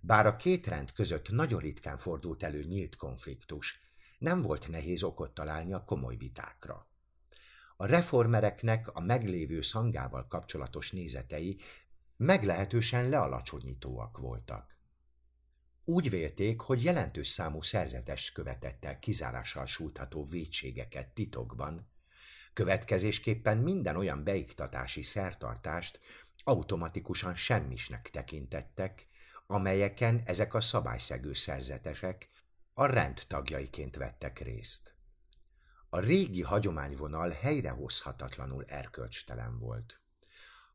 Bár 0.00 0.26
a 0.26 0.36
két 0.36 0.66
rend 0.66 0.92
között 0.92 1.30
nagyon 1.30 1.60
ritkán 1.60 1.96
fordult 1.96 2.42
elő 2.42 2.62
nyílt 2.62 2.96
konfliktus, 2.96 3.80
nem 4.18 4.42
volt 4.42 4.68
nehéz 4.68 5.02
okot 5.02 5.34
találni 5.34 5.72
a 5.72 5.84
komoly 5.84 6.16
vitákra. 6.16 6.88
A 7.76 7.86
reformereknek 7.86 8.88
a 8.88 9.00
meglévő 9.00 9.60
szangával 9.60 10.26
kapcsolatos 10.28 10.90
nézetei 10.90 11.60
meglehetősen 12.16 13.08
lealacsonyítóak 13.08 14.18
voltak. 14.18 14.76
Úgy 15.90 16.10
vélték, 16.10 16.60
hogy 16.60 16.84
jelentős 16.84 17.28
számú 17.28 17.60
szerzetes 17.60 18.32
követettel 18.32 18.98
kizárással 18.98 19.66
sújtható 19.66 20.24
vétségeket 20.24 21.08
titokban, 21.08 21.90
következésképpen 22.52 23.58
minden 23.58 23.96
olyan 23.96 24.24
beiktatási 24.24 25.02
szertartást 25.02 26.00
automatikusan 26.44 27.34
semmisnek 27.34 28.10
tekintettek, 28.10 29.06
amelyeken 29.46 30.22
ezek 30.24 30.54
a 30.54 30.60
szabályszegő 30.60 31.32
szerzetesek 31.32 32.30
a 32.72 32.86
rend 32.86 33.22
tagjaiként 33.26 33.96
vettek 33.96 34.38
részt. 34.38 34.94
A 35.88 36.00
régi 36.00 36.42
hagyományvonal 36.42 37.30
helyrehozhatatlanul 37.30 38.64
erkölcstelen 38.64 39.58
volt. 39.58 40.00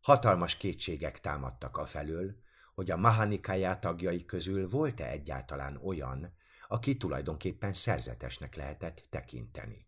Hatalmas 0.02 0.58
kétségek 0.58 1.20
támadtak 1.20 1.78
afelől, 1.78 2.44
hogy 2.76 2.92
a 2.92 2.98
Mahanikájá 2.98 3.80
tagjai 3.80 4.26
közül 4.26 4.70
volt-e 4.70 5.10
egyáltalán 5.10 5.80
olyan, 5.84 6.34
aki 6.68 6.98
tulajdonképpen 6.98 7.74
szerzetesnek 7.74 8.56
lehetett 8.56 9.08
tekinteni. 9.10 9.88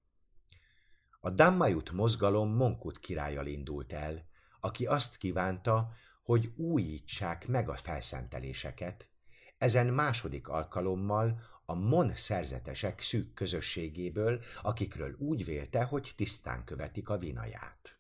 A 1.19 1.29
Dammajut 1.29 1.91
mozgalom 1.91 2.55
Monkut 2.55 2.99
királlyal 2.99 3.45
indult 3.45 3.93
el, 3.93 4.25
aki 4.59 4.85
azt 4.85 5.17
kívánta, 5.17 5.91
hogy 6.23 6.53
újítsák 6.55 7.47
meg 7.47 7.69
a 7.69 7.75
felszenteléseket, 7.75 9.09
ezen 9.57 9.88
második 9.88 10.47
alkalommal 10.47 11.41
a 11.65 11.73
Mon 11.73 12.15
szerzetesek 12.15 13.01
szűk 13.01 13.33
közösségéből, 13.33 14.41
akikről 14.61 15.15
úgy 15.17 15.45
vélte, 15.45 15.83
hogy 15.83 16.11
tisztán 16.15 16.63
követik 16.63 17.09
a 17.09 17.17
vinaját. 17.17 17.99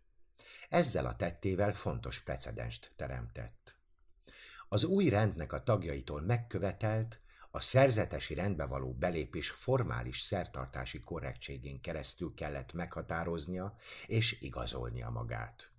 Ezzel 0.69 1.05
a 1.05 1.15
tettével 1.15 1.73
fontos 1.73 2.19
precedenst 2.19 2.93
teremtett. 2.95 3.76
Az 4.69 4.83
új 4.83 5.09
rendnek 5.09 5.53
a 5.53 5.63
tagjaitól 5.63 6.21
megkövetelt, 6.21 7.19
a 7.51 7.61
szerzetesi 7.61 8.33
rendbe 8.33 8.65
való 8.65 8.93
belépés 8.93 9.49
formális 9.49 10.19
szertartási 10.19 10.99
korrektségén 10.99 11.81
keresztül 11.81 12.33
kellett 12.33 12.73
meghatároznia 12.73 13.75
és 14.05 14.41
igazolnia 14.41 15.09
magát. 15.09 15.71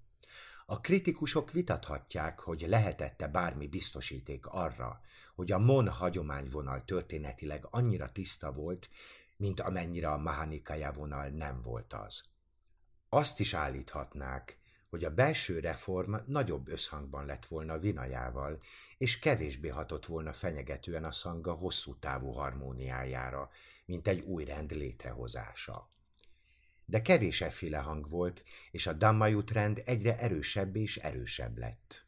A 0.67 0.81
kritikusok 0.81 1.51
vitathatják, 1.51 2.41
hogy 2.41 2.65
lehetette 2.69 3.29
bármi 3.29 3.67
biztosíték 3.67 4.47
arra, 4.47 5.01
hogy 5.35 5.53
a 5.53 5.59
Mon 5.59 5.89
hagyományvonal 5.89 6.85
történetileg 6.85 7.67
annyira 7.71 8.13
tiszta 8.13 8.53
volt, 8.53 8.89
mint 9.37 9.61
amennyire 9.61 10.09
a 10.09 10.19
Mahanikaja 10.19 10.93
vonal 10.93 11.29
nem 11.29 11.61
volt 11.61 11.93
az. 11.93 12.25
Azt 13.09 13.41
is 13.41 13.55
állíthatnák, 13.55 14.59
hogy 14.91 15.05
a 15.05 15.15
belső 15.15 15.61
reform 15.61 16.15
nagyobb 16.27 16.69
összhangban 16.69 17.27
lett 17.27 17.47
volna 17.47 17.79
Vinajával, 17.79 18.63
és 18.99 19.19
kevésbé 19.19 19.69
hatott 19.69 20.07
volna 20.07 20.33
fenyegetően 20.33 21.05
a 21.05 21.13
szanga 21.13 21.53
hosszú 21.53 21.99
távú 21.99 22.31
harmóniájára, 22.31 23.51
mint 23.85 24.09
egy 24.09 24.21
új 24.21 24.45
rend 24.45 24.71
létrehozása 24.71 25.91
de 26.89 27.03
kevés 27.03 27.41
efféle 27.41 27.79
hang 27.79 28.09
volt, 28.09 28.45
és 28.71 28.87
a 28.87 28.93
Dammajut 28.93 29.51
rend 29.51 29.83
egyre 29.85 30.19
erősebb 30.19 30.77
és 30.77 30.97
erősebb 30.97 31.59
lett. 31.59 32.07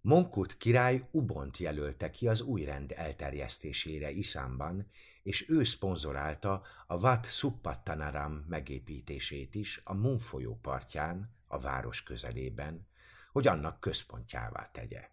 Monkut 0.00 0.56
király 0.56 1.08
Ubont 1.10 1.56
jelölte 1.56 2.10
ki 2.10 2.28
az 2.28 2.40
új 2.40 2.64
rend 2.64 2.92
elterjesztésére 2.96 4.10
Iszánban, 4.10 4.90
és 5.22 5.48
ő 5.48 5.64
szponzorálta 5.64 6.62
a 6.86 6.96
Wat 6.96 7.30
Suppatanaram 7.30 8.44
megépítését 8.48 9.54
is 9.54 9.80
a 9.84 9.94
Mun 9.94 10.18
folyó 10.18 10.58
partján, 10.62 11.36
a 11.48 11.58
város 11.58 12.02
közelében, 12.02 12.86
hogy 13.32 13.46
annak 13.46 13.80
központjává 13.80 14.62
tegye. 14.62 15.08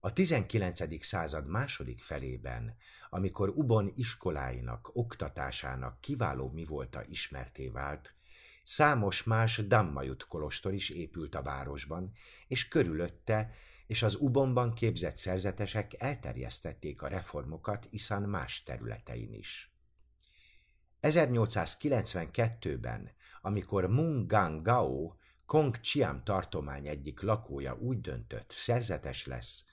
A 0.00 0.12
19. 0.12 1.04
század 1.04 1.48
második 1.48 2.00
felében, 2.00 2.76
amikor 3.10 3.48
Ubon 3.48 3.92
iskoláinak, 3.94 4.90
oktatásának 4.92 6.00
kiváló 6.00 6.50
mi 6.50 6.64
volta 6.64 7.04
ismerté 7.04 7.68
vált, 7.68 8.14
számos 8.62 9.22
más 9.22 9.56
Dammajut 9.56 10.26
kolostor 10.26 10.72
is 10.72 10.90
épült 10.90 11.34
a 11.34 11.42
városban, 11.42 12.12
és 12.46 12.68
körülötte 12.68 13.54
és 13.86 14.02
az 14.02 14.14
Ubonban 14.14 14.74
képzett 14.74 15.16
szerzetesek 15.16 16.02
elterjesztették 16.02 17.02
a 17.02 17.08
reformokat 17.08 17.86
Iszan 17.90 18.22
más 18.22 18.62
területein 18.62 19.32
is. 19.32 19.72
1892-ben, 21.02 23.10
amikor 23.42 23.86
Mung 23.86 24.26
Gang 24.26 24.62
Gao, 24.62 25.12
Kong 25.46 25.80
Chiam 25.80 26.24
tartomány 26.24 26.86
egyik 26.86 27.20
lakója 27.20 27.74
úgy 27.74 28.00
döntött, 28.00 28.50
szerzetes 28.50 29.26
lesz, 29.26 29.64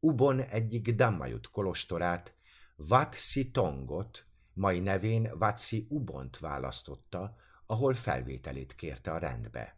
Ubon 0.00 0.40
egyik 0.40 0.94
Dammajut 0.94 1.48
kolostorát, 1.48 2.34
Vatsi 2.76 3.50
Tongot, 3.50 4.26
mai 4.52 4.78
nevén 4.78 5.30
Vatsi 5.38 5.86
Ubont 5.88 6.38
választotta, 6.38 7.36
ahol 7.66 7.94
felvételét 7.94 8.74
kérte 8.74 9.12
a 9.12 9.18
rendbe. 9.18 9.76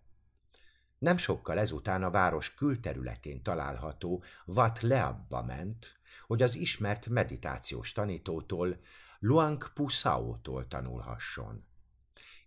Nem 0.98 1.16
sokkal 1.16 1.58
ezután 1.58 2.02
a 2.02 2.10
város 2.10 2.54
külterületén 2.54 3.42
található 3.42 4.22
Vat 4.44 4.80
Leabba 4.80 5.42
ment, 5.42 5.98
hogy 6.26 6.42
az 6.42 6.54
ismert 6.54 7.06
meditációs 7.06 7.92
tanítótól, 7.92 8.80
Luang 9.22 9.72
Pusao-tól 9.72 10.68
tanulhasson. 10.68 11.64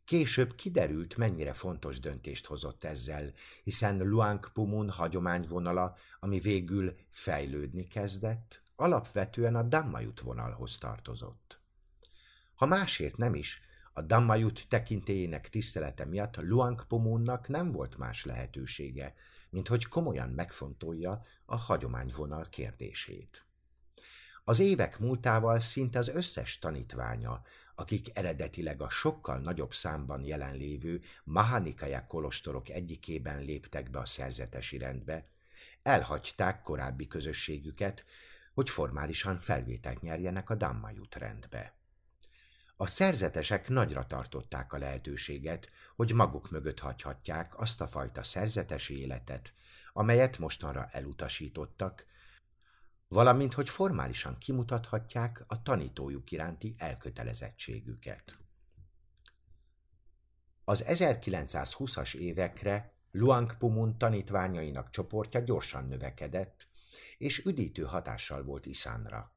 Később 0.06 0.56
kiderült, 0.56 1.18
mennyire 1.18 1.54
fontos 1.54 2.00
döntést 2.00 2.46
hozott 2.46 2.84
ezzel, 2.84 3.34
hiszen 3.64 3.98
Luang 3.98 4.52
Pumun 4.54 4.90
hagyományvonala, 4.90 5.96
ami 6.20 6.40
végül 6.40 6.96
fejlődni 7.10 7.84
kezdett, 7.84 8.62
alapvetően 8.76 9.56
a 9.56 9.64
Dammajut 9.64 10.20
vonalhoz 10.20 10.78
tartozott. 10.78 11.62
Ha 12.56 12.66
másért 12.66 13.18
nem 13.18 13.36
is, 13.36 13.62
a 13.94 14.02
Dammajut 14.02 14.68
tekintélyének 14.68 15.50
tisztelete 15.50 16.06
miatt 16.06 16.38
Luang 16.38 16.88
Pumunnak 16.88 17.48
nem 17.48 17.72
volt 17.72 17.98
más 17.98 18.26
lehetősége, 18.26 19.14
mint 19.50 19.68
hogy 19.68 19.88
komolyan 19.88 20.30
megfontolja 20.30 21.24
a 21.46 21.56
hagyományvonal 21.56 22.46
kérdését. 22.50 23.46
Az 24.44 24.60
évek 24.60 25.00
múltával 25.00 25.60
szinte 25.60 26.00
az 26.00 26.08
összes 26.08 26.60
tanítványa, 26.60 27.42
akik 27.76 28.18
eredetileg 28.18 28.82
a 28.82 28.90
sokkal 28.90 29.40
nagyobb 29.40 29.74
számban 29.74 30.24
jelenlévő 30.24 31.02
Mahanikaja 31.24 32.06
kolostorok 32.08 32.70
egyikében 32.70 33.42
léptek 33.42 33.90
be 33.90 34.00
a 34.00 34.06
szerzetesi 34.06 34.78
rendbe, 34.78 35.26
elhagyták 35.84 36.62
korábbi 36.62 37.08
közösségüket, 37.08 38.06
hogy 38.54 38.70
formálisan 38.70 39.40
felvételt 39.40 40.02
nyerjenek 40.02 40.50
a 40.50 40.56
Dammajut 40.56 41.16
rendbe. 41.16 41.74
A 42.76 42.88
szerzetesek 42.88 43.70
nagyra 43.70 44.08
tartották 44.08 44.74
a 44.74 44.78
lehetőséget, 44.78 45.70
hogy 45.96 46.14
maguk 46.14 46.52
mögött 46.52 46.80
hagyhatják 46.80 47.60
azt 47.60 47.82
a 47.82 47.88
fajta 47.88 48.24
szerzetesi 48.24 49.00
életet, 49.00 49.54
amelyet 49.94 50.38
mostanra 50.38 50.90
elutasítottak, 50.92 52.06
valamint 53.14 53.54
hogy 53.54 53.70
formálisan 53.70 54.38
kimutathatják 54.38 55.44
a 55.48 55.62
tanítójuk 55.62 56.32
iránti 56.32 56.76
elkötelezettségüket. 56.78 58.38
Az 60.64 60.84
1920-as 60.88 62.16
évekre 62.16 62.94
Luang 63.12 63.58
Pumun 63.58 63.98
tanítványainak 63.98 64.90
csoportja 64.90 65.40
gyorsan 65.40 65.88
növekedett, 65.88 66.68
és 67.18 67.46
üdítő 67.46 67.84
hatással 67.84 68.44
volt 68.44 68.66
Iszánra. 68.66 69.32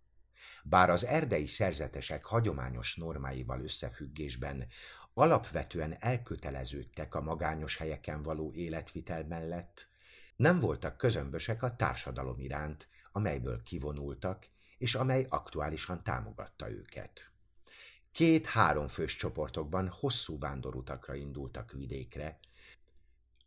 Bár 0.63 0.91
az 0.91 1.05
erdei 1.05 1.47
szerzetesek 1.47 2.25
hagyományos 2.25 2.97
normáival 2.97 3.61
összefüggésben 3.61 4.67
alapvetően 5.15 5.97
elköteleződtek 5.99 7.15
a 7.15 7.21
magányos 7.21 7.77
helyeken 7.77 8.23
való 8.23 8.53
életvitel 8.53 9.25
mellett, 9.25 9.89
nem 10.37 10.59
voltak 10.59 10.97
közömbösek 10.97 11.63
a 11.63 11.77
társadalom 11.77 12.41
iránt, 12.41 12.87
amelyből 13.17 13.63
kivonultak, 13.63 14.49
és 14.79 14.95
amely 14.95 15.27
aktuálisan 15.29 16.03
támogatta 16.03 16.71
őket. 16.71 17.33
Két-három 18.13 18.89
fős 18.89 19.17
csoportokban 19.17 19.89
hosszú 19.89 20.39
vándorutakra 20.39 21.15
indultak 21.15 21.73
vidékre, 21.73 22.39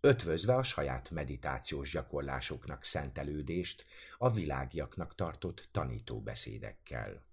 ötvözve 0.01 0.55
a 0.55 0.63
saját 0.63 1.09
meditációs 1.09 1.91
gyakorlásoknak 1.91 2.83
szentelődést 2.83 3.85
a 4.17 4.31
világiaknak 4.31 5.15
tartott 5.15 5.67
tanítóbeszédekkel. 5.71 7.28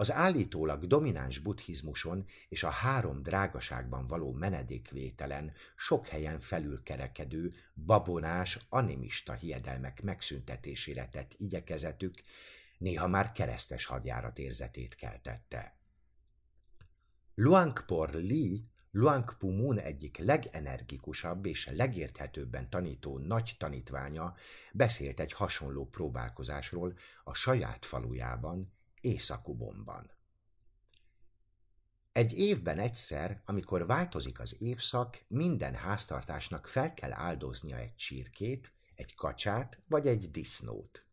Az 0.00 0.12
állítólag 0.12 0.86
domináns 0.86 1.38
buddhizmuson 1.38 2.26
és 2.48 2.62
a 2.62 2.70
három 2.70 3.22
drágaságban 3.22 4.06
való 4.06 4.32
menedékvételen 4.32 5.52
sok 5.76 6.06
helyen 6.06 6.38
felülkerekedő, 6.38 7.54
babonás, 7.74 8.58
animista 8.68 9.32
hiedelmek 9.32 10.02
megszüntetésére 10.02 11.08
tett 11.08 11.34
igyekezetük 11.36 12.14
néha 12.78 13.06
már 13.06 13.32
keresztes 13.32 13.84
hadjárat 13.84 14.38
érzetét 14.38 14.94
keltette. 14.94 15.76
Luangpor 17.34 18.10
Li 18.12 18.68
Luangpu 18.90 19.50
Mun 19.50 19.78
egyik 19.78 20.18
legenergikusabb 20.18 21.46
és 21.46 21.66
legérthetőbben 21.66 22.70
tanító 22.70 23.18
nagy 23.18 23.54
tanítványa 23.58 24.34
beszélt 24.72 25.20
egy 25.20 25.32
hasonló 25.32 25.86
próbálkozásról 25.86 26.98
a 27.24 27.34
saját 27.34 27.84
falujában, 27.84 28.78
Északubomban. 29.00 30.10
Egy 32.12 32.38
évben 32.38 32.78
egyszer, 32.78 33.42
amikor 33.44 33.86
változik 33.86 34.40
az 34.40 34.56
évszak, 34.58 35.24
minden 35.28 35.74
háztartásnak 35.74 36.66
fel 36.66 36.94
kell 36.94 37.12
áldoznia 37.12 37.76
egy 37.76 37.94
csirkét, 37.94 38.72
egy 38.94 39.14
kacsát 39.14 39.80
vagy 39.86 40.06
egy 40.06 40.30
disznót. 40.30 41.04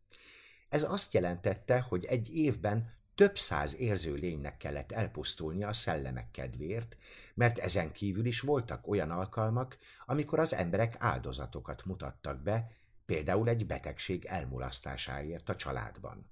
Ez 0.68 0.82
azt 0.82 1.12
jelentette, 1.12 1.80
hogy 1.80 2.04
egy 2.04 2.34
évben 2.34 2.96
több 3.14 3.38
száz 3.38 3.76
érző 3.76 4.14
lénynek 4.14 4.56
kellett 4.56 4.92
elpusztulnia 4.92 5.68
a 5.68 5.72
szellemek 5.72 6.30
kedvéért, 6.30 6.96
mert 7.34 7.58
ezen 7.58 7.92
kívül 7.92 8.24
is 8.24 8.40
voltak 8.40 8.86
olyan 8.86 9.10
alkalmak, 9.10 9.78
amikor 10.06 10.38
az 10.38 10.54
emberek 10.54 10.96
áldozatokat 10.98 11.84
mutattak 11.84 12.42
be, 12.42 12.72
például 13.06 13.48
egy 13.48 13.66
betegség 13.66 14.24
elmulasztásáért 14.24 15.48
a 15.48 15.56
családban. 15.56 16.30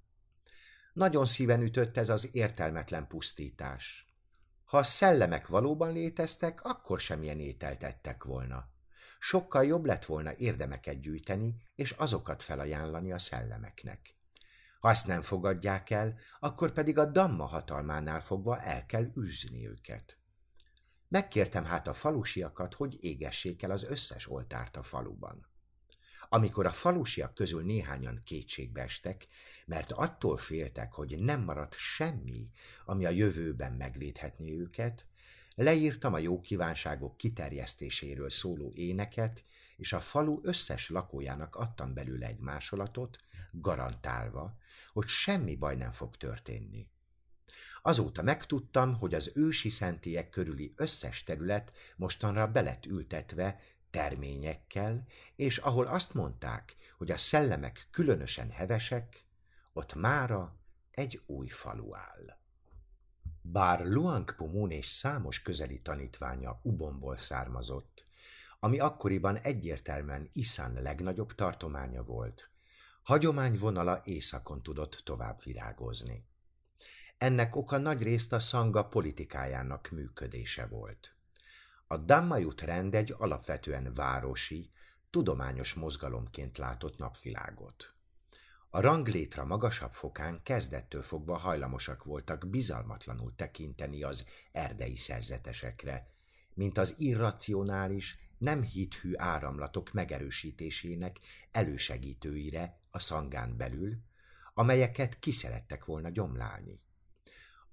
Nagyon 0.97 1.27
szíven 1.27 1.63
ütött 1.63 1.97
ez 1.97 2.09
az 2.09 2.29
értelmetlen 2.33 3.07
pusztítás. 3.07 4.07
Ha 4.65 4.79
a 4.79 4.83
szellemek 4.83 5.47
valóban 5.47 5.93
léteztek, 5.93 6.65
akkor 6.65 7.01
semmilyen 7.01 7.41
ételt 7.41 7.83
ettek 7.83 8.25
volna. 8.25 8.69
Sokkal 9.19 9.65
jobb 9.65 9.85
lett 9.85 10.05
volna 10.05 10.37
érdemeket 10.37 11.01
gyűjteni, 11.01 11.57
és 11.75 11.91
azokat 11.91 12.43
felajánlani 12.43 13.13
a 13.13 13.19
szellemeknek. 13.19 14.17
Ha 14.81 14.91
ezt 14.91 15.07
nem 15.07 15.21
fogadják 15.21 15.91
el, 15.91 16.19
akkor 16.41 16.73
pedig 16.73 16.99
a 16.99 17.05
damma 17.05 17.45
hatalmánál 17.45 18.21
fogva 18.21 18.61
el 18.61 18.87
kell 18.87 19.13
űzni 19.19 19.69
őket. 19.69 20.19
Megkértem 21.09 21.65
hát 21.65 21.87
a 21.87 21.93
falusiakat, 21.93 22.75
hogy 22.75 23.05
égessék 23.05 23.63
el 23.63 23.71
az 23.71 23.83
összes 23.83 24.31
oltárt 24.31 24.77
a 24.77 24.83
faluban. 24.83 25.47
Amikor 26.29 26.67
a 26.67 26.71
falusiak 26.71 27.35
közül 27.35 27.65
néhányan 27.65 28.21
kétségbe 28.25 28.83
estek, 28.83 29.27
mert 29.67 29.93
attól 29.93 30.37
féltek, 30.37 30.93
hogy 30.93 31.19
nem 31.19 31.43
maradt 31.43 31.75
semmi, 31.75 32.51
ami 32.85 33.05
a 33.05 33.11
jövőben 33.11 33.73
megvédhetné 33.73 34.59
őket, 34.59 35.07
leírtam 35.55 36.15
a 36.15 36.19
jó 36.19 36.41
kívánságok 36.41 37.17
kiterjesztéséről 37.17 38.31
szóló 38.31 38.73
éneket, 38.75 39.45
és 39.77 39.93
a 39.93 40.01
falu 40.01 40.41
összes 40.43 40.89
lakójának 40.89 41.57
adtam 41.57 41.95
belőle 41.95 42.27
egy 42.27 42.39
másolatot, 42.39 43.19
garantálva, 43.53 44.57
hogy 44.93 45.07
semmi 45.07 45.57
baj 45.57 45.77
nem 45.77 45.91
fog 45.91 46.17
történni. 46.17 46.89
Azóta 47.83 48.23
megtudtam, 48.23 48.95
hogy 48.95 49.15
az 49.15 49.31
ősi 49.35 49.69
szentélyek 49.69 50.31
körüli 50.31 50.73
összes 50.77 51.25
terület 51.25 51.73
mostanra 51.97 52.47
belet 52.47 52.87
ültetve 52.87 53.61
terményekkel, 53.97 55.07
és 55.37 55.59
ahol 55.59 55.87
azt 55.87 56.15
mondták, 56.15 56.77
hogy 56.97 57.11
a 57.11 57.17
szellemek 57.17 57.89
különösen 57.91 58.51
hevesek, 58.51 59.25
ott 59.73 59.95
mára 59.95 60.57
egy 60.91 61.23
új 61.27 61.49
falu 61.49 61.95
áll. 61.95 62.37
Bár 63.43 63.85
Luang 63.85 64.35
Pumun 64.35 64.71
és 64.71 64.87
számos 64.87 65.43
közeli 65.43 65.81
tanítványa 65.81 66.61
Ubomból 66.63 67.17
származott, 67.17 68.05
ami 68.61 68.79
akkoriban 68.79 69.37
egyértelműen 69.37 70.31
Iszán 70.33 70.83
legnagyobb 70.83 71.35
tartománya 71.35 72.03
volt, 72.03 72.51
hagyományvonala 73.03 74.01
északon 74.05 74.63
tudott 74.63 75.01
tovább 75.05 75.43
virágozni. 75.43 76.25
Ennek 77.19 77.57
oka 77.57 77.79
nagyrészt 77.79 78.33
a 78.33 78.39
szanga 78.39 78.89
politikájának 78.89 79.89
működése 79.91 80.67
volt. 80.67 81.16
A 81.87 81.97
Dammajut 81.97 82.61
rend 82.61 82.95
egy 82.95 83.15
alapvetően 83.19 83.93
városi, 83.93 84.69
tudományos 85.11 85.75
mozgalomként 85.75 86.59
látott 86.59 86.99
napvilágot. 86.99 87.95
A 88.71 88.81
ranglétra 88.81 89.45
magasabb 89.45 89.93
fokán 89.93 90.43
kezdettől 90.43 91.03
fogva 91.03 91.37
hajlamosak 91.37 92.05
voltak 92.05 92.49
bizalmatlanul 92.49 93.35
tekinteni 93.35 94.03
az 94.03 94.27
erdei 94.53 94.97
szerzetesekre, 94.97 96.11
mint 96.55 96.79
az 96.79 96.95
irracionális, 96.99 98.19
nem 98.39 98.63
hithű 98.63 99.13
áramlatok 99.17 99.93
megerősítésének 99.93 101.19
elősegítőire 101.51 102.81
a 102.91 102.99
szangán 102.99 103.57
belül, 103.57 103.97
amelyeket 104.55 105.19
kiszerettek 105.19 105.85
volna 105.85 106.09
gyomlálni. 106.09 106.81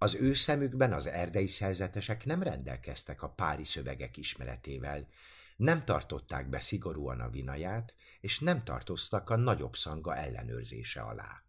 Az 0.04 0.16
ő 0.16 0.34
szemükben 0.34 0.94
az 0.94 1.08
erdei 1.08 1.48
szerzetesek 1.48 2.26
nem 2.26 2.44
rendelkeztek 2.44 3.22
a 3.22 3.30
pári 3.30 3.64
szövegek 3.64 4.18
ismeretével, 4.18 5.08
nem 5.56 5.86
tartották 5.86 6.50
be 6.50 6.60
szigorúan 6.60 7.20
a 7.20 7.30
vinaját, 7.30 7.94
és 8.22 8.40
nem 8.40 8.64
tartoztak 8.64 9.30
a 9.30 9.36
nagyobb 9.36 9.76
szanga 9.76 10.16
ellenőrzése 10.16 11.02
alá. 11.02 11.44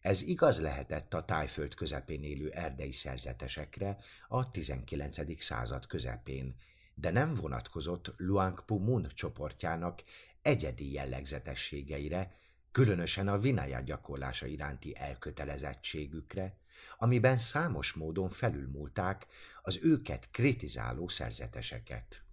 Ez 0.00 0.22
igaz 0.22 0.60
lehetett 0.60 1.14
a 1.14 1.24
tájföld 1.24 1.74
közepén 1.74 2.22
élő 2.22 2.50
erdei 2.50 2.92
szerzetesekre 2.92 3.98
a 4.28 4.50
19. 4.50 5.42
század 5.42 5.86
közepén, 5.86 6.54
de 6.94 7.10
nem 7.10 7.34
vonatkozott 7.34 8.12
Luang 8.16 8.64
Mun 8.66 9.08
csoportjának 9.14 10.02
egyedi 10.42 10.92
jellegzetességeire, 10.92 12.32
különösen 12.72 13.28
a 13.28 13.38
vinaya 13.38 13.80
gyakorlása 13.80 14.46
iránti 14.46 14.96
elkötelezettségükre, 14.96 16.62
amiben 16.98 17.36
számos 17.36 17.92
módon 17.92 18.28
felülmúlták 18.28 19.26
az 19.62 19.78
őket 19.82 20.30
kritizáló 20.30 21.08
szerzeteseket. 21.08 22.24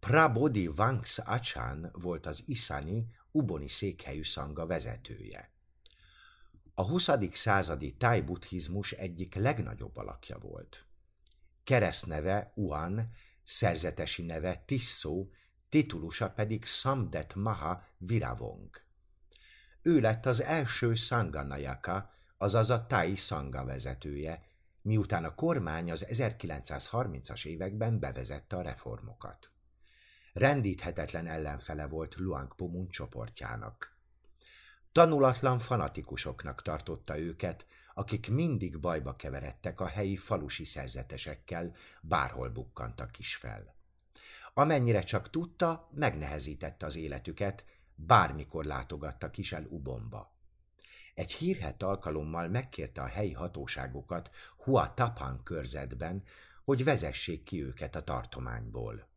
Prabodhi 0.00 0.66
Vanks 0.66 1.18
Achan 1.18 1.90
volt 1.92 2.26
az 2.26 2.42
Isani 2.46 3.06
Uboni 3.30 3.68
székhelyű 3.68 4.22
szanga 4.22 4.66
vezetője. 4.66 5.50
A 6.74 6.82
20. 6.82 7.08
századi 7.32 7.94
táj 7.96 8.20
buddhizmus 8.20 8.92
egyik 8.92 9.34
legnagyobb 9.34 9.96
alakja 9.96 10.38
volt. 10.38 10.86
Keresztneve 11.64 12.52
Uan, 12.54 13.10
szerzetesi 13.44 14.22
neve 14.22 14.62
Tisszó, 14.66 15.30
titulusa 15.68 16.30
pedig 16.30 16.64
Samdet 16.64 17.34
Maha 17.34 17.84
Viravong. 17.96 18.70
Ő 19.82 20.00
lett 20.00 20.26
az 20.26 20.42
első 20.42 20.94
Sanganayaka, 20.94 22.10
azaz 22.42 22.70
a 22.70 22.86
Tai 22.86 23.14
Sangha 23.14 23.64
vezetője, 23.64 24.42
miután 24.82 25.24
a 25.24 25.34
kormány 25.34 25.90
az 25.90 26.06
1930-as 26.08 27.46
években 27.46 27.98
bevezette 27.98 28.56
a 28.56 28.62
reformokat. 28.62 29.50
Rendíthetetlen 30.32 31.26
ellenfele 31.26 31.86
volt 31.86 32.16
Luang 32.16 32.54
Pumun 32.54 32.88
csoportjának. 32.88 33.96
Tanulatlan 34.92 35.58
fanatikusoknak 35.58 36.62
tartotta 36.62 37.18
őket, 37.18 37.66
akik 37.94 38.30
mindig 38.30 38.80
bajba 38.80 39.16
keveredtek 39.16 39.80
a 39.80 39.86
helyi 39.86 40.16
falusi 40.16 40.64
szerzetesekkel, 40.64 41.74
bárhol 42.00 42.48
bukkantak 42.48 43.18
is 43.18 43.36
fel. 43.36 43.74
Amennyire 44.54 45.00
csak 45.00 45.30
tudta, 45.30 45.88
megnehezítette 45.94 46.86
az 46.86 46.96
életüket, 46.96 47.64
bármikor 47.94 48.64
látogattak 48.64 49.38
is 49.38 49.52
el 49.52 49.66
Ubomba. 49.68 50.31
Egy 51.14 51.32
hírhet 51.32 51.82
alkalommal 51.82 52.48
megkérte 52.48 53.02
a 53.02 53.06
helyi 53.06 53.32
hatóságokat 53.32 54.30
Hua 54.56 54.94
Tapan 54.94 55.42
körzetben, 55.42 56.22
hogy 56.64 56.84
vezessék 56.84 57.42
ki 57.42 57.62
őket 57.62 57.96
a 57.96 58.02
tartományból. 58.02 59.10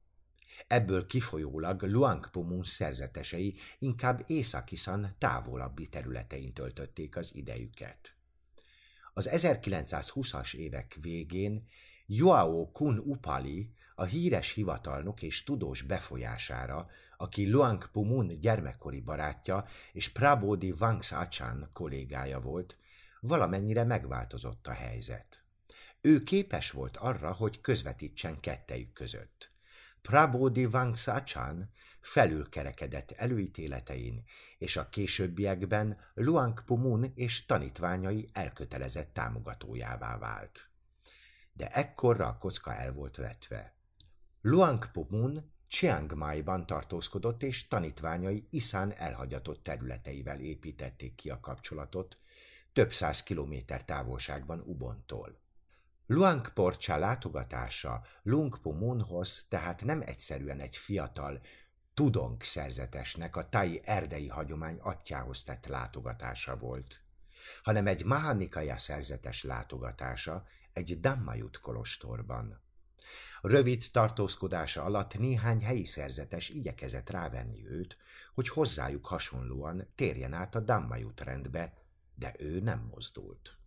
Ebből 0.67 1.05
kifolyólag 1.05 1.81
Luangpumun 1.81 2.63
szerzetesei 2.63 3.55
inkább 3.79 4.23
Északiszan 4.27 5.15
távolabbi 5.17 5.87
területein 5.87 6.53
töltötték 6.53 7.15
az 7.15 7.35
idejüket. 7.35 8.15
Az 9.13 9.29
1920-as 9.31 10.55
évek 10.55 10.97
végén 11.01 11.67
Joao 12.05 12.71
Kun 12.71 12.97
Upali, 12.97 13.73
a 13.95 14.03
híres 14.03 14.51
hivatalnok 14.51 15.21
és 15.21 15.43
tudós 15.43 15.81
befolyására, 15.81 16.89
aki 17.17 17.49
Luangpumun 17.49 18.39
gyermekkori 18.39 19.01
barátja 19.01 19.65
és 19.91 20.09
Prabodhi 20.09 20.71
Vangsachan 20.71 21.69
kollégája 21.73 22.39
volt, 22.39 22.77
valamennyire 23.19 23.83
megváltozott 23.83 24.67
a 24.67 24.73
helyzet. 24.73 25.43
Ő 26.01 26.23
képes 26.23 26.71
volt 26.71 26.97
arra, 26.97 27.33
hogy 27.33 27.61
közvetítsen 27.61 28.39
kettejük 28.39 28.93
között. 28.93 29.51
Prabodhi 30.01 30.65
Vangsachan 30.65 31.69
felülkerekedett 31.99 33.11
előítéletein, 33.11 34.23
és 34.57 34.77
a 34.77 34.89
későbbiekben 34.89 35.97
Luang 36.13 36.63
Pumun 36.65 37.11
és 37.15 37.45
tanítványai 37.45 38.29
elkötelezett 38.33 39.13
támogatójává 39.13 40.17
vált. 40.17 40.69
De 41.53 41.71
ekkorra 41.71 42.27
a 42.27 42.37
kocka 42.37 42.75
el 42.75 42.93
volt 42.93 43.15
vetve. 43.15 43.75
Luang 44.41 44.91
Pumun 44.91 45.53
Chiang 45.67 46.13
Mai-ban 46.13 46.65
tartózkodott, 46.65 47.43
és 47.43 47.67
tanítványai 47.67 48.47
Iszán 48.49 48.93
elhagyatott 48.93 49.63
területeivel 49.63 50.39
építették 50.39 51.15
ki 51.15 51.29
a 51.29 51.39
kapcsolatot, 51.39 52.17
több 52.73 52.91
száz 52.91 53.23
kilométer 53.23 53.85
távolságban 53.85 54.59
Ubontól. 54.59 55.43
Luang 56.07 56.53
Porcsa 56.53 56.97
látogatása 56.97 58.01
Lung 58.23 58.59
Munhoz 58.63 59.45
tehát 59.49 59.83
nem 59.83 60.01
egyszerűen 60.01 60.59
egy 60.59 60.77
fiatal, 60.77 61.41
tudong 61.93 62.43
szerzetesnek 62.43 63.35
a 63.35 63.49
tai 63.49 63.81
erdei 63.83 64.27
hagyomány 64.27 64.77
atyához 64.81 65.43
tett 65.43 65.65
látogatása 65.65 66.55
volt, 66.55 67.03
hanem 67.63 67.87
egy 67.87 68.05
Mahanikaya 68.05 68.77
szerzetes 68.77 69.43
látogatása 69.43 70.45
egy 70.73 70.99
Dammajut 70.99 71.59
kolostorban. 71.59 72.64
Rövid 73.47 73.83
tartózkodása 73.91 74.83
alatt 74.83 75.17
néhány 75.17 75.63
helyi 75.63 75.85
szerzetes 75.85 76.49
igyekezett 76.49 77.09
rávenni 77.09 77.67
őt, 77.67 77.97
hogy 78.33 78.47
hozzájuk 78.47 79.05
hasonlóan 79.05 79.87
térjen 79.95 80.33
át 80.33 80.55
a 80.55 80.59
Dammajut 80.59 81.21
rendbe, 81.21 81.73
de 82.15 82.33
ő 82.39 82.59
nem 82.59 82.87
mozdult 82.91 83.57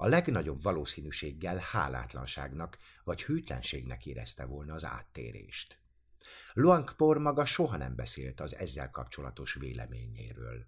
a 0.00 0.06
legnagyobb 0.06 0.62
valószínűséggel 0.62 1.56
hálátlanságnak 1.56 2.78
vagy 3.04 3.22
hűtlenségnek 3.22 4.06
érezte 4.06 4.44
volna 4.44 4.74
az 4.74 4.84
áttérést. 4.84 5.78
Luangpor 6.52 7.18
maga 7.18 7.44
soha 7.44 7.76
nem 7.76 7.94
beszélt 7.94 8.40
az 8.40 8.56
ezzel 8.56 8.90
kapcsolatos 8.90 9.54
véleményéről. 9.54 10.66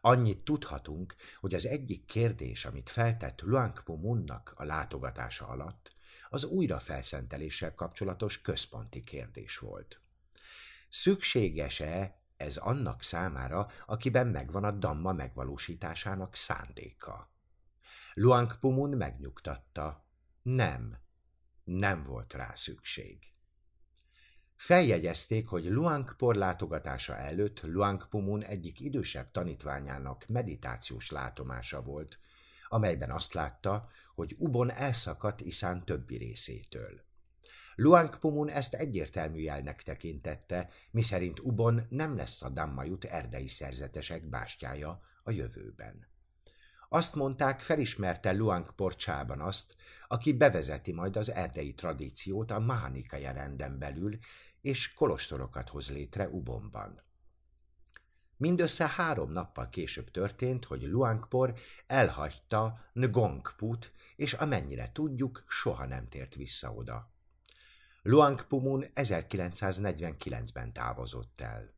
Annyit 0.00 0.44
tudhatunk, 0.44 1.14
hogy 1.40 1.54
az 1.54 1.66
egyik 1.66 2.04
kérdés, 2.04 2.64
amit 2.64 2.90
feltett 2.90 3.40
Luangpo 3.40 3.96
Munnak 3.96 4.52
a 4.56 4.64
látogatása 4.64 5.46
alatt, 5.46 5.96
az 6.28 6.44
újrafelszenteléssel 6.44 7.74
kapcsolatos 7.74 8.40
központi 8.40 9.00
kérdés 9.00 9.58
volt. 9.58 10.00
Szükséges-e 10.88 12.20
ez 12.36 12.56
annak 12.56 13.02
számára, 13.02 13.70
akiben 13.86 14.26
megvan 14.26 14.64
a 14.64 14.70
damma 14.70 15.12
megvalósításának 15.12 16.34
szándéka? 16.34 17.32
Luang 18.14 18.58
Pumun 18.58 18.90
megnyugtatta. 18.90 20.06
Nem, 20.42 20.98
nem 21.64 22.02
volt 22.02 22.32
rá 22.32 22.54
szükség. 22.54 23.32
Feljegyezték, 24.56 25.48
hogy 25.48 25.64
Luang 25.64 26.16
látogatása 26.18 27.16
előtt 27.16 27.62
Luang 27.62 28.08
Pumun 28.08 28.42
egyik 28.42 28.80
idősebb 28.80 29.30
tanítványának 29.30 30.26
meditációs 30.26 31.10
látomása 31.10 31.82
volt, 31.82 32.18
amelyben 32.68 33.10
azt 33.10 33.32
látta, 33.32 33.88
hogy 34.14 34.34
Ubon 34.38 34.70
elszakadt 34.70 35.40
Iszán 35.40 35.84
többi 35.84 36.16
részétől. 36.16 37.06
Luang 37.74 38.18
Pumun 38.18 38.48
ezt 38.48 38.74
egyértelmű 38.74 39.40
jelnek 39.40 39.82
tekintette, 39.82 40.70
miszerint 40.90 41.40
Ubon 41.40 41.86
nem 41.88 42.16
lesz 42.16 42.42
a 42.42 42.48
Dammajut 42.48 43.04
erdei 43.04 43.48
szerzetesek 43.48 44.28
bástyája 44.28 45.00
a 45.22 45.30
jövőben. 45.30 46.06
Azt 46.88 47.14
mondták, 47.14 47.60
felismerte 47.60 48.32
Luang 48.32 48.74
porcsában 48.74 49.40
azt, 49.40 49.76
aki 50.08 50.32
bevezeti 50.32 50.92
majd 50.92 51.16
az 51.16 51.30
erdei 51.30 51.74
tradíciót 51.74 52.50
a 52.50 52.58
Mahanikaya 52.58 53.32
renden 53.32 53.78
belül, 53.78 54.18
és 54.60 54.94
kolostorokat 54.94 55.68
hoz 55.68 55.90
létre 55.90 56.28
Ubonban. 56.28 57.00
Mindössze 58.38 58.88
három 58.88 59.32
nappal 59.32 59.68
később 59.68 60.10
történt, 60.10 60.64
hogy 60.64 60.82
Luangpor 60.82 61.58
elhagyta 61.86 62.90
Ngongput, 62.92 63.92
és 64.16 64.32
amennyire 64.32 64.92
tudjuk, 64.92 65.44
soha 65.48 65.86
nem 65.86 66.08
tért 66.08 66.34
vissza 66.34 66.72
oda. 66.72 67.12
Luangpumun 68.02 68.84
1949-ben 68.94 70.72
távozott 70.72 71.40
el. 71.40 71.74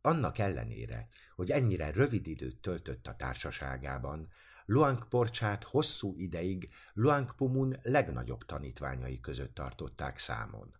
Annak 0.00 0.38
ellenére, 0.38 1.06
hogy 1.34 1.50
ennyire 1.50 1.90
rövid 1.90 2.26
időt 2.26 2.60
töltött 2.60 3.06
a 3.06 3.16
társaságában, 3.16 4.28
Luang 4.64 5.08
Porcsát 5.08 5.64
hosszú 5.64 6.14
ideig 6.16 6.68
Luang 6.92 7.34
Pumun 7.34 7.78
legnagyobb 7.82 8.44
tanítványai 8.44 9.20
között 9.20 9.54
tartották 9.54 10.18
számon. 10.18 10.74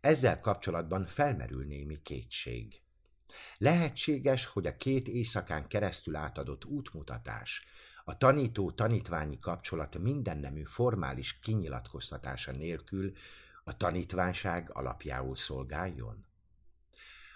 Ezzel 0.00 0.40
kapcsolatban 0.40 1.04
felmerül 1.04 1.64
némi 1.66 2.02
kétség. 2.02 2.81
Lehetséges, 3.58 4.46
hogy 4.46 4.66
a 4.66 4.76
két 4.76 5.08
éjszakán 5.08 5.66
keresztül 5.68 6.16
átadott 6.16 6.64
útmutatás, 6.64 7.64
a 8.04 8.16
tanító-tanítványi 8.16 9.38
kapcsolat 9.38 9.98
mindennemű 9.98 10.62
formális 10.62 11.38
kinyilatkoztatása 11.38 12.52
nélkül 12.52 13.12
a 13.64 13.76
tanítványság 13.76 14.70
alapjául 14.72 15.36
szolgáljon? 15.36 16.24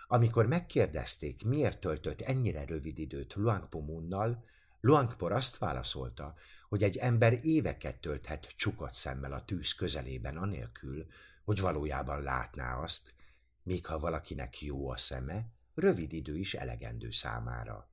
Amikor 0.08 0.46
megkérdezték, 0.46 1.44
miért 1.44 1.80
töltött 1.80 2.20
ennyire 2.20 2.64
rövid 2.64 2.98
időt 2.98 3.34
Luangpo 3.34 3.80
Munnal, 3.80 4.44
Luangpor 4.80 5.32
azt 5.32 5.58
válaszolta, 5.58 6.34
hogy 6.68 6.82
egy 6.82 6.96
ember 6.96 7.38
éveket 7.42 8.00
tölthet 8.00 8.46
csukott 8.56 8.94
szemmel 8.94 9.32
a 9.32 9.44
tűz 9.44 9.72
közelében 9.72 10.36
anélkül, 10.36 11.06
hogy 11.44 11.60
valójában 11.60 12.22
látná 12.22 12.76
azt, 12.76 13.14
még 13.62 13.86
ha 13.86 13.98
valakinek 13.98 14.62
jó 14.62 14.90
a 14.90 14.96
szeme, 14.96 15.46
rövid 15.76 16.12
idő 16.12 16.36
is 16.36 16.54
elegendő 16.54 17.10
számára. 17.10 17.88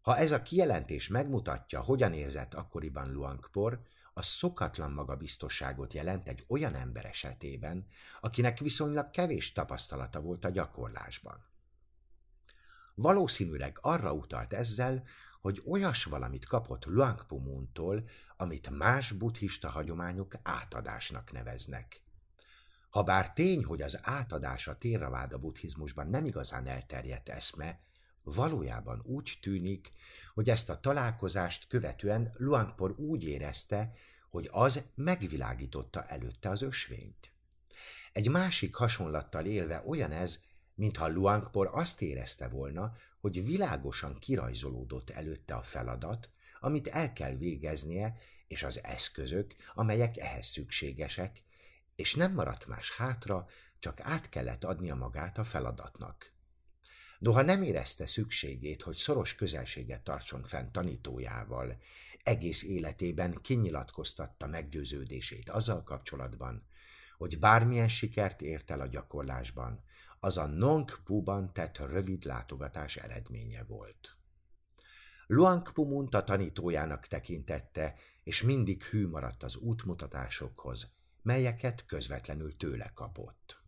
Ha 0.00 0.16
ez 0.16 0.30
a 0.30 0.42
kijelentés 0.42 1.08
megmutatja, 1.08 1.80
hogyan 1.80 2.12
érzett 2.12 2.54
akkoriban 2.54 3.12
Luangpor, 3.12 3.80
az 4.12 4.26
szokatlan 4.26 4.92
magabiztosságot 4.92 5.92
jelent 5.94 6.28
egy 6.28 6.44
olyan 6.48 6.74
ember 6.74 7.04
esetében, 7.04 7.86
akinek 8.20 8.58
viszonylag 8.58 9.10
kevés 9.10 9.52
tapasztalata 9.52 10.20
volt 10.20 10.44
a 10.44 10.50
gyakorlásban. 10.50 11.44
Valószínűleg 12.94 13.78
arra 13.80 14.12
utalt 14.12 14.52
ezzel, 14.52 15.02
hogy 15.40 15.62
olyas 15.66 16.04
valamit 16.04 16.46
kapott 16.46 16.84
Luangpumuntól, 16.84 18.08
amit 18.36 18.70
más 18.70 19.12
buddhista 19.12 19.68
hagyományok 19.68 20.34
átadásnak 20.42 21.32
neveznek. 21.32 22.00
Habár 22.90 23.32
tény, 23.32 23.64
hogy 23.64 23.82
az 23.82 23.98
átadás 24.02 24.68
a 24.68 24.78
Térraváda 24.78 25.38
buddhizmusban 25.38 26.06
nem 26.06 26.24
igazán 26.24 26.66
elterjedt 26.66 27.28
eszme, 27.28 27.80
valójában 28.22 29.02
úgy 29.04 29.38
tűnik, 29.40 29.92
hogy 30.34 30.50
ezt 30.50 30.70
a 30.70 30.80
találkozást 30.80 31.66
követően 31.66 32.34
Luangpor 32.36 32.94
úgy 32.98 33.24
érezte, 33.24 33.92
hogy 34.30 34.48
az 34.52 34.88
megvilágította 34.94 36.04
előtte 36.04 36.50
az 36.50 36.62
ösvényt. 36.62 37.32
Egy 38.12 38.28
másik 38.28 38.74
hasonlattal 38.74 39.44
élve 39.44 39.82
olyan 39.86 40.12
ez, 40.12 40.40
mintha 40.74 41.08
Luangpor 41.08 41.70
azt 41.72 42.02
érezte 42.02 42.48
volna, 42.48 42.92
hogy 43.20 43.44
világosan 43.44 44.18
kirajzolódott 44.18 45.10
előtte 45.10 45.54
a 45.54 45.62
feladat, 45.62 46.30
amit 46.60 46.88
el 46.88 47.12
kell 47.12 47.34
végeznie, 47.34 48.16
és 48.46 48.62
az 48.62 48.84
eszközök, 48.84 49.54
amelyek 49.74 50.16
ehhez 50.16 50.46
szükségesek, 50.46 51.42
és 52.00 52.14
nem 52.14 52.32
maradt 52.32 52.66
más 52.66 52.96
hátra, 52.96 53.46
csak 53.78 54.00
át 54.00 54.28
kellett 54.28 54.64
adnia 54.64 54.94
magát 54.94 55.38
a 55.38 55.44
feladatnak. 55.44 56.32
Noha 57.18 57.42
nem 57.42 57.62
érezte 57.62 58.06
szükségét, 58.06 58.82
hogy 58.82 58.96
szoros 58.96 59.34
közelséget 59.34 60.02
tartson 60.02 60.42
fenn 60.42 60.70
tanítójával, 60.70 61.76
egész 62.22 62.62
életében 62.62 63.38
kinyilatkoztatta 63.42 64.46
meggyőződését 64.46 65.50
azzal 65.50 65.82
kapcsolatban, 65.82 66.66
hogy 67.18 67.38
bármilyen 67.38 67.88
sikert 67.88 68.42
ért 68.42 68.70
el 68.70 68.80
a 68.80 68.86
gyakorlásban, 68.86 69.84
az 70.20 70.36
a 70.36 70.46
Nong 70.46 71.02
Puban 71.04 71.52
tett 71.52 71.78
rövid 71.78 72.24
látogatás 72.24 72.96
eredménye 72.96 73.64
volt. 73.64 74.16
Luang 75.26 75.72
Pumunt 75.72 76.14
a 76.14 76.24
tanítójának 76.24 77.06
tekintette, 77.06 77.94
és 78.22 78.42
mindig 78.42 78.82
hű 78.82 79.08
maradt 79.08 79.42
az 79.42 79.56
útmutatásokhoz, 79.56 80.98
melyeket 81.22 81.86
közvetlenül 81.86 82.56
tőle 82.56 82.90
kapott. 82.94 83.60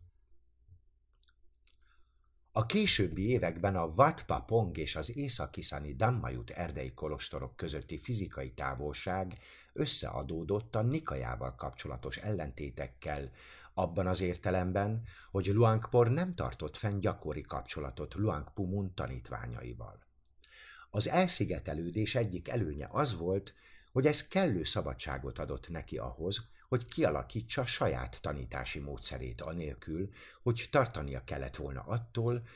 A 2.55 2.65
későbbi 2.65 3.29
években 3.29 3.75
a 3.75 3.85
Wat 3.85 4.25
Pong 4.45 4.77
és 4.77 4.95
az 4.95 5.17
északiszani 5.17 5.95
Dammajut 5.95 6.49
erdei 6.49 6.93
kolostorok 6.93 7.55
közötti 7.55 7.97
fizikai 7.97 8.51
távolság 8.51 9.37
összeadódott 9.73 10.75
a 10.75 10.81
Nikajával 10.81 11.55
kapcsolatos 11.55 12.17
ellentétekkel, 12.17 13.31
abban 13.73 14.07
az 14.07 14.21
értelemben, 14.21 15.03
hogy 15.31 15.45
Luangpor 15.45 16.09
nem 16.09 16.35
tartott 16.35 16.75
fenn 16.75 16.99
gyakori 16.99 17.41
kapcsolatot 17.41 18.13
Luangpumun 18.13 18.93
tanítványaival. 18.93 19.99
Az 20.89 21.07
elszigetelődés 21.07 22.15
egyik 22.15 22.49
előnye 22.49 22.87
az 22.91 23.17
volt, 23.17 23.53
hogy 23.91 24.05
ez 24.05 24.27
kellő 24.27 24.63
szabadságot 24.63 25.39
adott 25.39 25.69
neki 25.69 25.97
ahhoz, 25.97 26.49
hogy 26.73 26.87
kialakítsa 26.87 27.65
saját 27.65 28.21
tanítási 28.21 28.79
módszerét 28.79 29.41
anélkül, 29.41 30.09
hogy 30.43 30.67
tartania 30.71 31.23
kellett 31.23 31.55
volna 31.55 31.81
attól, 31.81 32.47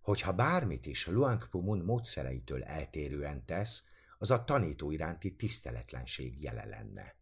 hogy 0.00 0.20
ha 0.20 0.32
bármit 0.32 0.86
is 0.86 1.06
Luangpumun 1.06 1.78
módszereitől 1.78 2.62
eltérően 2.62 3.44
tesz, 3.44 3.82
az 4.18 4.30
a 4.30 4.44
tanító 4.44 4.90
iránti 4.90 5.34
tiszteletlenség 5.36 6.42
jele 6.42 6.64
lenne. 6.64 7.14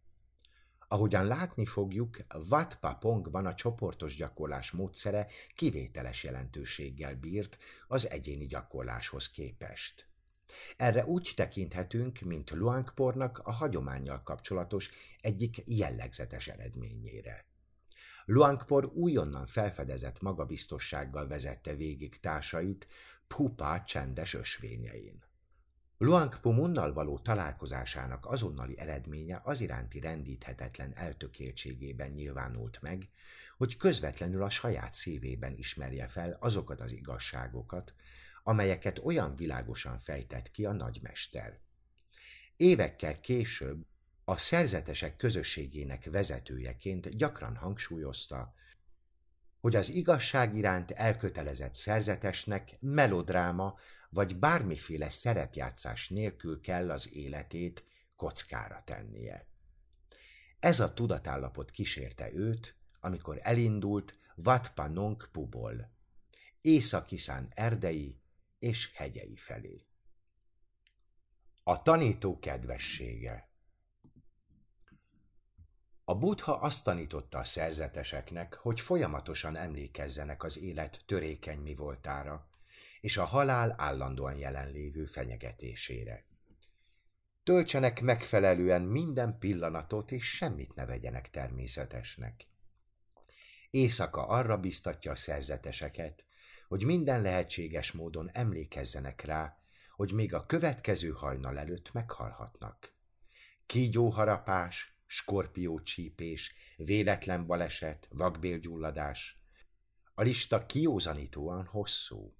Ahogyan 0.87 1.25
látni 1.25 1.65
fogjuk, 1.65 2.17
Wat 2.49 2.77
Pongban 2.99 3.45
a 3.45 3.55
csoportos 3.55 4.15
gyakorlás 4.15 4.71
módszere 4.71 5.27
kivételes 5.55 6.23
jelentőséggel 6.23 7.15
bírt 7.15 7.57
az 7.87 8.09
egyéni 8.09 8.45
gyakorláshoz 8.45 9.31
képest. 9.31 10.12
Erre 10.77 11.05
úgy 11.05 11.33
tekinthetünk, 11.35 12.19
mint 12.19 12.51
Luangpornak 12.51 13.41
a 13.43 13.51
hagyományjal 13.51 14.23
kapcsolatos 14.23 14.89
egyik 15.21 15.61
jellegzetes 15.65 16.47
eredményére. 16.47 17.45
Luangpor 18.25 18.85
újonnan 18.93 19.45
felfedezett 19.45 20.21
magabiztossággal 20.21 21.27
vezette 21.27 21.75
végig 21.75 22.19
társait 22.19 22.87
Pupa 23.27 23.83
csendes 23.85 24.33
ösvényein. 24.33 25.23
Luangpumunnal 25.97 26.93
való 26.93 27.19
találkozásának 27.19 28.25
azonnali 28.25 28.77
eredménye 28.77 29.41
az 29.43 29.61
iránti 29.61 29.99
rendíthetetlen 29.99 30.91
eltökéltségében 30.95 32.09
nyilvánult 32.09 32.81
meg, 32.81 33.09
hogy 33.57 33.77
közvetlenül 33.77 34.43
a 34.43 34.49
saját 34.49 34.93
szívében 34.93 35.57
ismerje 35.57 36.07
fel 36.07 36.37
azokat 36.39 36.81
az 36.81 36.91
igazságokat, 36.91 37.93
amelyeket 38.43 38.99
olyan 38.99 39.35
világosan 39.35 39.97
fejtett 39.97 40.51
ki 40.51 40.65
a 40.65 40.71
nagymester. 40.71 41.59
Évekkel 42.55 43.19
később 43.19 43.85
a 44.25 44.37
szerzetesek 44.37 45.15
közösségének 45.15 46.05
vezetőjeként 46.05 47.17
gyakran 47.17 47.55
hangsúlyozta, 47.55 48.53
hogy 49.59 49.75
az 49.75 49.89
igazság 49.89 50.55
iránt 50.55 50.91
elkötelezett 50.91 51.73
szerzetesnek 51.73 52.77
melodráma 52.79 53.75
vagy 54.09 54.39
bármiféle 54.39 55.09
szerepjátszás 55.09 56.09
nélkül 56.09 56.61
kell 56.61 56.91
az 56.91 57.13
életét 57.13 57.83
kockára 58.15 58.81
tennie. 58.85 59.47
Ez 60.59 60.79
a 60.79 60.93
tudatállapot 60.93 61.71
kísérte 61.71 62.33
őt, 62.33 62.75
amikor 62.99 63.39
elindult 63.41 64.17
Vatpanong 64.35 65.29
Pubol, 65.31 65.91
Északiszán 66.61 67.51
erdei 67.55 68.22
és 68.63 68.91
hegyei 68.93 69.35
felé. 69.35 69.85
A 71.63 71.81
tanító 71.81 72.39
kedvessége 72.39 73.49
A 76.03 76.15
buddha 76.15 76.53
azt 76.53 76.83
tanította 76.83 77.37
a 77.37 77.43
szerzeteseknek, 77.43 78.53
hogy 78.53 78.79
folyamatosan 78.79 79.55
emlékezzenek 79.55 80.43
az 80.43 80.59
élet 80.59 81.03
törékeny 81.05 81.59
mi 81.59 81.75
voltára, 81.75 82.49
és 83.01 83.17
a 83.17 83.23
halál 83.23 83.75
állandóan 83.77 84.37
jelenlévő 84.37 85.05
fenyegetésére. 85.05 86.25
Töltsenek 87.43 88.01
megfelelően 88.01 88.81
minden 88.81 89.37
pillanatot, 89.37 90.11
és 90.11 90.35
semmit 90.35 90.75
ne 90.75 90.85
vegyenek 90.85 91.29
természetesnek. 91.29 92.47
Éjszaka 93.69 94.27
arra 94.27 94.57
biztatja 94.57 95.11
a 95.11 95.15
szerzeteseket, 95.15 96.25
hogy 96.73 96.85
minden 96.85 97.21
lehetséges 97.21 97.91
módon 97.91 98.29
emlékezzenek 98.31 99.21
rá, 99.21 99.57
hogy 99.95 100.11
még 100.11 100.33
a 100.33 100.45
következő 100.45 101.09
hajnal 101.09 101.59
előtt 101.59 101.91
meghalhatnak. 101.91 102.93
Kígyóharapás, 103.65 104.97
skorpiócsípés, 105.05 106.53
véletlen 106.77 107.45
baleset, 107.45 108.07
vakbélgyulladás. 108.11 109.43
A 110.13 110.21
lista 110.21 110.65
kiózanítóan 110.65 111.65
hosszú. 111.65 112.35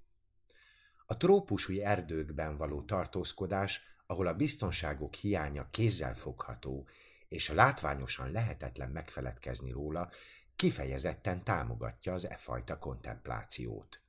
A 1.05 1.17
trópusi 1.17 1.83
erdőkben 1.83 2.57
való 2.57 2.83
tartózkodás, 2.83 3.81
ahol 4.05 4.27
a 4.27 4.35
biztonságok 4.35 5.13
hiánya 5.13 5.69
kézzel 5.71 6.15
fogható, 6.15 6.87
és 7.27 7.49
látványosan 7.49 8.31
lehetetlen 8.31 8.89
megfeledkezni 8.89 9.71
róla, 9.71 10.09
kifejezetten 10.55 11.43
támogatja 11.43 12.13
az 12.13 12.29
e 12.29 12.35
fajta 12.35 12.77
kontemplációt. 12.77 14.02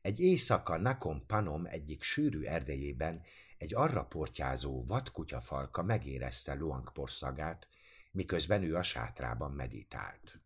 Egy 0.00 0.20
éjszaka 0.20 0.76
Nakom 0.76 1.26
Panom 1.26 1.66
egyik 1.66 2.02
sűrű 2.02 2.42
erdejében 2.42 3.22
egy 3.58 3.74
arra 3.74 4.04
portyázó 4.04 4.84
vadkutyafalka 4.84 5.82
megérezte 5.82 6.54
Luangpor 6.54 7.10
szagát, 7.10 7.68
miközben 8.10 8.62
ő 8.62 8.76
a 8.76 8.82
sátrában 8.82 9.52
meditált. 9.52 10.40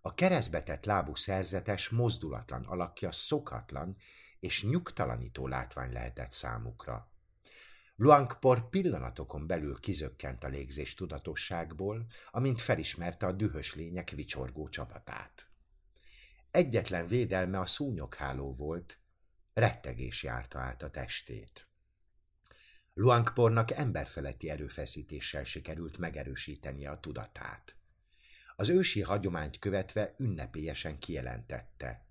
A 0.00 0.14
keresztbetett 0.14 0.84
lábú 0.84 1.14
szerzetes 1.14 1.88
mozdulatlan 1.88 2.64
alakja 2.64 3.12
szokatlan 3.12 3.96
és 4.40 4.62
nyugtalanító 4.62 5.46
látvány 5.46 5.92
lehetett 5.92 6.32
számukra. 6.32 7.08
Luangpor 7.96 8.68
pillanatokon 8.68 9.46
belül 9.46 9.80
kizökkent 9.80 10.44
a 10.44 10.48
légzés 10.48 10.94
tudatosságból, 10.94 12.06
amint 12.30 12.60
felismerte 12.60 13.26
a 13.26 13.32
dühös 13.32 13.74
lények 13.74 14.10
vicsorgó 14.10 14.68
csapatát. 14.68 15.48
Egyetlen 16.54 17.06
védelme 17.06 17.60
a 17.60 17.66
szúnyogháló 17.66 18.52
volt, 18.52 18.98
rettegés 19.54 20.22
járta 20.22 20.58
át 20.58 20.82
a 20.82 20.90
testét. 20.90 21.68
Luangpornak 22.92 23.70
emberfeletti 23.70 24.50
erőfeszítéssel 24.50 25.44
sikerült 25.44 25.98
megerősítenie 25.98 26.90
a 26.90 27.00
tudatát. 27.00 27.76
Az 28.56 28.68
ősi 28.68 29.00
hagyományt 29.00 29.58
követve 29.58 30.14
ünnepélyesen 30.18 30.98
kijelentette. 30.98 32.06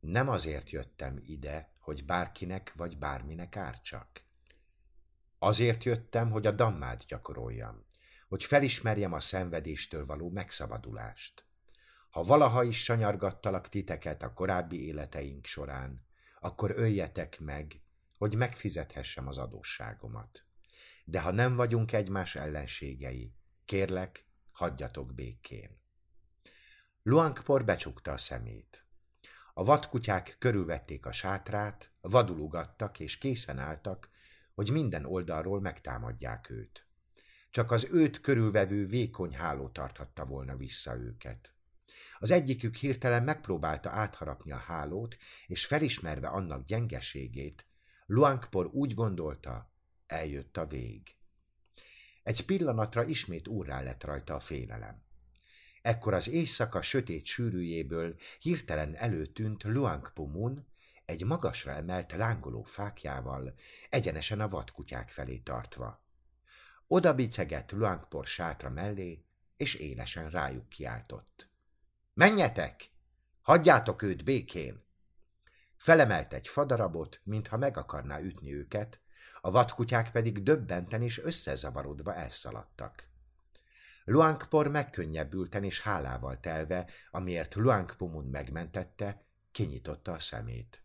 Nem 0.00 0.28
azért 0.28 0.70
jöttem 0.70 1.20
ide, 1.24 1.72
hogy 1.78 2.04
bárkinek 2.04 2.72
vagy 2.74 2.98
bárminek 2.98 3.56
ártsak. 3.56 4.22
Azért 5.38 5.84
jöttem, 5.84 6.30
hogy 6.30 6.46
a 6.46 6.52
dammát 6.52 7.06
gyakoroljam, 7.06 7.86
hogy 8.28 8.44
felismerjem 8.44 9.12
a 9.12 9.20
szenvedéstől 9.20 10.06
való 10.06 10.30
megszabadulást. 10.30 11.45
Ha 12.16 12.22
valaha 12.22 12.64
is 12.64 12.82
sanyargattalak 12.82 13.68
titeket 13.68 14.22
a 14.22 14.32
korábbi 14.32 14.86
életeink 14.86 15.46
során, 15.46 16.06
akkor 16.40 16.70
öljetek 16.76 17.40
meg, 17.40 17.80
hogy 18.18 18.34
megfizethessem 18.34 19.26
az 19.28 19.38
adósságomat. 19.38 20.44
De 21.04 21.20
ha 21.20 21.30
nem 21.30 21.56
vagyunk 21.56 21.92
egymás 21.92 22.34
ellenségei, 22.34 23.34
kérlek, 23.64 24.26
hagyjatok 24.50 25.14
békén. 25.14 25.80
Luangpor 27.02 27.64
becsukta 27.64 28.12
a 28.12 28.16
szemét. 28.16 28.86
A 29.54 29.64
vadkutyák 29.64 30.36
körülvették 30.38 31.06
a 31.06 31.12
sátrát, 31.12 31.92
vadulugattak 32.00 33.00
és 33.00 33.18
készen 33.18 33.58
álltak, 33.58 34.10
hogy 34.54 34.70
minden 34.70 35.04
oldalról 35.04 35.60
megtámadják 35.60 36.50
őt. 36.50 36.86
Csak 37.50 37.70
az 37.70 37.88
őt 37.90 38.20
körülvevő 38.20 38.86
vékony 38.86 39.34
háló 39.34 39.68
tarthatta 39.68 40.24
volna 40.24 40.56
vissza 40.56 40.96
őket. 40.96 41.50
Az 42.18 42.30
egyikük 42.30 42.76
hirtelen 42.76 43.22
megpróbálta 43.22 43.90
átharapni 43.90 44.52
a 44.52 44.56
hálót, 44.56 45.16
és 45.46 45.66
felismerve 45.66 46.28
annak 46.28 46.64
gyengeségét, 46.64 47.66
Luangpor 48.06 48.66
úgy 48.66 48.94
gondolta, 48.94 49.72
eljött 50.06 50.56
a 50.56 50.66
vég. 50.66 51.16
Egy 52.22 52.44
pillanatra 52.44 53.04
ismét 53.04 53.48
úrrá 53.48 53.80
lett 53.80 54.04
rajta 54.04 54.34
a 54.34 54.40
félelem. 54.40 55.04
Ekkor 55.82 56.14
az 56.14 56.28
éjszaka 56.28 56.82
sötét 56.82 57.24
sűrűjéből 57.24 58.16
hirtelen 58.38 58.96
előtűnt 58.96 59.62
Luangpumun 59.62 60.66
egy 61.04 61.24
magasra 61.24 61.72
emelt 61.72 62.12
lángoló 62.12 62.62
fákjával, 62.62 63.54
egyenesen 63.90 64.40
a 64.40 64.48
vadkutyák 64.48 65.08
felé 65.08 65.38
tartva. 65.38 66.04
Oda 66.86 67.14
bicegett 67.14 67.72
Luangpor 67.72 68.26
sátra 68.26 68.70
mellé, 68.70 69.24
és 69.56 69.74
élesen 69.74 70.30
rájuk 70.30 70.68
kiáltott. 70.68 71.50
Menjetek! 72.16 72.90
Hagyjátok 73.42 74.02
őt 74.02 74.24
békén! 74.24 74.84
Felemelt 75.76 76.32
egy 76.32 76.48
fadarabot, 76.48 77.20
mintha 77.24 77.56
meg 77.56 77.76
akarná 77.76 78.20
ütni 78.20 78.54
őket, 78.54 79.00
a 79.40 79.50
vadkutyák 79.50 80.10
pedig 80.10 80.42
döbbenten 80.42 81.02
és 81.02 81.18
összezavarodva 81.18 82.14
elszaladtak. 82.14 83.08
Luangpor 84.04 84.68
megkönnyebbülten 84.68 85.64
és 85.64 85.80
hálával 85.80 86.40
telve, 86.40 86.90
amiért 87.10 87.54
Luangpomun 87.54 88.24
megmentette, 88.24 89.24
kinyitotta 89.52 90.12
a 90.12 90.18
szemét. 90.18 90.82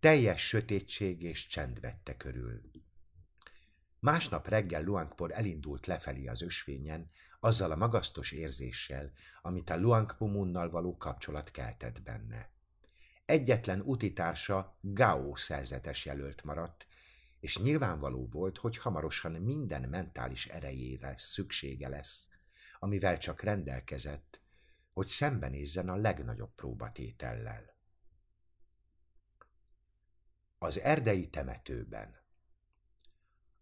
Teljes 0.00 0.46
sötétség 0.46 1.22
és 1.22 1.46
csend 1.46 1.80
vette 1.80 2.16
körül. 2.16 2.60
Másnap 3.98 4.48
reggel 4.48 4.82
Luangpor 4.82 5.32
elindult 5.32 5.86
lefelé 5.86 6.26
az 6.26 6.42
ösvényen, 6.42 7.10
azzal 7.44 7.70
a 7.70 7.76
magasztos 7.76 8.32
érzéssel, 8.32 9.12
amit 9.42 9.70
a 9.70 9.76
Luangpumunnal 9.76 10.70
való 10.70 10.96
kapcsolat 10.96 11.50
keltett 11.50 12.02
benne. 12.02 12.50
Egyetlen 13.24 13.80
utitársa 13.80 14.78
Gao 14.80 15.36
szerzetes 15.36 16.04
jelölt 16.04 16.44
maradt, 16.44 16.86
és 17.40 17.58
nyilvánvaló 17.58 18.28
volt, 18.28 18.58
hogy 18.58 18.76
hamarosan 18.76 19.32
minden 19.32 19.88
mentális 19.88 20.46
erejére 20.46 21.14
szüksége 21.16 21.88
lesz, 21.88 22.28
amivel 22.78 23.18
csak 23.18 23.42
rendelkezett, 23.42 24.40
hogy 24.92 25.08
szembenézzen 25.08 25.88
a 25.88 25.96
legnagyobb 25.96 26.54
próbatétellel. 26.54 27.74
Az 30.58 30.80
erdei 30.80 31.28
temetőben 31.28 32.23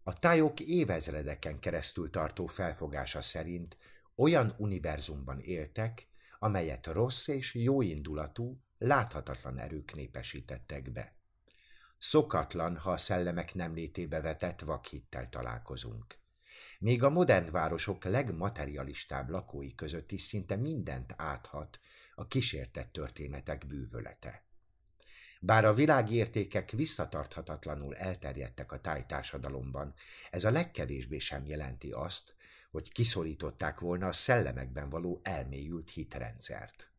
A 0.03 0.19
tájok 0.19 0.59
évezredeken 0.59 1.59
keresztül 1.59 2.09
tartó 2.09 2.45
felfogása 2.45 3.21
szerint 3.21 3.77
olyan 4.15 4.55
univerzumban 4.57 5.39
éltek, 5.39 6.07
amelyet 6.39 6.87
rossz 6.87 7.27
és 7.27 7.53
jóindulatú, 7.53 8.61
láthatatlan 8.77 9.59
erők 9.59 9.93
népesítettek 9.93 10.91
be. 10.91 11.15
Szokatlan, 11.97 12.77
ha 12.77 12.91
a 12.91 12.97
szellemek 12.97 13.53
nem 13.53 13.73
létébe 13.73 14.21
vetett 14.21 14.61
vakhittel 14.61 15.29
találkozunk. 15.29 16.17
Még 16.79 17.03
a 17.03 17.09
modern 17.09 17.51
városok 17.51 18.03
legmaterialistább 18.03 19.29
lakói 19.29 19.75
között 19.75 20.11
is 20.11 20.21
szinte 20.21 20.55
mindent 20.55 21.13
áthat 21.17 21.79
a 22.15 22.27
kísértett 22.27 22.91
történetek 22.91 23.67
bűvölete. 23.67 24.45
Bár 25.45 25.65
a 25.65 25.73
világértékek 25.73 26.71
visszatarthatatlanul 26.71 27.95
elterjedtek 27.95 28.71
a 28.71 28.79
tájtársadalomban, 28.79 29.93
ez 30.29 30.43
a 30.43 30.51
legkevésbé 30.51 31.17
sem 31.17 31.45
jelenti 31.45 31.91
azt, 31.91 32.35
hogy 32.71 32.91
kiszorították 32.91 33.79
volna 33.79 34.07
a 34.07 34.11
szellemekben 34.11 34.89
való 34.89 35.19
elmélyült 35.23 35.89
hitrendszert. 35.89 36.91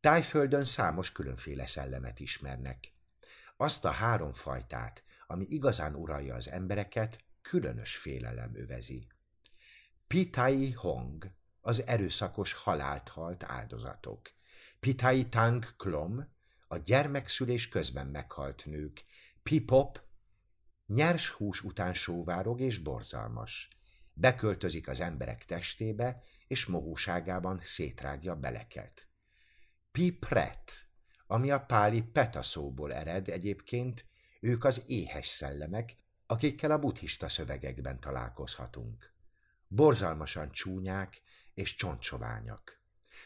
Tájföldön 0.00 0.64
számos 0.64 1.12
különféle 1.12 1.66
szellemet 1.66 2.20
ismernek. 2.20 2.92
Azt 3.56 3.84
a 3.84 3.90
három 3.90 4.32
fajtát, 4.32 5.02
ami 5.26 5.44
igazán 5.48 5.94
uralja 5.94 6.34
az 6.34 6.50
embereket, 6.50 7.24
különös 7.42 7.96
félelem 7.96 8.54
övezi. 8.54 9.06
Pitai 10.06 10.72
Hong, 10.72 11.30
az 11.60 11.86
erőszakos 11.86 12.52
halált 12.52 13.08
halt 13.08 13.44
áldozatok. 13.44 14.30
Pitai 14.80 15.28
Tang 15.28 15.76
Klom, 15.76 16.36
a 16.68 16.76
gyermekszülés 16.76 17.68
közben 17.68 18.06
meghalt 18.06 18.66
nők. 18.66 19.04
Pipop, 19.42 20.02
nyers 20.86 21.30
hús 21.30 21.62
után 21.62 21.94
sóvárog 21.94 22.60
és 22.60 22.78
borzalmas. 22.78 23.68
Beköltözik 24.12 24.88
az 24.88 25.00
emberek 25.00 25.44
testébe, 25.44 26.22
és 26.46 26.66
mohúságában 26.66 27.58
szétrágja 27.62 28.36
beleket. 28.36 29.08
Pipret, 29.92 30.72
ami 31.26 31.50
a 31.50 31.60
páli 31.60 32.02
petaszóból 32.02 32.94
ered 32.94 33.28
egyébként, 33.28 34.04
ők 34.40 34.64
az 34.64 34.84
éhes 34.86 35.26
szellemek, 35.26 35.96
akikkel 36.26 36.70
a 36.70 36.78
buddhista 36.78 37.28
szövegekben 37.28 38.00
találkozhatunk. 38.00 39.12
Borzalmasan 39.68 40.50
csúnyák 40.50 41.22
és 41.54 41.74
csontsoványak. 41.74 42.80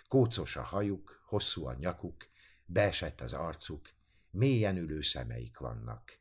Kócos 0.09 0.57
a 0.57 0.63
hajuk, 0.63 1.23
hosszú 1.27 1.67
a 1.67 1.75
nyakuk, 1.75 2.31
beesett 2.65 3.21
az 3.21 3.33
arcuk, 3.33 3.91
mélyen 4.31 4.77
ülő 4.77 5.01
szemeik 5.01 5.59
vannak. 5.59 6.19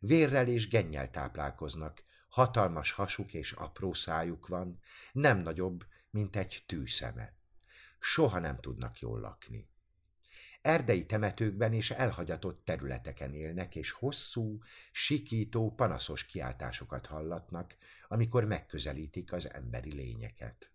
Vérrel 0.00 0.48
és 0.48 0.68
gennyel 0.68 1.10
táplálkoznak, 1.10 2.02
hatalmas 2.28 2.92
hasuk 2.92 3.34
és 3.34 3.52
apró 3.52 3.92
szájuk 3.92 4.46
van, 4.46 4.80
nem 5.12 5.38
nagyobb, 5.38 5.86
mint 6.10 6.36
egy 6.36 6.62
tűszeme. 6.66 7.34
Soha 7.98 8.38
nem 8.38 8.60
tudnak 8.60 8.98
jól 8.98 9.20
lakni. 9.20 9.68
Erdei 10.62 11.06
temetőkben 11.06 11.72
és 11.72 11.90
elhagyatott 11.90 12.64
területeken 12.64 13.34
élnek, 13.34 13.74
és 13.74 13.90
hosszú, 13.90 14.58
sikító, 14.92 15.74
panaszos 15.74 16.24
kiáltásokat 16.24 17.06
hallatnak, 17.06 17.76
amikor 18.08 18.44
megközelítik 18.44 19.32
az 19.32 19.52
emberi 19.52 19.92
lényeket. 19.92 20.70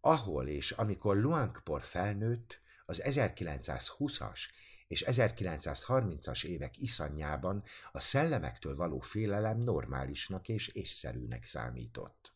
Ahol 0.00 0.46
és 0.46 0.70
amikor 0.70 1.16
Luangpor 1.16 1.82
felnőtt, 1.82 2.60
az 2.84 3.02
1920-as 3.04 4.40
és 4.86 5.04
1930-as 5.06 6.44
évek 6.44 6.78
iszanyában 6.78 7.62
a 7.92 8.00
szellemektől 8.00 8.76
való 8.76 9.00
félelem 9.00 9.58
normálisnak 9.58 10.48
és 10.48 10.68
észszerűnek 10.68 11.44
számított. 11.44 12.32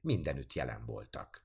Mindenütt 0.00 0.52
jelen 0.52 0.84
voltak. 0.84 1.44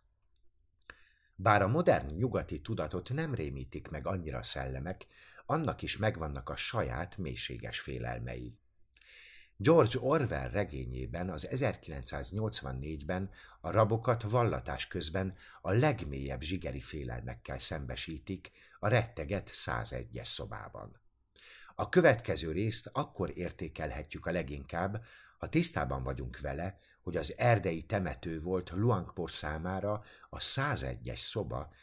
Bár 1.36 1.62
a 1.62 1.68
modern 1.68 2.16
nyugati 2.16 2.62
tudatot 2.62 3.14
nem 3.14 3.34
rémítik 3.34 3.88
meg 3.88 4.08
annyira 4.08 4.44
szellemek, 4.44 5.08
annak 5.46 5.82
is 5.82 5.98
megvannak 5.98 6.50
a 6.50 6.56
saját 6.56 7.18
mélységes 7.18 7.80
félelmei. 7.80 8.58
George 9.62 10.00
Orwell 10.00 10.50
regényében 10.50 11.30
az 11.30 11.48
1984-ben 11.52 13.30
a 13.60 13.72
rabokat 13.72 14.22
vallatás 14.22 14.88
közben 14.88 15.36
a 15.62 15.72
legmélyebb 15.72 16.42
zsigeri 16.42 16.80
félelmekkel 16.80 17.58
szembesítik 17.58 18.52
a 18.80 18.88
retteget 18.88 19.50
101-es 19.54 20.26
szobában. 20.26 21.02
A 21.76 21.90
következő 21.90 22.52
részt 22.52 22.90
akkor 22.94 23.38
értékelhetjük 23.38 24.26
a 24.26 24.32
leginkább, 24.32 25.04
ha 25.38 25.50
tisztában 25.50 26.04
vagyunk 26.04 26.40
vele, 26.40 26.80
hogy 27.02 27.18
az 27.18 27.34
erdei 27.38 27.84
temető 27.86 28.42
volt 28.42 28.70
Luangpor 28.70 29.32
számára 29.32 30.04
a 30.30 30.38
101-es 30.38 31.20
szoba, 31.20 31.74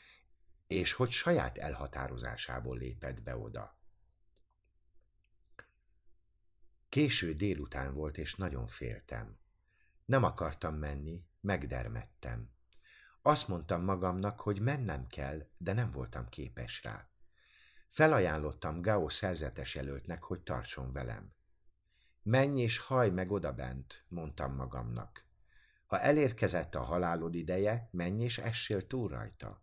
és 0.67 0.93
hogy 0.93 1.11
saját 1.11 1.59
elhatározásából 1.59 2.79
lépett 2.79 3.23
be 3.23 3.37
oda. 3.37 3.78
Késő 6.89 7.35
délután 7.35 7.95
volt, 7.95 8.19
és 8.19 8.35
nagyon 8.35 8.67
féltem. 8.67 9.39
Nem 10.05 10.25
akartam 10.25 10.75
menni, 10.75 11.25
megdermettem. 11.41 12.51
Azt 13.23 13.49
mondtam 13.49 13.83
magamnak, 13.83 14.41
hogy 14.41 14.61
mennem 14.61 15.07
kell, 15.07 15.47
de 15.57 15.73
nem 15.73 15.91
voltam 15.91 16.29
képes 16.29 16.83
rá. 16.83 17.09
Felajánlottam 17.89 18.81
Gao 18.81 19.09
szerzetes 19.09 19.75
jelöltnek, 19.75 20.23
hogy 20.23 20.41
tartson 20.41 20.93
velem. 20.93 21.33
Menj 22.23 22.61
és 22.61 22.79
haj 22.79 23.11
meg 23.11 23.31
odabent, 23.31 24.05
mondtam 24.09 24.55
magamnak. 24.55 25.27
Ha 25.87 26.01
elérkezett 26.01 26.75
a 26.75 26.83
halálod 26.83 27.35
ideje, 27.35 27.89
menj 27.91 28.23
és 28.23 28.39
essél 28.39 28.87
túl 28.87 29.09
rajta. 29.09 29.63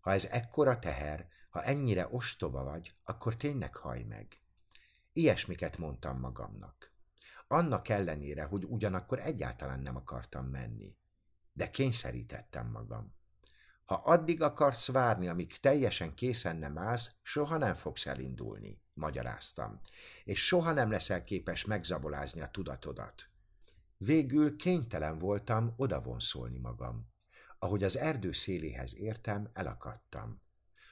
Ha 0.00 0.12
ez 0.12 0.24
ekkora 0.24 0.78
teher, 0.78 1.28
ha 1.50 1.62
ennyire 1.62 2.08
ostoba 2.10 2.64
vagy, 2.64 2.94
akkor 3.04 3.36
tényleg 3.36 3.76
haj 3.76 4.02
meg. 4.02 4.40
Ilyesmiket 5.12 5.78
mondtam 5.78 6.20
magamnak. 6.20 6.92
Annak 7.46 7.88
ellenére, 7.88 8.44
hogy 8.44 8.64
ugyanakkor 8.64 9.18
egyáltalán 9.18 9.80
nem 9.80 9.96
akartam 9.96 10.46
menni. 10.46 10.96
De 11.52 11.70
kényszerítettem 11.70 12.70
magam. 12.70 13.14
Ha 13.84 13.94
addig 13.94 14.42
akarsz 14.42 14.88
várni, 14.88 15.28
amíg 15.28 15.56
teljesen 15.56 16.14
készen 16.14 16.56
nem 16.56 16.78
állsz, 16.78 17.14
soha 17.22 17.56
nem 17.56 17.74
fogsz 17.74 18.06
elindulni, 18.06 18.82
magyaráztam, 18.94 19.80
és 20.24 20.46
soha 20.46 20.72
nem 20.72 20.90
leszel 20.90 21.24
képes 21.24 21.64
megzabolázni 21.64 22.40
a 22.40 22.50
tudatodat. 22.50 23.30
Végül 23.96 24.56
kénytelen 24.56 25.18
voltam 25.18 25.74
odavonszolni 25.76 26.58
magam. 26.58 27.08
Ahogy 27.58 27.84
az 27.84 27.96
erdő 27.96 28.32
széléhez 28.32 28.96
értem, 28.96 29.50
elakadtam. 29.52 30.42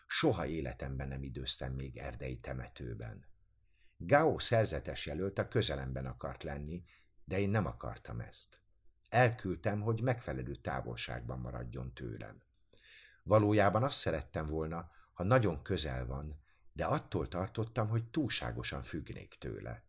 Soha 0.07 0.47
életemben 0.47 1.09
nem 1.09 1.23
időztem 1.23 1.73
még 1.73 1.97
erdei 1.97 2.39
temetőben. 2.39 3.28
Gao 4.01 4.39
szerzetes 4.39 5.07
jelölt 5.07 5.39
a 5.39 5.49
közelemben 5.49 6.07
akart 6.07 6.43
lenni, 6.43 6.85
de 7.25 7.39
én 7.39 7.51
nem 7.51 7.67
akartam 7.67 8.21
ezt. 8.21 8.61
Elküldtem, 9.09 9.81
hogy 9.81 10.03
megfelelő 10.03 10.55
távolságban 10.55 11.39
maradjon 11.39 11.95
tőlem. 11.95 12.43
Valójában 13.23 13.83
azt 13.83 13.99
szerettem 13.99 14.47
volna, 14.47 14.91
ha 15.13 15.25
nagyon 15.25 15.63
közel 15.63 16.07
van, 16.07 16.41
de 16.73 16.85
attól 16.85 17.29
tartottam, 17.29 17.89
hogy 17.89 18.11
túlságosan 18.11 18.83
függnék 18.83 19.35
tőle. 19.39 19.83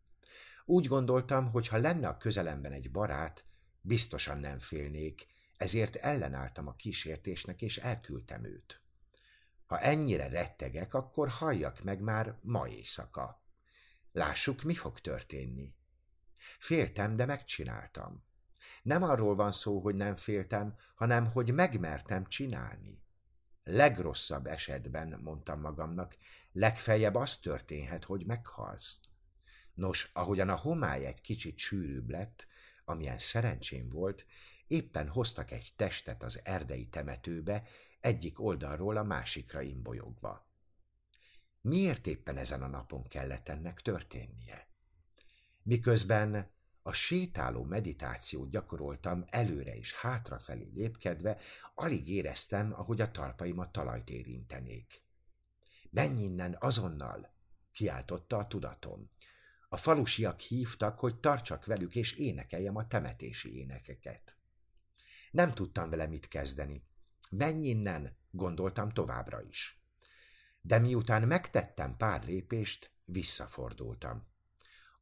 Úgy 0.65 0.88
gondoltam, 0.88 1.52
hogy 1.52 1.68
ha 1.68 1.77
lenne 1.77 2.07
a 2.07 2.18
közelemben 2.18 2.72
egy 2.72 2.91
barát, 2.91 3.45
biztosan 3.81 4.38
nem 4.40 4.60
félnék, 4.60 5.27
ezért 5.57 5.95
ellenálltam 5.95 6.68
a 6.68 6.76
kísértésnek, 6.76 7.61
és 7.61 7.77
elküldtem 7.77 8.44
őt. 8.44 8.81
Ha 9.65 9.80
ennyire 9.80 10.27
rettegek, 10.27 10.94
akkor 10.94 11.27
halljak 11.27 11.84
meg 11.84 12.02
már 12.02 12.38
ma 12.41 12.68
éjszaka. 12.68 13.44
Lássuk, 14.11 14.61
mi 14.61 14.73
fog 14.73 14.99
történni. 14.99 15.76
Féltem, 16.60 17.15
de 17.15 17.26
megcsináltam. 17.26 18.23
Nem 18.81 19.03
arról 19.03 19.36
van 19.36 19.52
szó, 19.52 19.80
hogy 19.80 19.95
nem 19.95 20.15
féltem, 20.15 20.76
hanem 20.95 21.31
hogy 21.31 21.53
megmertem 21.53 22.26
csinálni. 22.26 23.03
Legrosszabb 23.64 24.45
esetben, 24.45 25.19
mondtam 25.22 25.60
magamnak, 25.60 26.18
legfeljebb 26.52 27.15
az 27.15 27.38
történhet, 27.38 28.03
hogy 28.03 28.26
meghalsz. 28.26 28.99
Nos, 29.73 30.10
ahogyan 30.14 30.49
a 30.49 30.56
homály 30.56 31.06
egy 31.06 31.22
kicsit 31.22 31.57
sűrűbb 31.57 32.10
lett, 32.10 32.48
amilyen 32.86 33.18
szerencsém 33.18 33.90
volt, 33.90 34.26
éppen 34.68 35.07
hoztak 35.07 35.52
egy 35.52 35.73
testet 35.76 36.23
az 36.23 36.40
erdei 36.44 36.88
temetőbe, 36.88 37.64
egyik 37.99 38.40
oldalról 38.40 38.98
a 38.98 39.03
másikra 39.03 39.61
imbolyogva. 39.61 40.48
Miért 41.61 42.07
éppen 42.07 42.38
ezen 42.38 42.61
a 42.61 42.68
napon 42.68 43.07
kellett 43.07 43.49
ennek 43.49 43.81
történnie? 43.81 44.68
Miközben 45.64 46.52
a 46.81 46.94
sétáló 46.94 47.64
meditációt 47.64 48.49
gyakoroltam 48.49 49.26
előre 49.30 49.77
és 49.77 49.94
hátrafelé 49.94 50.72
lépkedve, 50.73 51.38
alig 51.76 52.10
éreztem, 52.10 52.73
ahogy 52.73 53.02
a 53.02 53.11
talpaimat 53.11 53.72
talajt 53.72 54.10
érintenék. 54.10 55.03
Menj 55.90 56.23
innen 56.23 56.56
azonnal! 56.60 57.38
kiáltotta 57.72 58.38
a 58.38 58.48
tudatom. 58.48 59.11
A 59.69 59.77
falusiak 59.77 60.40
hívtak, 60.40 60.99
hogy 60.99 61.19
tartsak 61.19 61.65
velük 61.65 61.95
és 61.95 62.14
énekeljem 62.14 62.76
a 62.76 62.88
temetési 62.88 63.57
énekeket. 63.57 64.38
Nem 65.31 65.53
tudtam 65.53 65.90
vele 65.90 66.07
mit 66.07 66.27
kezdeni. 66.27 66.84
Menj 67.30 67.68
innen, 67.68 68.18
gondoltam 68.31 68.90
továbbra 68.90 69.41
is. 69.41 69.78
De 70.70 70.80
miután 70.80 71.28
megtettem 71.28 71.98
pár 71.98 72.26
lépést, 72.26 72.91
visszafordultam. 73.06 74.28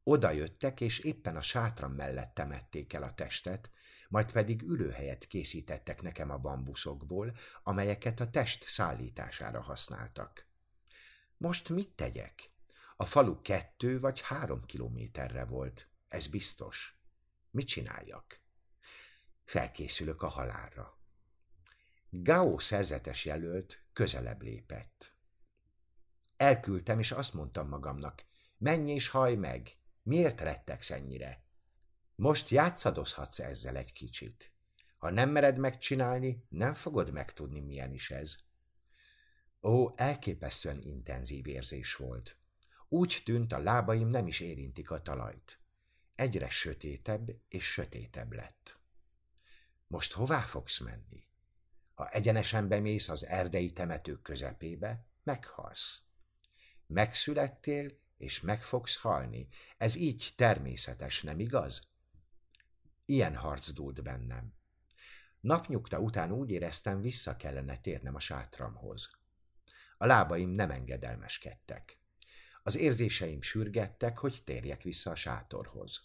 Oda 0.02 0.30
jöttek, 0.30 0.80
és 0.80 0.98
éppen 0.98 1.36
a 1.36 1.42
sátram 1.42 1.92
mellett 1.92 2.34
temették 2.34 2.92
el 2.92 3.02
a 3.02 3.14
testet, 3.14 3.70
majd 4.08 4.32
pedig 4.32 4.62
ülőhelyet 4.62 5.26
készítettek 5.26 6.02
nekem 6.02 6.30
a 6.30 6.38
bambuszokból, 6.38 7.36
amelyeket 7.62 8.20
a 8.20 8.30
test 8.30 8.68
szállítására 8.68 9.60
használtak. 9.60 10.46
Most 11.36 11.68
mit 11.68 11.90
tegyek? 11.90 12.50
A 12.96 13.04
falu 13.04 13.42
kettő 13.42 14.00
vagy 14.00 14.20
három 14.20 14.64
kilométerre 14.64 15.44
volt, 15.44 15.88
ez 16.08 16.26
biztos. 16.26 17.00
Mit 17.50 17.66
csináljak? 17.66 18.40
Felkészülök 19.44 20.22
a 20.22 20.28
halálra. 20.28 20.98
Gao 22.10 22.58
szerzetes 22.58 23.24
jelölt 23.24 23.84
közelebb 23.92 24.42
lépett. 24.42 25.16
Elküldtem, 26.38 26.98
és 26.98 27.12
azt 27.12 27.34
mondtam 27.34 27.68
magamnak, 27.68 28.24
menj 28.58 28.90
és 28.90 29.08
haj 29.08 29.34
meg, 29.34 29.76
miért 30.02 30.40
rettegsz 30.40 30.90
ennyire? 30.90 31.44
Most 32.14 32.48
játszadozhatsz 32.48 33.38
ezzel 33.38 33.76
egy 33.76 33.92
kicsit. 33.92 34.52
Ha 34.98 35.10
nem 35.10 35.30
mered 35.30 35.58
megcsinálni, 35.58 36.46
nem 36.48 36.72
fogod 36.72 37.12
megtudni, 37.12 37.60
milyen 37.60 37.92
is 37.92 38.10
ez. 38.10 38.38
Ó, 39.62 39.92
elképesztően 39.96 40.82
intenzív 40.82 41.46
érzés 41.46 41.94
volt. 41.94 42.38
Úgy 42.88 43.22
tűnt, 43.24 43.52
a 43.52 43.58
lábaim 43.58 44.08
nem 44.08 44.26
is 44.26 44.40
érintik 44.40 44.90
a 44.90 45.02
talajt. 45.02 45.60
Egyre 46.14 46.48
sötétebb 46.48 47.30
és 47.48 47.72
sötétebb 47.72 48.32
lett. 48.32 48.80
Most 49.86 50.12
hová 50.12 50.40
fogsz 50.40 50.78
menni? 50.78 51.26
Ha 51.94 52.08
egyenesen 52.08 52.68
bemész 52.68 53.08
az 53.08 53.26
erdei 53.26 53.72
temetők 53.72 54.22
közepébe, 54.22 55.06
meghalsz. 55.22 56.02
Megszülettél, 56.88 57.90
és 58.16 58.40
meg 58.40 58.62
fogsz 58.62 58.96
halni. 58.96 59.48
Ez 59.76 59.94
így 59.94 60.32
természetes, 60.36 61.22
nem 61.22 61.40
igaz? 61.40 61.88
Ilyen 63.04 63.36
harc 63.36 63.72
dúlt 63.72 64.02
bennem. 64.02 64.54
Napnyugta 65.40 65.98
után 65.98 66.32
úgy 66.32 66.50
éreztem, 66.50 67.00
vissza 67.00 67.36
kellene 67.36 67.78
térnem 67.78 68.14
a 68.14 68.20
sátramhoz. 68.20 69.10
A 69.98 70.06
lábaim 70.06 70.50
nem 70.50 70.70
engedelmeskedtek. 70.70 72.00
Az 72.62 72.76
érzéseim 72.76 73.42
sürgettek, 73.42 74.18
hogy 74.18 74.42
térjek 74.44 74.82
vissza 74.82 75.10
a 75.10 75.14
sátorhoz. 75.14 76.04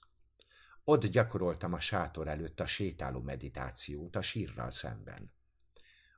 Ott 0.83 1.05
gyakoroltam 1.05 1.73
a 1.73 1.79
sátor 1.79 2.27
előtt 2.27 2.59
a 2.59 2.65
sétáló 2.65 3.21
meditációt 3.21 4.15
a 4.15 4.21
sírral 4.21 4.71
szemben. 4.71 5.33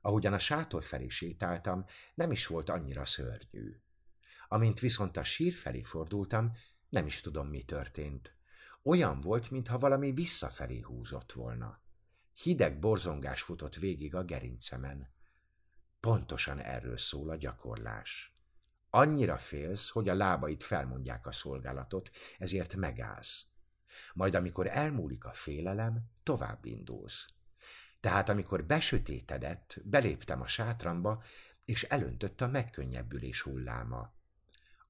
Ahogyan 0.00 0.32
a 0.32 0.38
sátor 0.38 0.82
felé 0.82 1.08
sétáltam, 1.08 1.84
nem 2.14 2.30
is 2.30 2.46
volt 2.46 2.68
annyira 2.68 3.04
szörnyű. 3.04 3.80
Amint 4.48 4.80
viszont 4.80 5.16
a 5.16 5.22
sír 5.22 5.52
felé 5.52 5.82
fordultam, 5.82 6.52
nem 6.88 7.06
is 7.06 7.20
tudom, 7.20 7.48
mi 7.48 7.62
történt. 7.62 8.36
Olyan 8.82 9.20
volt, 9.20 9.50
mintha 9.50 9.78
valami 9.78 10.12
visszafelé 10.12 10.80
húzott 10.80 11.32
volna. 11.32 11.80
Hideg 12.32 12.78
borzongás 12.78 13.42
futott 13.42 13.74
végig 13.74 14.14
a 14.14 14.24
gerincemen. 14.24 15.08
Pontosan 16.00 16.58
erről 16.58 16.96
szól 16.96 17.30
a 17.30 17.36
gyakorlás. 17.36 18.36
Annyira 18.90 19.36
félsz, 19.36 19.88
hogy 19.88 20.08
a 20.08 20.14
lábaid 20.14 20.62
felmondják 20.62 21.26
a 21.26 21.32
szolgálatot, 21.32 22.10
ezért 22.38 22.74
megállsz. 22.74 23.46
Majd 24.14 24.34
amikor 24.34 24.66
elmúlik 24.66 25.24
a 25.24 25.32
félelem, 25.32 26.10
tovább 26.22 26.64
indulsz. 26.64 27.26
Tehát 28.00 28.28
amikor 28.28 28.64
besötétedett, 28.64 29.80
beléptem 29.84 30.40
a 30.40 30.46
sátramba, 30.46 31.22
és 31.64 31.82
elöntött 31.82 32.40
a 32.40 32.48
megkönnyebbülés 32.48 33.40
hulláma. 33.40 34.15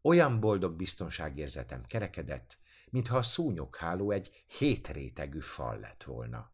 Olyan 0.07 0.41
boldog 0.41 0.77
biztonságérzetem 0.77 1.85
kerekedett, 1.85 2.59
mintha 2.91 3.17
a 3.17 3.23
szúnyogháló 3.23 4.11
egy 4.11 4.45
hétrétegű 4.59 5.41
fal 5.41 5.79
lett 5.79 6.03
volna. 6.03 6.53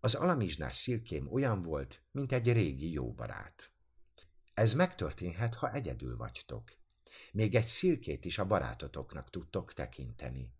Az 0.00 0.14
alamizsnás 0.14 0.76
szilkém 0.76 1.32
olyan 1.32 1.62
volt, 1.62 2.02
mint 2.10 2.32
egy 2.32 2.52
régi 2.52 2.92
jó 2.92 3.12
barát. 3.12 3.72
Ez 4.54 4.72
megtörténhet, 4.72 5.54
ha 5.54 5.72
egyedül 5.72 6.16
vagytok. 6.16 6.72
Még 7.32 7.54
egy 7.54 7.66
szilkét 7.66 8.24
is 8.24 8.38
a 8.38 8.46
barátotoknak 8.46 9.30
tudtok 9.30 9.72
tekinteni. 9.72 10.54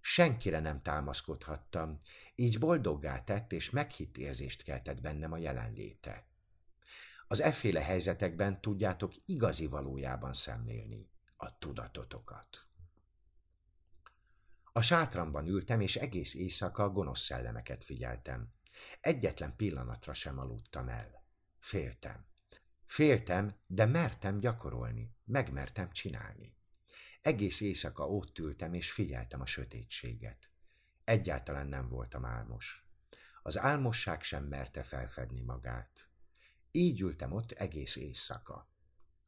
Senkire 0.00 0.60
nem 0.60 0.82
támaszkodhattam, 0.82 2.00
így 2.34 2.58
boldoggá 2.58 3.24
tett 3.24 3.52
és 3.52 3.70
meghitt 3.70 4.18
érzést 4.18 4.62
keltett 4.62 5.00
bennem 5.00 5.32
a 5.32 5.38
jelenléte. 5.38 6.26
Az 7.28 7.40
efféle 7.40 7.80
helyzetekben 7.82 8.60
tudjátok 8.60 9.12
igazi 9.24 9.66
valójában 9.66 10.32
szemlélni 10.32 11.14
a 11.36 11.58
tudatotokat. 11.58 12.68
A 14.72 14.80
sátramban 14.80 15.46
ültem, 15.46 15.80
és 15.80 15.96
egész 15.96 16.34
éjszaka 16.34 16.90
gonosz 16.90 17.20
szellemeket 17.20 17.84
figyeltem. 17.84 18.52
Egyetlen 19.00 19.56
pillanatra 19.56 20.14
sem 20.14 20.38
aludtam 20.38 20.88
el. 20.88 21.24
Féltem. 21.58 22.26
Féltem, 22.84 23.54
de 23.66 23.84
mertem 23.84 24.38
gyakorolni, 24.38 25.16
megmertem 25.24 25.92
csinálni. 25.92 26.56
Egész 27.20 27.60
éjszaka 27.60 28.08
ott 28.08 28.38
ültem, 28.38 28.74
és 28.74 28.92
figyeltem 28.92 29.40
a 29.40 29.46
sötétséget. 29.46 30.50
Egyáltalán 31.04 31.66
nem 31.66 31.88
voltam 31.88 32.24
álmos. 32.24 32.86
Az 33.42 33.58
álmosság 33.58 34.22
sem 34.22 34.44
merte 34.44 34.82
felfedni 34.82 35.40
magát. 35.40 36.08
Így 36.70 37.00
ültem 37.00 37.32
ott 37.32 37.52
egész 37.52 37.96
éjszaka. 37.96 38.70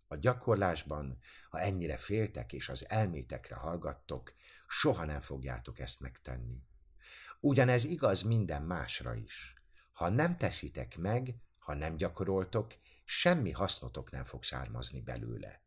A 0.09 0.17
gyakorlásban, 0.17 1.19
ha 1.51 1.61
ennyire 1.61 1.97
féltek 1.97 2.53
és 2.53 2.69
az 2.69 2.89
elmétekre 2.89 3.55
hallgattok, 3.55 4.35
soha 4.69 5.05
nem 5.05 5.21
fogjátok 5.21 5.79
ezt 5.79 6.01
megtenni. 6.01 6.63
Ugyanez 7.41 7.85
igaz 7.85 8.23
minden 8.23 8.63
másra 8.63 9.15
is. 9.15 9.55
Ha 9.93 10.09
nem 10.09 10.37
teszitek 10.37 10.97
meg, 10.97 11.35
ha 11.59 11.75
nem 11.75 11.97
gyakoroltok, 11.97 12.75
semmi 13.05 13.51
hasznotok 13.51 14.11
nem 14.11 14.25
fog 14.25 14.43
származni 14.43 15.01
belőle. 15.01 15.63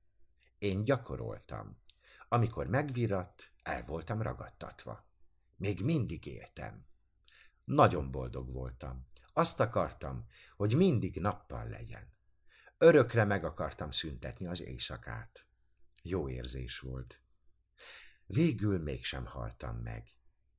Én 0.58 0.84
gyakoroltam. 0.84 1.80
Amikor 2.28 2.68
megviratt, 2.68 3.52
el 3.64 3.84
voltam 3.84 4.22
ragadtatva. 4.22 5.06
Még 5.56 5.82
mindig 5.82 6.26
éltem. 6.26 6.86
Nagyon 7.64 8.12
boldog 8.12 8.52
voltam. 8.52 9.08
Azt 9.34 9.60
akartam, 9.60 10.26
hogy 10.56 10.76
mindig 10.76 11.20
nappal 11.20 11.68
legyen. 11.68 12.14
Örökre 12.84 13.26
meg 13.26 13.44
akartam 13.44 13.92
szüntetni 13.92 14.48
az 14.48 14.62
éjszakát. 14.62 15.46
Jó 16.02 16.30
érzés 16.30 16.80
volt. 16.80 17.22
Végül 18.26 18.80
mégsem 18.80 19.26
haltam 19.26 19.78
meg. 19.78 20.08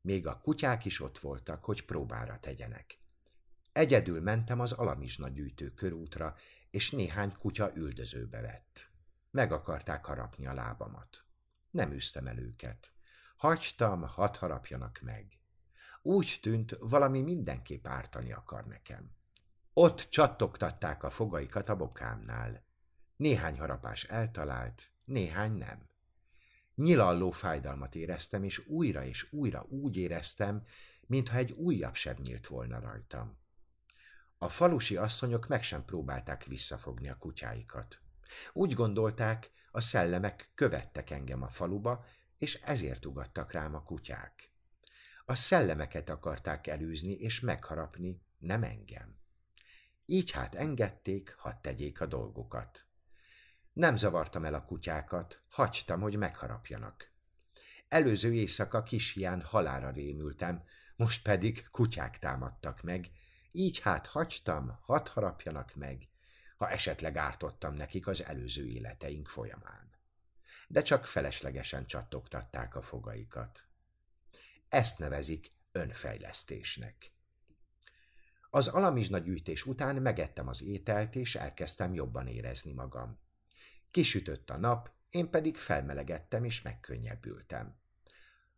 Még 0.01 0.27
a 0.27 0.39
kutyák 0.39 0.85
is 0.85 1.01
ott 1.01 1.19
voltak, 1.19 1.65
hogy 1.65 1.85
próbára 1.85 2.39
tegyenek. 2.40 2.99
Egyedül 3.73 4.20
mentem 4.20 4.61
az 4.61 4.73
alamizsna 4.73 5.28
gyűjtő 5.28 5.70
körútra, 5.70 6.36
és 6.70 6.90
néhány 6.90 7.32
kutya 7.32 7.70
üldözőbe 7.74 8.40
vett. 8.40 8.90
Meg 9.31 9.53
akarták 9.53 10.05
harapni 10.05 10.47
a 10.47 10.55
lábamat. 10.55 11.24
Nem 11.70 11.93
üztem 11.93 12.27
el 12.27 12.39
őket. 12.39 12.93
Hagytam, 13.36 14.03
hadd 14.03 14.36
harapjanak 14.36 15.01
meg. 15.01 15.39
Úgy 16.03 16.39
tűnt, 16.43 16.77
valami 16.81 17.23
mindenképp 17.23 17.86
ártani 17.86 18.32
akar 18.32 18.66
nekem. 18.66 19.20
Ott 19.74 20.07
csattogtatták 20.11 21.03
a 21.03 21.11
fogaikat 21.11 21.69
a 21.69 21.77
bokámnál. 21.77 22.65
Néhány 23.16 23.59
harapás 23.59 24.05
eltalált, 24.05 24.90
néhány 25.05 25.53
nem. 25.53 25.89
Nyilalló 26.74 27.31
fájdalmat 27.31 27.94
éreztem, 27.94 28.44
és 28.44 28.66
újra 28.66 29.05
és 29.05 29.32
újra 29.32 29.66
úgy 29.69 29.97
éreztem, 29.97 30.65
mintha 31.07 31.36
egy 31.36 31.53
újabb 31.53 31.94
seb 31.94 32.19
nyílt 32.19 32.47
volna 32.47 32.81
rajtam. 32.81 33.39
A 34.39 34.49
falusi 34.49 34.97
asszonyok 34.97 35.47
meg 35.47 35.62
sem 35.62 35.85
próbálták 35.85 36.44
visszafogni 36.44 37.09
a 37.09 37.16
kutyáikat. 37.16 38.01
Úgy 38.53 38.73
gondolták, 38.73 39.51
a 39.70 39.81
szellemek 39.81 40.51
követtek 40.55 41.11
engem 41.11 41.43
a 41.43 41.49
faluba, 41.49 42.05
és 42.39 42.55
ezért 42.55 43.07
ugattak 43.07 43.53
rám 43.53 43.74
a 43.74 43.82
kutyák. 43.82 44.51
A 45.24 45.35
szellemeket 45.35 46.09
akarták 46.09 46.66
elűzni 46.66 47.12
és 47.12 47.40
megharapni, 47.40 48.23
nem 48.39 48.62
engem. 48.62 49.20
Így 50.06 50.30
hát 50.30 50.54
engedték, 50.54 51.34
hadd 51.38 51.54
tegyék 51.60 52.00
a 52.00 52.06
dolgokat. 52.06 52.86
Nem 53.72 53.96
zavartam 53.96 54.44
el 54.44 54.54
a 54.54 54.64
kutyákat, 54.64 55.42
hagytam, 55.48 56.00
hogy 56.00 56.16
megharapjanak. 56.16 57.10
Előző 57.88 58.34
éjszaka 58.34 58.82
kis 58.82 59.12
hián 59.12 59.42
halára 59.42 59.90
rémültem, 59.90 60.64
most 60.96 61.22
pedig 61.22 61.68
kutyák 61.70 62.18
támadtak 62.18 62.82
meg, 62.82 63.10
így 63.52 63.80
hát 63.80 64.06
hagytam, 64.06 64.78
hadd 64.82 65.08
harapjanak 65.08 65.74
meg, 65.74 66.08
ha 66.56 66.70
esetleg 66.70 67.16
ártottam 67.16 67.74
nekik 67.74 68.06
az 68.06 68.24
előző 68.24 68.66
életeink 68.66 69.28
folyamán. 69.28 69.90
De 70.68 70.82
csak 70.82 71.06
feleslegesen 71.06 71.86
csattogtatták 71.86 72.76
a 72.76 72.80
fogaikat. 72.80 73.64
Ezt 74.68 74.98
nevezik 74.98 75.52
önfejlesztésnek. 75.72 77.11
Az 78.54 78.68
alamizsna 78.68 79.18
gyűjtés 79.18 79.66
után 79.66 79.96
megettem 79.96 80.48
az 80.48 80.62
ételt, 80.62 81.16
és 81.16 81.34
elkezdtem 81.34 81.94
jobban 81.94 82.26
érezni 82.26 82.72
magam. 82.72 83.18
Kisütött 83.90 84.50
a 84.50 84.56
nap, 84.56 84.90
én 85.08 85.30
pedig 85.30 85.56
felmelegettem 85.56 86.44
és 86.44 86.62
megkönnyebbültem. 86.62 87.76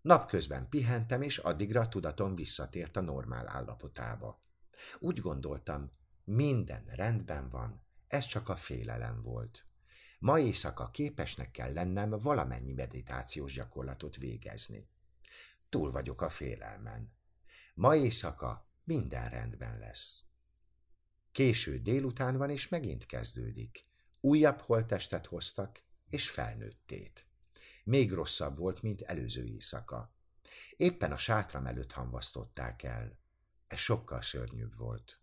Napközben 0.00 0.68
pihentem, 0.68 1.22
és 1.22 1.38
addigra 1.38 1.88
tudatom 1.88 2.34
visszatért 2.34 2.96
a 2.96 3.00
normál 3.00 3.48
állapotába. 3.48 4.42
Úgy 4.98 5.20
gondoltam, 5.20 5.90
minden 6.24 6.84
rendben 6.86 7.48
van, 7.48 7.84
ez 8.06 8.24
csak 8.26 8.48
a 8.48 8.56
félelem 8.56 9.22
volt. 9.22 9.66
Ma 10.18 10.38
éjszaka 10.38 10.90
képesnek 10.90 11.50
kell 11.50 11.72
lennem 11.72 12.10
valamennyi 12.10 12.72
meditációs 12.72 13.54
gyakorlatot 13.54 14.16
végezni. 14.16 14.88
Túl 15.68 15.90
vagyok 15.90 16.22
a 16.22 16.28
félelmen. 16.28 17.12
Ma 17.74 17.96
éjszaka 17.96 18.63
minden 18.84 19.28
rendben 19.28 19.78
lesz. 19.78 20.24
Késő 21.32 21.78
délután 21.78 22.36
van, 22.36 22.50
és 22.50 22.68
megint 22.68 23.06
kezdődik. 23.06 23.86
Újabb 24.20 24.60
holtestet 24.60 25.26
hoztak, 25.26 25.82
és 26.08 26.30
felnőttét. 26.30 27.26
Még 27.84 28.12
rosszabb 28.12 28.58
volt, 28.58 28.82
mint 28.82 29.02
előző 29.02 29.44
éjszaka. 29.44 30.14
Éppen 30.76 31.12
a 31.12 31.16
sátram 31.16 31.66
előtt 31.66 31.92
hamvasztották 31.92 32.82
el. 32.82 33.18
Ez 33.66 33.78
sokkal 33.78 34.22
szörnyűbb 34.22 34.76
volt. 34.76 35.20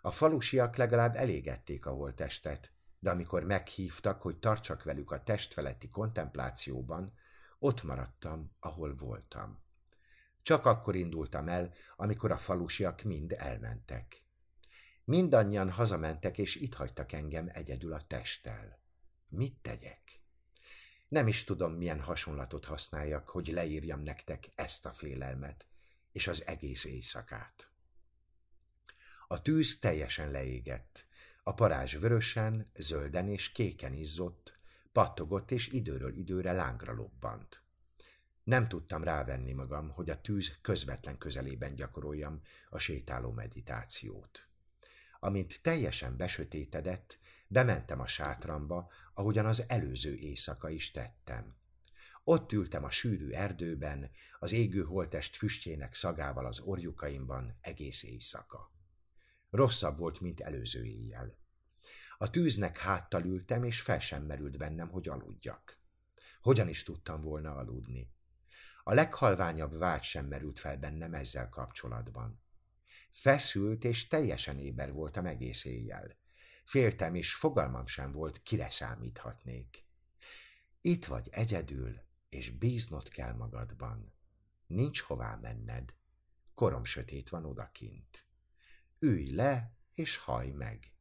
A 0.00 0.10
falusiak 0.10 0.76
legalább 0.76 1.16
elégették 1.16 1.86
a 1.86 1.90
holtestet, 1.90 2.72
de 2.98 3.10
amikor 3.10 3.44
meghívtak, 3.44 4.22
hogy 4.22 4.38
tartsak 4.38 4.82
velük 4.82 5.10
a 5.10 5.22
testfeletti 5.22 5.88
kontemplációban, 5.88 7.12
ott 7.58 7.82
maradtam, 7.82 8.56
ahol 8.60 8.94
voltam. 8.94 9.62
Csak 10.48 10.66
akkor 10.66 10.96
indultam 10.96 11.48
el, 11.48 11.72
amikor 11.96 12.30
a 12.30 12.36
falusiak 12.36 13.02
mind 13.02 13.32
elmentek. 13.32 14.22
Mindannyian 15.04 15.70
hazamentek, 15.70 16.38
és 16.38 16.54
itt 16.54 16.74
hagytak 16.74 17.12
engem 17.12 17.48
egyedül 17.52 17.92
a 17.92 18.06
testtel. 18.06 18.80
Mit 19.28 19.56
tegyek? 19.62 20.02
Nem 21.08 21.28
is 21.28 21.44
tudom, 21.44 21.72
milyen 21.72 22.00
hasonlatot 22.00 22.64
használjak, 22.64 23.28
hogy 23.28 23.46
leírjam 23.46 24.02
nektek 24.02 24.52
ezt 24.54 24.86
a 24.86 24.92
félelmet, 24.92 25.66
és 26.12 26.26
az 26.26 26.46
egész 26.46 26.84
éjszakát. 26.84 27.70
A 29.26 29.42
tűz 29.42 29.78
teljesen 29.78 30.30
leégett. 30.30 31.06
A 31.42 31.54
parázs 31.54 31.96
vörösen, 31.96 32.70
zölden 32.74 33.28
és 33.28 33.52
kéken 33.52 33.92
izzott, 33.92 34.58
pattogott 34.92 35.50
és 35.50 35.68
időről 35.68 36.16
időre 36.16 36.52
lángra 36.52 36.92
lobbant. 36.92 37.67
Nem 38.48 38.68
tudtam 38.68 39.04
rávenni 39.04 39.52
magam, 39.52 39.88
hogy 39.88 40.10
a 40.10 40.20
tűz 40.20 40.58
közvetlen 40.62 41.18
közelében 41.18 41.74
gyakoroljam 41.74 42.42
a 42.70 42.78
sétáló 42.78 43.30
meditációt. 43.30 44.48
Amint 45.20 45.62
teljesen 45.62 46.16
besötétedett, 46.16 47.18
bementem 47.48 48.00
a 48.00 48.06
sátramba, 48.06 48.90
ahogyan 49.14 49.46
az 49.46 49.64
előző 49.68 50.14
éjszaka 50.14 50.68
is 50.68 50.90
tettem. 50.90 51.56
Ott 52.24 52.52
ültem 52.52 52.84
a 52.84 52.90
sűrű 52.90 53.30
erdőben, 53.30 54.10
az 54.38 54.52
égő 54.52 54.82
holtest 54.82 55.36
füstjének 55.36 55.94
szagával 55.94 56.46
az 56.46 56.60
orjukaimban 56.60 57.58
egész 57.60 58.02
éjszaka. 58.02 58.72
Rosszabb 59.50 59.98
volt, 59.98 60.20
mint 60.20 60.40
előző 60.40 60.84
éjjel. 60.84 61.38
A 62.18 62.30
tűznek 62.30 62.78
háttal 62.78 63.24
ültem, 63.24 63.64
és 63.64 63.80
fel 63.80 63.98
sem 64.00 64.22
merült 64.22 64.58
bennem, 64.58 64.88
hogy 64.88 65.08
aludjak. 65.08 65.78
Hogyan 66.40 66.68
is 66.68 66.82
tudtam 66.82 67.22
volna 67.22 67.54
aludni? 67.54 68.16
A 68.88 68.94
leghalványabb 68.94 69.78
vágy 69.78 70.02
sem 70.02 70.26
merült 70.26 70.58
fel 70.58 70.76
bennem 70.76 71.14
ezzel 71.14 71.48
kapcsolatban. 71.48 72.42
Feszült 73.10 73.84
és 73.84 74.06
teljesen 74.06 74.58
éber 74.58 74.92
voltam 74.92 75.26
egész 75.26 75.64
éjjel. 75.64 76.16
Féltem, 76.64 77.14
és 77.14 77.34
fogalmam 77.34 77.86
sem 77.86 78.12
volt, 78.12 78.42
kire 78.42 78.70
számíthatnék. 78.70 79.86
Itt 80.80 81.04
vagy 81.04 81.28
egyedül, 81.30 82.00
és 82.28 82.50
bíznod 82.50 83.08
kell 83.08 83.32
magadban. 83.32 84.14
Nincs 84.66 85.00
hová 85.00 85.38
menned. 85.42 85.94
Korom 86.54 86.84
sötét 86.84 87.28
van 87.28 87.44
odakint. 87.44 88.26
Ülj 88.98 89.30
le, 89.34 89.72
és 89.94 90.16
haj 90.16 90.50
meg. 90.50 90.92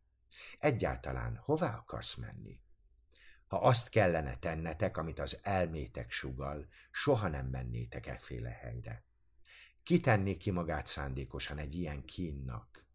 Egyáltalán 0.59 1.35
hová 1.35 1.76
akarsz 1.76 2.15
menni? 2.15 2.61
Ha 3.48 3.57
azt 3.57 3.90
kellene 3.90 4.36
tennetek, 4.36 4.98
amit 4.98 5.19
az 5.19 5.40
elmétek 5.44 6.11
sugal, 6.11 6.68
soha 6.91 7.28
nem 7.28 7.45
mennétek 7.45 8.07
efféle 8.07 8.49
helyre. 8.49 9.03
Kitenné 9.84 10.38
ki 10.38 10.52
magát 10.52 10.86
szándékosan 10.86 11.57
egy 11.57 11.74
ilyen 11.74 12.06
kínnak? 12.06 12.86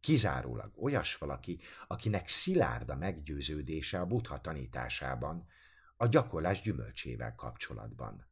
Kizárólag 0.00 0.82
olyas 0.82 1.16
valaki, 1.16 1.60
akinek 1.86 2.28
szilárd 2.28 2.90
a 2.90 2.96
meggyőződése 2.96 4.00
a 4.00 4.06
buddha 4.06 4.40
tanításában, 4.40 5.46
a 5.96 6.06
gyakorlás 6.06 6.60
gyümölcsével 6.60 7.34
kapcsolatban. 7.34 8.28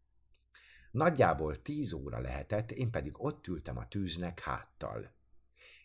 Nagyjából 0.91 1.63
tíz 1.63 1.93
óra 1.93 2.19
lehetett, 2.19 2.71
én 2.71 2.91
pedig 2.91 3.25
ott 3.25 3.47
ültem 3.47 3.77
a 3.77 3.89
tűznek 3.89 4.41
háttal. 4.41 5.15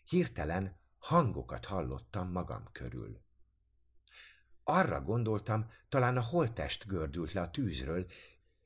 Hirtelen 0.04 0.76
hangokat 0.98 1.64
hallottam 1.64 2.30
magam 2.30 2.68
körül. 2.72 3.22
Arra 4.64 5.00
gondoltam, 5.00 5.70
talán 5.88 6.16
a 6.16 6.22
holtest 6.22 6.86
gördült 6.86 7.32
le 7.32 7.40
a 7.40 7.50
tűzről, 7.50 8.06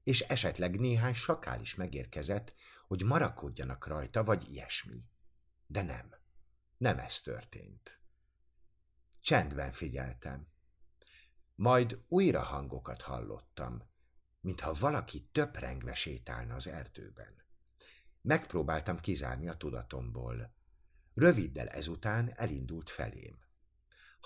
és 0.03 0.21
esetleg 0.21 0.79
néhány 0.79 1.15
sakál 1.15 1.61
is 1.61 1.75
megérkezett, 1.75 2.55
hogy 2.87 3.03
marakodjanak 3.03 3.87
rajta, 3.87 4.25
vagy 4.25 4.51
ilyesmi. 4.51 5.05
De 5.67 5.83
nem. 5.83 6.15
Nem 6.77 6.99
ez 6.99 7.21
történt. 7.21 8.01
Csendben 9.21 9.71
figyeltem. 9.71 10.47
Majd 11.55 12.05
újra 12.09 12.43
hangokat 12.43 13.03
hallottam, 13.03 13.83
mintha 14.41 14.73
valaki 14.73 15.29
töprengve 15.33 15.95
sétálna 15.95 16.55
az 16.55 16.67
erdőben. 16.67 17.45
Megpróbáltam 18.21 19.01
kizárni 19.01 19.49
a 19.49 19.57
tudatomból. 19.57 20.55
Röviddel 21.15 21.69
ezután 21.69 22.33
elindult 22.35 22.91
felém. 22.91 23.48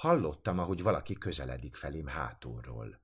Hallottam, 0.03 0.59
ahogy 0.59 0.83
valaki 0.83 1.15
közeledik 1.15 1.75
felém 1.75 2.07
hátulról. 2.07 3.01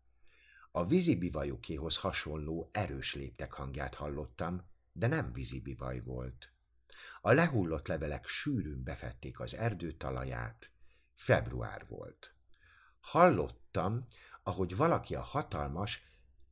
A 0.70 0.86
vízibivajukéhoz 0.86 1.96
hasonló 1.96 2.68
erős 2.72 3.14
léptek 3.14 3.52
hangját 3.52 3.94
hallottam, 3.94 4.70
de 4.92 5.06
nem 5.06 5.32
vízibivaj 5.32 6.00
volt. 6.00 6.52
A 7.20 7.32
lehullott 7.32 7.86
levelek 7.86 8.26
sűrűn 8.26 8.82
befették 8.82 9.40
az 9.40 9.54
erdő 9.54 9.92
talaját. 9.92 10.70
Február 11.14 11.86
volt. 11.88 12.34
Hallottam, 13.00 14.06
ahogy 14.42 14.76
valaki 14.76 15.14
a 15.14 15.22
hatalmas, 15.22 16.02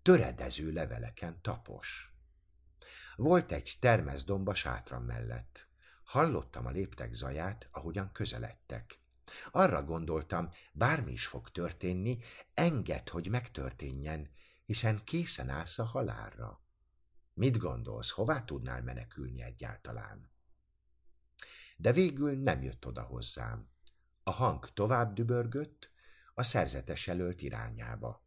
töredező 0.02 0.72
leveleken 0.72 1.42
tapos. 1.42 2.14
Volt 3.16 3.52
egy 3.52 3.76
termeszdomba 3.80 4.54
sátram 4.54 5.04
mellett. 5.04 5.68
Hallottam 6.02 6.66
a 6.66 6.70
léptek 6.70 7.12
zaját, 7.12 7.68
ahogyan 7.70 8.12
közeledtek. 8.12 9.04
Arra 9.50 9.84
gondoltam, 9.84 10.50
bármi 10.72 11.12
is 11.12 11.26
fog 11.26 11.50
történni, 11.50 12.18
enged, 12.54 13.08
hogy 13.08 13.28
megtörténjen, 13.28 14.30
hiszen 14.64 15.04
készen 15.04 15.48
állsz 15.48 15.78
a 15.78 15.84
halálra. 15.84 16.60
Mit 17.34 17.58
gondolsz, 17.58 18.10
hová 18.10 18.44
tudnál 18.44 18.82
menekülni 18.82 19.42
egyáltalán? 19.42 20.30
De 21.76 21.92
végül 21.92 22.36
nem 22.36 22.62
jött 22.62 22.86
oda 22.86 23.02
hozzám. 23.02 23.68
A 24.22 24.30
hang 24.30 24.72
tovább 24.72 25.12
dübörgött, 25.12 25.90
a 26.34 26.42
szerzetes 26.42 27.06
jelölt 27.06 27.42
irányába. 27.42 28.24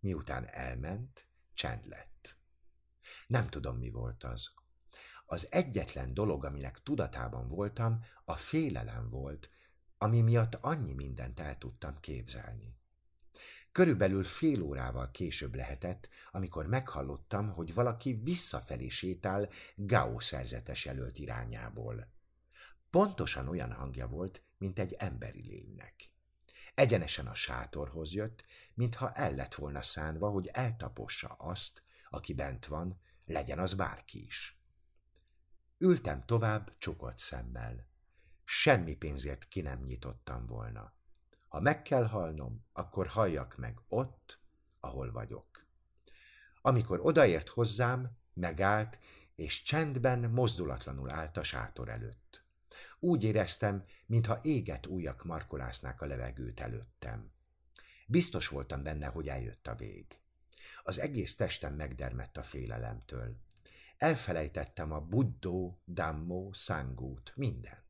Miután 0.00 0.46
elment, 0.46 1.28
Csend 1.56 1.86
lett. 1.86 2.36
Nem 3.26 3.48
tudom, 3.48 3.76
mi 3.76 3.90
volt 3.90 4.24
az. 4.24 4.50
Az 5.26 5.46
egyetlen 5.50 6.14
dolog, 6.14 6.44
aminek 6.44 6.82
tudatában 6.82 7.48
voltam, 7.48 8.00
a 8.24 8.36
félelem 8.36 9.08
volt, 9.10 9.50
ami 9.98 10.20
miatt 10.20 10.54
annyi 10.54 10.92
mindent 10.92 11.40
el 11.40 11.58
tudtam 11.58 12.00
képzelni. 12.00 12.76
Körülbelül 13.72 14.24
fél 14.24 14.62
órával 14.62 15.10
később 15.10 15.54
lehetett, 15.54 16.08
amikor 16.30 16.66
meghallottam, 16.66 17.50
hogy 17.50 17.74
valaki 17.74 18.20
visszafelé 18.22 18.88
sétál 18.88 19.48
Gao 19.74 20.20
szerzetes 20.20 20.84
jelölt 20.84 21.18
irányából. 21.18 22.08
Pontosan 22.90 23.48
olyan 23.48 23.72
hangja 23.72 24.06
volt, 24.06 24.42
mint 24.58 24.78
egy 24.78 24.92
emberi 24.92 25.42
lénynek. 25.42 25.94
Egyenesen 26.74 27.26
a 27.26 27.34
sátorhoz 27.34 28.12
jött, 28.12 28.44
mintha 28.74 29.12
el 29.12 29.34
lett 29.34 29.54
volna 29.54 29.82
szánva, 29.82 30.28
hogy 30.28 30.46
eltapossa 30.46 31.28
azt, 31.28 31.82
aki 32.10 32.34
bent 32.34 32.66
van, 32.66 33.00
legyen 33.26 33.58
az 33.58 33.74
bárki 33.74 34.24
is. 34.24 34.60
Ültem 35.78 36.24
tovább 36.24 36.74
csukott 36.78 37.18
szemmel. 37.18 37.86
Semmi 38.48 38.94
pénzért 38.96 39.48
ki 39.48 39.60
nem 39.60 39.82
nyitottam 39.82 40.46
volna. 40.46 40.92
Ha 41.48 41.60
meg 41.60 41.82
kell 41.82 42.06
halnom, 42.06 42.64
akkor 42.72 43.06
halljak 43.06 43.56
meg 43.56 43.80
ott, 43.88 44.40
ahol 44.80 45.12
vagyok. 45.12 45.66
Amikor 46.60 47.00
odaért 47.02 47.48
hozzám, 47.48 48.10
megállt, 48.32 48.98
és 49.34 49.62
csendben, 49.62 50.30
mozdulatlanul 50.30 51.10
állt 51.10 51.36
a 51.36 51.42
sátor 51.42 51.88
előtt. 51.88 52.44
Úgy 52.98 53.24
éreztem, 53.24 53.84
mintha 54.06 54.38
éget 54.42 54.86
újak 54.86 55.24
markolásznák 55.24 56.00
a 56.00 56.06
levegőt 56.06 56.60
előttem. 56.60 57.30
Biztos 58.06 58.48
voltam 58.48 58.82
benne, 58.82 59.06
hogy 59.06 59.28
eljött 59.28 59.66
a 59.66 59.74
vég. 59.74 60.06
Az 60.82 60.98
egész 60.98 61.36
testem 61.36 61.74
megdermett 61.74 62.36
a 62.36 62.42
félelemtől. 62.42 63.36
Elfelejtettem 63.96 64.92
a 64.92 65.00
buddó, 65.00 65.82
dammó, 65.86 66.52
szángút, 66.52 67.32
mindent. 67.36 67.85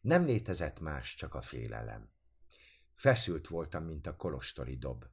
Nem 0.00 0.24
létezett 0.24 0.80
más, 0.80 1.14
csak 1.14 1.34
a 1.34 1.40
félelem. 1.40 2.10
Feszült 2.94 3.48
voltam, 3.48 3.84
mint 3.84 4.06
a 4.06 4.16
kolostori 4.16 4.76
dob. 4.76 5.04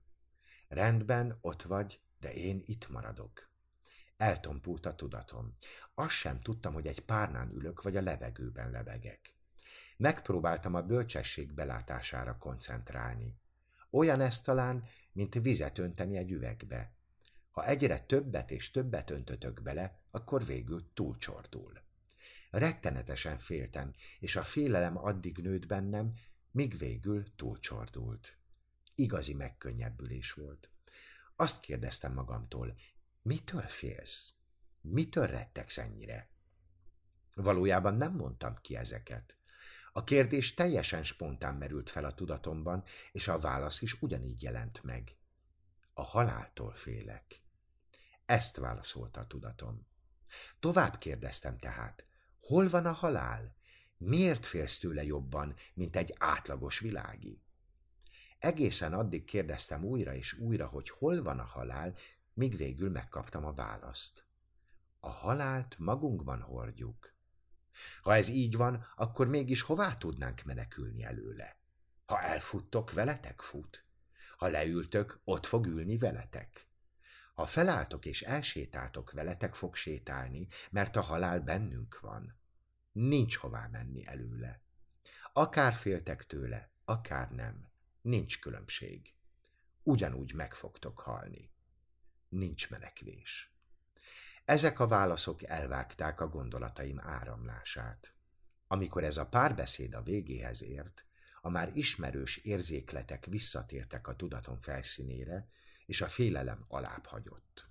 Rendben, 0.68 1.38
ott 1.41 1.61
vagy, 1.61 2.01
de 2.19 2.34
én 2.34 2.61
itt 2.65 2.89
maradok. 2.89 3.49
Eltompult 4.18 4.85
a 4.85 4.95
tudatom. 4.95 5.55
Azt 5.93 6.14
sem 6.14 6.39
tudtam, 6.39 6.73
hogy 6.73 6.88
egy 6.88 7.05
párnán 7.05 7.51
ülök, 7.51 7.81
vagy 7.81 7.97
a 7.97 8.01
levegőben 8.01 8.72
lebegek. 8.72 9.34
Megpróbáltam 9.97 10.73
a 10.73 10.81
bölcsesség 10.81 11.53
belátására 11.53 12.38
koncentrálni. 12.38 13.39
Olyan 13.89 14.22
ez 14.22 14.41
talán, 14.41 14.84
mint 15.11 15.34
vizet 15.34 15.77
önteni 15.77 16.18
egy 16.18 16.31
üvegbe. 16.31 16.91
Ha 17.51 17.65
egyre 17.65 17.99
többet 17.99 18.51
és 18.51 18.72
többet 18.72 19.09
öntötök 19.09 19.61
bele, 19.61 19.99
akkor 20.11 20.45
végül 20.45 20.93
túlcsordul. 20.93 21.85
Rettenetesen 22.49 23.37
féltem, 23.37 23.93
és 24.19 24.35
a 24.35 24.43
félelem 24.43 24.97
addig 24.97 25.37
nőtt 25.37 25.65
bennem, 25.65 26.13
míg 26.51 26.77
végül 26.77 27.35
túlcsordult. 27.35 28.37
Igazi 28.95 29.33
megkönnyebbülés 29.33 30.31
volt. 30.31 30.71
Azt 31.35 31.59
kérdeztem 31.59 32.13
magamtól, 32.13 32.75
mitől 33.21 33.67
félsz? 33.67 34.33
Mitől 34.81 35.27
rettegsz 35.27 35.77
ennyire? 35.77 36.29
Valójában 37.35 37.95
nem 37.95 38.13
mondtam 38.13 38.55
ki 38.61 38.75
ezeket. 38.75 39.37
A 39.91 40.03
kérdés 40.03 40.53
teljesen 40.53 41.03
spontán 41.03 41.55
merült 41.55 41.89
fel 41.89 42.05
a 42.05 42.13
tudatomban, 42.13 42.83
és 43.11 43.27
a 43.27 43.39
válasz 43.39 43.81
is 43.81 44.01
ugyanígy 44.01 44.41
jelent 44.41 44.83
meg. 44.83 45.17
A 45.93 46.01
haláltól 46.01 46.73
félek. 46.73 47.41
Ezt 48.25 48.57
válaszolta 48.57 49.19
a 49.19 49.27
tudatom. 49.27 49.87
Tovább 50.59 50.97
kérdeztem 50.97 51.57
tehát, 51.57 52.06
hol 52.47 52.69
van 52.69 52.85
a 52.85 52.91
halál? 52.91 53.55
Miért 53.97 54.45
félsz 54.45 54.77
tőle 54.77 55.03
jobban, 55.03 55.55
mint 55.73 55.95
egy 55.95 56.13
átlagos 56.17 56.79
világi? 56.79 57.41
Egészen 58.39 58.93
addig 58.93 59.23
kérdeztem 59.23 59.83
újra 59.83 60.13
és 60.15 60.33
újra, 60.33 60.67
hogy 60.67 60.89
hol 60.89 61.23
van 61.23 61.39
a 61.39 61.43
halál, 61.43 61.95
míg 62.33 62.57
végül 62.57 62.89
megkaptam 62.89 63.45
a 63.45 63.53
választ. 63.53 64.25
A 64.99 65.09
halált 65.09 65.75
magunkban 65.79 66.41
hordjuk. 66.41 67.13
Ha 68.01 68.15
ez 68.15 68.27
így 68.27 68.55
van, 68.55 68.85
akkor 68.95 69.27
mégis 69.27 69.61
hová 69.61 69.95
tudnánk 69.95 70.43
menekülni 70.43 71.03
előle? 71.03 71.57
Ha 72.05 72.21
elfuttok, 72.21 72.91
veletek 72.91 73.41
fut. 73.41 73.85
Ha 74.37 74.47
leültök, 74.47 75.21
ott 75.23 75.45
fog 75.45 75.65
ülni 75.65 75.97
veletek. 75.97 76.67
Ha 77.33 77.45
felálltok 77.45 78.05
és 78.05 78.21
elsétáltok, 78.21 79.11
veletek 79.11 79.55
fog 79.55 79.75
sétálni, 79.75 80.47
mert 80.71 80.95
a 80.95 81.01
halál 81.01 81.39
bennünk 81.39 81.99
van. 81.99 82.36
Nincs 82.97 83.35
hová 83.37 83.67
menni 83.67 84.07
előle. 84.07 84.61
Akár 85.33 85.73
féltek 85.73 86.25
tőle, 86.25 86.71
akár 86.85 87.31
nem. 87.31 87.69
Nincs 88.01 88.39
különbség. 88.39 89.13
Ugyanúgy 89.83 90.33
meg 90.33 90.53
fogtok 90.53 90.99
halni. 90.99 91.51
Nincs 92.29 92.69
menekvés. 92.69 93.53
Ezek 94.45 94.79
a 94.79 94.87
válaszok 94.87 95.43
elvágták 95.43 96.21
a 96.21 96.27
gondolataim 96.27 96.99
áramlását. 96.99 98.13
Amikor 98.67 99.03
ez 99.03 99.17
a 99.17 99.27
párbeszéd 99.27 99.93
a 99.93 100.01
végéhez 100.01 100.61
ért, 100.61 101.05
a 101.41 101.49
már 101.49 101.71
ismerős 101.73 102.37
érzékletek 102.37 103.25
visszatértek 103.25 104.07
a 104.07 104.15
tudatom 104.15 104.59
felszínére, 104.59 105.49
és 105.85 106.01
a 106.01 106.07
félelem 106.07 106.65
alább 106.67 107.05
hagyott. 107.05 107.69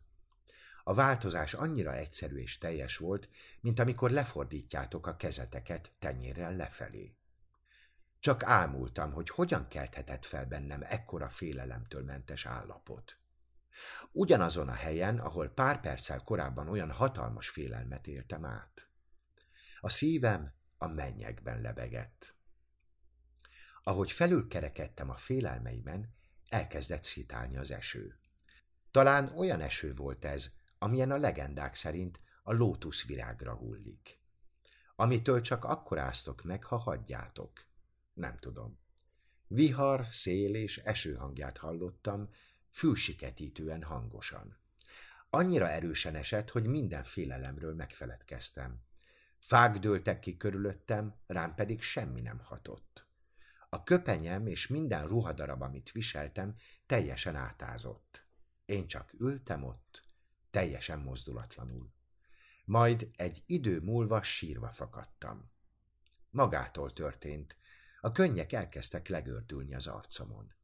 A 0.89 0.95
változás 0.95 1.55
annyira 1.55 1.95
egyszerű 1.95 2.37
és 2.37 2.59
teljes 2.59 2.97
volt, 2.97 3.29
mint 3.61 3.79
amikor 3.79 4.11
lefordítjátok 4.11 5.07
a 5.07 5.17
kezeteket 5.17 5.93
tenyérrel 5.99 6.57
lefelé. 6.57 7.17
Csak 8.19 8.43
ámultam, 8.43 9.13
hogy 9.13 9.29
hogyan 9.29 9.69
kelthetett 9.69 10.25
fel 10.25 10.47
bennem 10.47 10.83
ekkora 10.83 11.29
félelemtől 11.29 12.03
mentes 12.03 12.47
állapot. 12.47 13.19
Ugyanazon 14.13 14.69
a 14.69 14.73
helyen, 14.73 15.19
ahol 15.19 15.49
pár 15.49 15.81
perccel 15.81 16.23
korábban 16.23 16.69
olyan 16.69 16.91
hatalmas 16.91 17.49
félelmet 17.49 18.07
éltem 18.07 18.45
át. 18.45 18.89
A 19.81 19.89
szívem 19.89 20.53
a 20.79 20.87
mennyekben 20.87 21.61
lebegett. 21.61 22.35
Ahogy 23.83 24.11
felülkerekedtem 24.11 25.11
a 25.11 25.17
félelmeimen, 25.17 26.15
elkezdett 26.49 27.05
szitálni 27.05 27.57
az 27.57 27.71
eső. 27.71 28.19
Talán 28.91 29.29
olyan 29.37 29.61
eső 29.61 29.95
volt 29.95 30.25
ez, 30.25 30.51
amilyen 30.79 31.11
a 31.11 31.17
legendák 31.17 31.75
szerint 31.75 32.21
a 32.43 32.53
lótuszvirágra 32.53 33.55
hullik. 33.55 34.21
Amitől 34.97 35.41
csak 35.41 35.65
akkor 35.65 35.99
áztok 35.99 36.43
meg, 36.43 36.65
ha 36.65 36.77
hagyjátok. 36.77 37.67
Nem 38.13 38.39
tudom. 38.39 38.79
Vihar, 39.47 40.07
szél 40.11 40.55
és 40.55 40.79
eső 40.79 41.15
hangját 41.15 41.59
hallottam, 41.59 42.29
fülsiketítően 42.71 43.83
hangosan. 43.83 44.59
Annyira 45.31 45.69
erősen 45.69 46.15
esett, 46.15 46.51
hogy 46.51 46.67
minden 46.67 47.03
félelemről 47.03 47.75
megfeledkeztem. 47.75 48.85
Fák 49.39 49.79
dőltek 49.79 50.19
ki 50.19 50.37
körülöttem, 50.37 51.15
rám 51.27 51.55
pedig 51.55 51.83
semmi 51.83 52.21
nem 52.21 52.39
hatott. 52.39 53.07
A 53.69 53.83
köpenyem 53.83 54.47
és 54.47 54.67
minden 54.67 55.07
ruhadarab, 55.07 55.63
amit 55.63 55.93
viseltem, 55.93 56.55
teljesen 56.87 57.37
átázott. 57.37 58.27
Én 58.65 58.87
csak 58.87 59.13
ültem 59.19 59.65
ott, 59.65 60.06
teljesen 60.57 60.99
mozdulatlanul. 60.99 61.93
Majd 62.65 63.11
egy 63.17 63.43
idő 63.47 63.81
múlva 63.81 64.23
sírva 64.23 64.71
fakadtam. 64.71 65.51
Magától 66.31 66.93
történt, 66.93 67.57
a 68.01 68.13
könnyek 68.13 68.53
elkezdtek 68.53 69.09
legördülni 69.09 69.75
az 69.75 69.87
arcomon. 69.87 70.55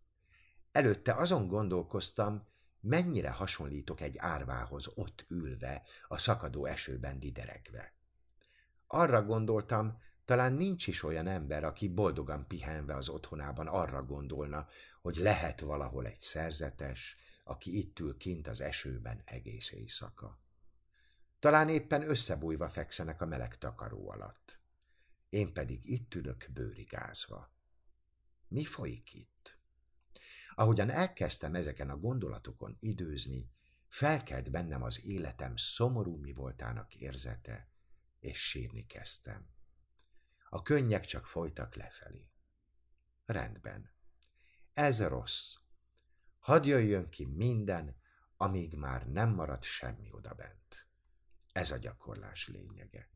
Előtte 0.71 1.15
azon 1.15 1.47
gondolkoztam, 1.47 2.49
mennyire 2.81 3.31
hasonlítok 3.31 4.01
egy 4.01 4.19
árvához 4.19 4.87
ott 4.95 5.25
ülve, 5.29 5.83
a 6.09 6.19
szakadó 6.19 6.65
esőben 6.65 7.19
dideregve. 7.19 7.95
Arra 8.87 9.23
gondoltam, 9.23 9.99
talán 10.25 10.53
nincs 10.53 10.87
is 10.87 11.03
olyan 11.03 11.27
ember, 11.27 11.65
aki 11.65 11.89
boldogan 11.89 12.47
pihenve 12.47 12.97
az 12.97 13.09
otthonában 13.09 13.67
arra 13.67 14.05
gondolna, 14.05 14.67
hogy 15.03 15.17
lehet 15.17 15.61
valahol 15.61 16.07
egy 16.07 16.21
szerzetes, 16.21 17.17
aki 17.43 17.79
itt 17.79 17.99
ül 17.99 18.17
kint 18.17 18.47
az 18.47 18.61
esőben 18.61 19.23
egész 19.25 19.71
éjszaka. 19.71 20.41
Talán 21.39 21.69
éppen 21.69 22.09
összebújva 22.09 22.69
fekszenek 22.69 23.21
a 23.21 23.27
meleg 23.27 23.59
takaró 23.59 24.11
alatt. 24.11 24.61
Én 25.29 25.53
pedig 25.53 25.85
itt 25.85 26.15
ülök 26.15 26.49
bőrigázva. 26.53 27.53
Mi 28.49 28.65
folyik 28.65 29.15
itt? 29.15 29.59
Ahogyan 30.55 30.91
elkezdtem 30.91 31.55
ezeken 31.55 31.91
a 31.91 31.97
gondolatokon 31.97 32.77
időzni, 32.79 33.51
felkelt 33.89 34.51
bennem 34.51 34.83
az 34.83 35.05
életem 35.05 35.57
szomorú 35.57 36.17
mi 36.17 36.33
voltának 36.33 36.95
érzete, 36.95 37.69
és 38.19 38.49
sírni 38.49 38.87
kezdtem. 38.87 39.49
A 40.49 40.63
könnyek 40.63 41.05
csak 41.05 41.27
folytak 41.27 41.75
lefelé. 41.75 42.31
Rendben. 43.25 43.93
Ez 44.73 45.03
rossz. 45.03 45.55
Hadd 46.43 46.67
jöjjön 46.67 47.09
ki 47.09 47.25
minden, 47.25 47.97
amíg 48.37 48.75
már 48.75 49.09
nem 49.09 49.31
marad 49.31 49.63
semmi 49.63 50.09
odabent. 50.13 50.87
Ez 51.53 51.71
a 51.71 51.77
gyakorlás 51.77 52.49
lényege. 52.49 53.09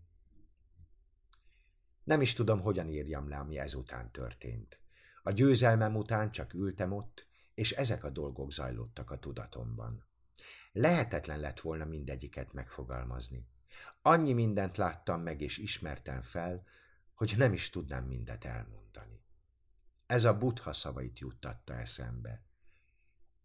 Nem 2.05 2.21
is 2.21 2.33
tudom, 2.33 2.61
hogyan 2.61 2.89
írjam 2.89 3.29
le, 3.29 3.37
ami 3.37 3.59
ezután 3.59 4.13
történt. 4.13 4.81
A 5.23 5.31
győzelmem 5.31 5.97
után 5.97 6.31
csak 6.31 6.55
ültem 6.55 6.93
ott, 6.93 7.27
és 7.55 7.73
ezek 7.73 8.05
a 8.05 8.11
dolgok 8.11 8.53
zajlottak 8.53 9.11
a 9.11 9.19
tudatomban. 9.19 10.05
Lehetetlen 10.73 11.41
lett 11.41 11.61
volna 11.61 11.85
mindegyiket 11.85 12.53
megfogalmazni. 12.53 13.49
Annyi 14.03 14.33
mindent 14.33 14.77
láttam 14.77 15.21
meg 15.21 15.41
és 15.41 15.59
ismertem 15.59 16.21
fel, 16.21 16.67
hogy 17.15 17.35
nem 17.37 17.53
is 17.53 17.71
tudnám 17.71 18.05
mindet 18.05 18.45
elmondani. 18.45 19.25
Ez 20.07 20.25
a 20.25 20.39
butha 20.39 20.73
szavait 20.73 21.19
juttatta 21.19 21.75
eszembe. 21.75 22.46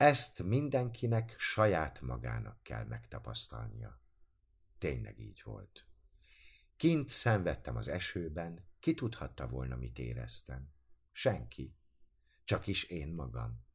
Ezt 0.02 0.44
mindenkinek 0.44 1.36
saját 1.38 2.02
magának 2.02 2.64
kell 2.64 2.86
megtapasztalnia. 2.86 4.02
Tényleg 4.78 5.20
így 5.20 5.42
volt. 5.44 5.86
Kint 6.78 7.10
szenvedtem 7.10 7.76
az 7.76 7.88
esőben, 7.88 8.68
ki 8.80 8.94
tudhatta 8.94 9.48
volna, 9.48 9.76
mit 9.76 10.00
éreztem. 10.00 10.74
Senki. 11.12 11.76
Csak 12.44 12.68
is 12.68 12.84
én 12.84 13.08
magam. 13.08 13.66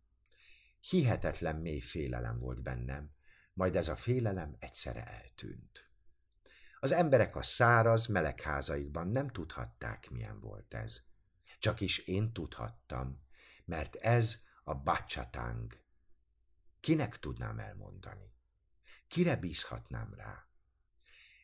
Hihetetlen 0.80 1.56
mély 1.56 1.80
félelem 1.80 2.38
volt 2.38 2.62
bennem, 2.62 3.14
majd 3.52 3.76
ez 3.76 3.88
a 3.88 3.96
félelem 3.96 4.56
egyszerre 4.58 5.06
eltűnt. 5.06 5.90
Az 6.80 6.92
emberek 6.92 7.36
a 7.36 7.42
száraz, 7.42 8.06
meleg 8.06 8.40
házaikban 8.40 9.08
nem 9.08 9.28
tudhatták, 9.28 10.10
milyen 10.10 10.40
volt 10.40 10.74
ez. 10.74 11.02
Csak 11.58 11.80
is 11.80 11.98
én 11.98 12.32
tudhattam, 12.32 13.22
mert 13.64 13.94
ez 13.94 14.42
a 14.64 14.74
bacsatáng. 14.74 15.84
Kinek 16.86 17.18
tudnám 17.18 17.58
elmondani? 17.58 18.34
Kire 19.08 19.36
bízhatnám 19.36 20.14
rá? 20.14 20.48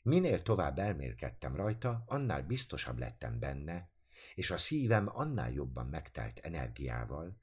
Minél 0.03 0.43
tovább 0.43 0.79
elmérkedtem 0.79 1.57
rajta, 1.57 2.03
annál 2.07 2.43
biztosabb 2.43 2.99
lettem 2.99 3.39
benne, 3.39 3.91
és 4.35 4.51
a 4.51 4.59
szívem 4.59 5.09
annál 5.17 5.53
jobban 5.53 5.87
megtelt 5.87 6.39
energiával, 6.39 7.41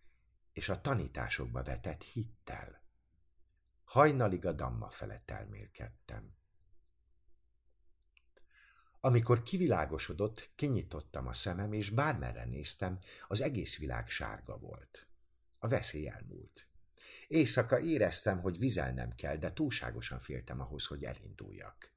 és 0.54 0.70
a 0.70 0.82
tanításokba 0.82 1.64
vetett 1.64 2.04
hittel. 2.04 2.84
Hajnalig 3.84 4.46
a 4.46 4.52
damma 4.52 4.90
felett 4.90 5.32
elmélkedtem. 5.32 6.36
Amikor 9.00 9.44
kivilágosodott, 9.44 10.52
kinyitottam 10.56 11.28
a 11.28 11.34
szemem, 11.34 11.74
és 11.74 11.90
bármerre 11.90 12.46
néztem, 12.46 13.00
az 13.28 13.42
egész 13.42 13.78
világ 13.78 14.10
sárga 14.10 14.58
volt. 14.58 15.08
A 15.58 15.68
veszély 15.68 16.08
elmúlt. 16.08 16.69
Éjszaka 17.30 17.80
éreztem, 17.80 18.42
hogy 18.42 18.60
vizelnem 18.60 19.16
kell, 19.16 19.36
de 19.36 19.54
túlságosan 19.54 20.20
féltem 20.20 20.60
ahhoz, 20.60 20.86
hogy 20.86 21.04
elinduljak. 21.04 21.94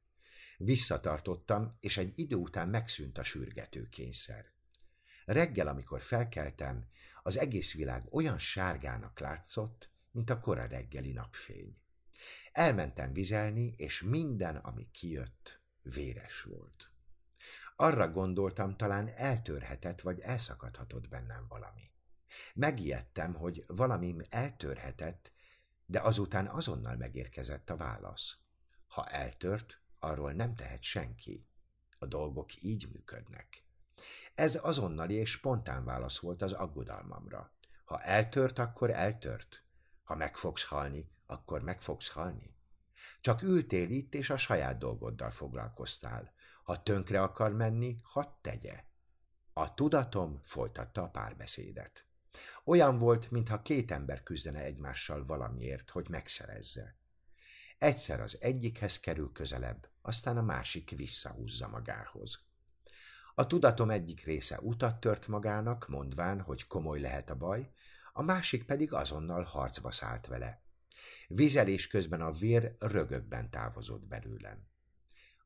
Visszatartottam, 0.57 1.77
és 1.81 1.97
egy 1.97 2.13
idő 2.19 2.37
után 2.37 2.69
megszűnt 2.69 3.19
a 3.19 3.23
sürgető 3.23 3.89
kényszer. 3.89 4.53
Reggel, 5.25 5.69
amikor 5.69 6.03
felkeltem, 6.03 6.89
az 7.23 7.39
egész 7.39 7.75
világ 7.75 8.15
olyan 8.15 8.39
sárgának 8.39 9.19
látszott, 9.19 9.91
mint 10.11 10.31
a 10.31 10.41
kora 10.41 10.67
reggeli 10.67 11.13
napfény. 11.13 11.77
Elmentem 12.53 13.13
vizelni, 13.13 13.75
és 13.77 14.03
minden, 14.03 14.57
ami 14.57 14.91
kijött, 14.91 15.61
véres 15.83 16.43
volt. 16.43 16.93
Arra 17.77 18.11
gondoltam, 18.11 18.77
talán 18.77 19.09
eltörhetett, 19.17 20.01
vagy 20.01 20.21
elszakadhatott 20.21 21.09
bennem 21.09 21.47
valami. 21.49 21.92
Megijedtem, 22.55 23.35
hogy 23.35 23.65
valamim 23.67 24.21
eltörhetett, 24.29 25.33
de 25.87 26.01
azután 26.01 26.47
azonnal 26.47 26.97
megérkezett 26.97 27.71
a 27.71 27.77
válasz. 27.77 28.37
Ha 28.87 29.07
eltört, 29.07 29.83
arról 29.99 30.33
nem 30.33 30.55
tehet 30.55 30.83
senki. 30.83 31.47
A 31.99 32.07
dolgok 32.07 32.63
így 32.63 32.89
működnek. 32.93 33.65
Ez 34.35 34.59
azonnali 34.63 35.15
és 35.15 35.31
spontán 35.31 35.85
válasz 35.85 36.19
volt 36.19 36.43
az 36.43 36.53
aggodalmamra. 36.53 37.53
Ha 37.85 38.03
eltört, 38.03 38.59
akkor 38.59 38.91
eltört. 38.91 39.65
Ha 40.03 40.15
meg 40.15 40.37
fogsz 40.37 40.65
halni, 40.65 41.11
akkor 41.27 41.63
meg 41.63 41.81
fogsz 41.81 42.09
halni. 42.09 42.57
Csak 43.21 43.43
ültél 43.43 43.91
itt, 43.91 44.15
és 44.15 44.31
a 44.31 44.37
saját 44.37 44.79
dolgoddal 44.79 45.31
foglalkoztál. 45.31 46.33
Ha 46.63 46.83
tönkre 46.83 47.23
akar 47.23 47.53
menni, 47.53 47.97
hadd 48.03 48.29
tegye. 48.41 48.85
A 49.53 49.75
tudatom 49.75 50.41
folytatta 50.43 51.03
a 51.03 51.09
párbeszédet. 51.09 52.07
Olyan 52.65 52.99
volt, 52.99 53.31
mintha 53.31 53.63
két 53.63 53.91
ember 53.91 54.23
küzdene 54.23 54.61
egymással 54.61 55.25
valamiért, 55.25 55.91
hogy 55.91 56.09
megszerezze. 56.09 56.97
Egyszer 57.79 58.21
az 58.21 58.37
egyikhez 58.41 59.01
kerül 59.01 59.33
közelebb, 59.33 59.89
aztán 60.03 60.37
a 60.37 60.43
másik 60.43 60.91
visszahúzza 60.91 61.69
magához. 61.69 62.45
A 63.35 63.47
tudatom 63.47 63.91
egyik 63.91 64.25
része 64.25 64.61
utat 64.61 65.01
tört 65.01 65.27
magának, 65.27 65.89
mondván, 65.89 66.41
hogy 66.41 66.67
komoly 66.67 67.01
lehet 67.01 67.31
a 67.31 67.37
baj, 67.37 67.73
a 68.13 68.23
másik 68.23 68.65
pedig 68.65 68.93
azonnal 68.93 69.43
harcba 69.43 69.91
szállt 69.91 70.27
vele. 70.27 70.63
Vizelés 71.29 71.87
közben 71.87 72.21
a 72.21 72.31
vér 72.31 72.77
rögökben 72.79 73.51
távozott 73.51 74.07
belőlem. 74.07 74.67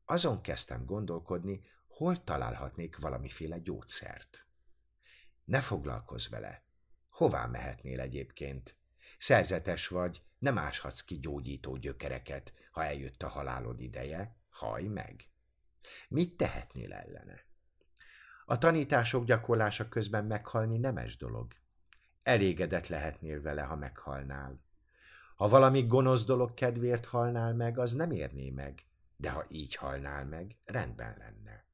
Azon 0.05 0.41
kezdtem 0.41 0.85
gondolkodni, 0.85 1.61
hol 1.87 2.23
találhatnék 2.23 2.97
valamiféle 2.97 3.59
gyógyszert. 3.59 4.47
Ne 5.43 5.61
foglalkozz 5.61 6.27
vele. 6.27 6.66
Hová 7.17 7.45
mehetnél 7.45 7.99
egyébként? 7.99 8.75
Szerzetes 9.17 9.87
vagy, 9.87 10.21
nem 10.39 10.57
áshatsz 10.57 11.01
ki 11.01 11.19
gyógyító 11.19 11.75
gyökereket, 11.75 12.53
ha 12.71 12.83
eljött 12.83 13.23
a 13.23 13.27
halálod 13.27 13.79
ideje, 13.79 14.35
haj 14.49 14.83
meg. 14.83 15.29
Mit 16.07 16.37
tehetnél 16.37 16.93
ellene? 16.93 17.45
A 18.45 18.57
tanítások 18.57 19.25
gyakorlása 19.25 19.89
közben 19.89 20.25
meghalni 20.25 20.77
nemes 20.77 21.17
dolog. 21.17 21.53
Elégedett 22.23 22.87
lehetnél 22.87 23.41
vele, 23.41 23.61
ha 23.61 23.75
meghalnál. 23.75 24.61
Ha 25.35 25.47
valami 25.47 25.87
gonosz 25.87 26.25
dolog 26.25 26.53
kedvéért 26.53 27.05
halnál 27.05 27.53
meg, 27.53 27.77
az 27.79 27.93
nem 27.93 28.11
érné 28.11 28.49
meg, 28.49 28.85
de 29.15 29.29
ha 29.29 29.45
így 29.49 29.75
halnál 29.75 30.25
meg, 30.25 30.57
rendben 30.65 31.15
lenne. 31.17 31.65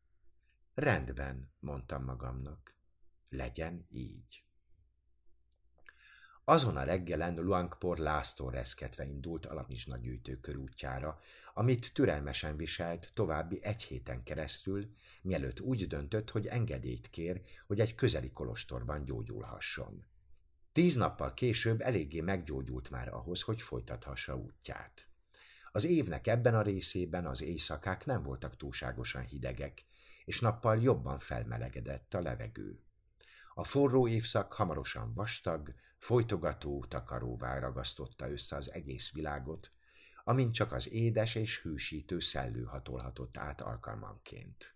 Rendben, 0.74 1.52
mondtam 1.60 2.04
magamnak. 2.04 2.76
Legyen 3.30 3.86
így. 3.90 4.44
Azon 6.46 6.78
a 6.78 6.84
reggelen 6.84 7.36
Luangpor 7.36 7.98
László 7.98 8.50
reszketve 8.50 9.06
indult 9.06 9.46
Alamizsna 9.46 9.98
gyűjtő 9.98 10.40
körútjára, 10.40 11.20
amit 11.54 11.94
türelmesen 11.94 12.58
viselt 12.58 13.12
további 13.14 13.64
egy 13.64 13.84
héten 13.84 14.24
keresztül, 14.24 14.94
mielőtt 15.22 15.60
úgy 15.60 15.88
döntött, 15.88 16.30
hogy 16.30 16.48
engedélyt 16.48 17.10
kér, 17.10 17.42
hogy 17.68 17.80
egy 17.80 17.96
közeli 17.96 18.32
kolostorban 18.32 19.06
gyógyulhasson. 19.06 20.06
Tíz 20.72 20.96
nappal 20.96 21.34
később 21.34 21.82
eléggé 21.82 22.22
meggyógyult 22.22 22.90
már 22.90 23.14
ahhoz, 23.14 23.42
hogy 23.42 23.62
folytathassa 23.62 24.38
útját. 24.38 25.08
Az 25.72 25.86
évnek 25.86 26.28
ebben 26.28 26.56
a 26.56 26.62
részében 26.62 27.26
az 27.26 27.42
éjszakák 27.42 28.06
nem 28.06 28.24
voltak 28.24 28.56
túlságosan 28.56 29.24
hidegek, 29.24 29.86
és 30.26 30.40
nappal 30.40 30.82
jobban 30.82 31.18
felmelegedett 31.18 32.14
a 32.14 32.22
levegő. 32.22 32.80
A 33.54 33.64
forró 33.64 34.08
évszak 34.08 34.54
hamarosan 34.54 35.14
vastag, 35.14 35.74
folytogató 36.04 36.86
takaróvá 36.86 37.60
ragasztotta 37.60 38.32
össze 38.32 38.56
az 38.56 38.72
egész 38.72 39.12
világot, 39.12 39.72
amint 40.24 40.54
csak 40.54 40.72
az 40.72 40.92
édes 40.92 41.36
és 41.36 41.62
hűsítő 41.62 42.20
szellő 42.20 42.64
hatolhatott 42.64 43.38
át 43.38 43.62
alkalmanként. 43.62 44.76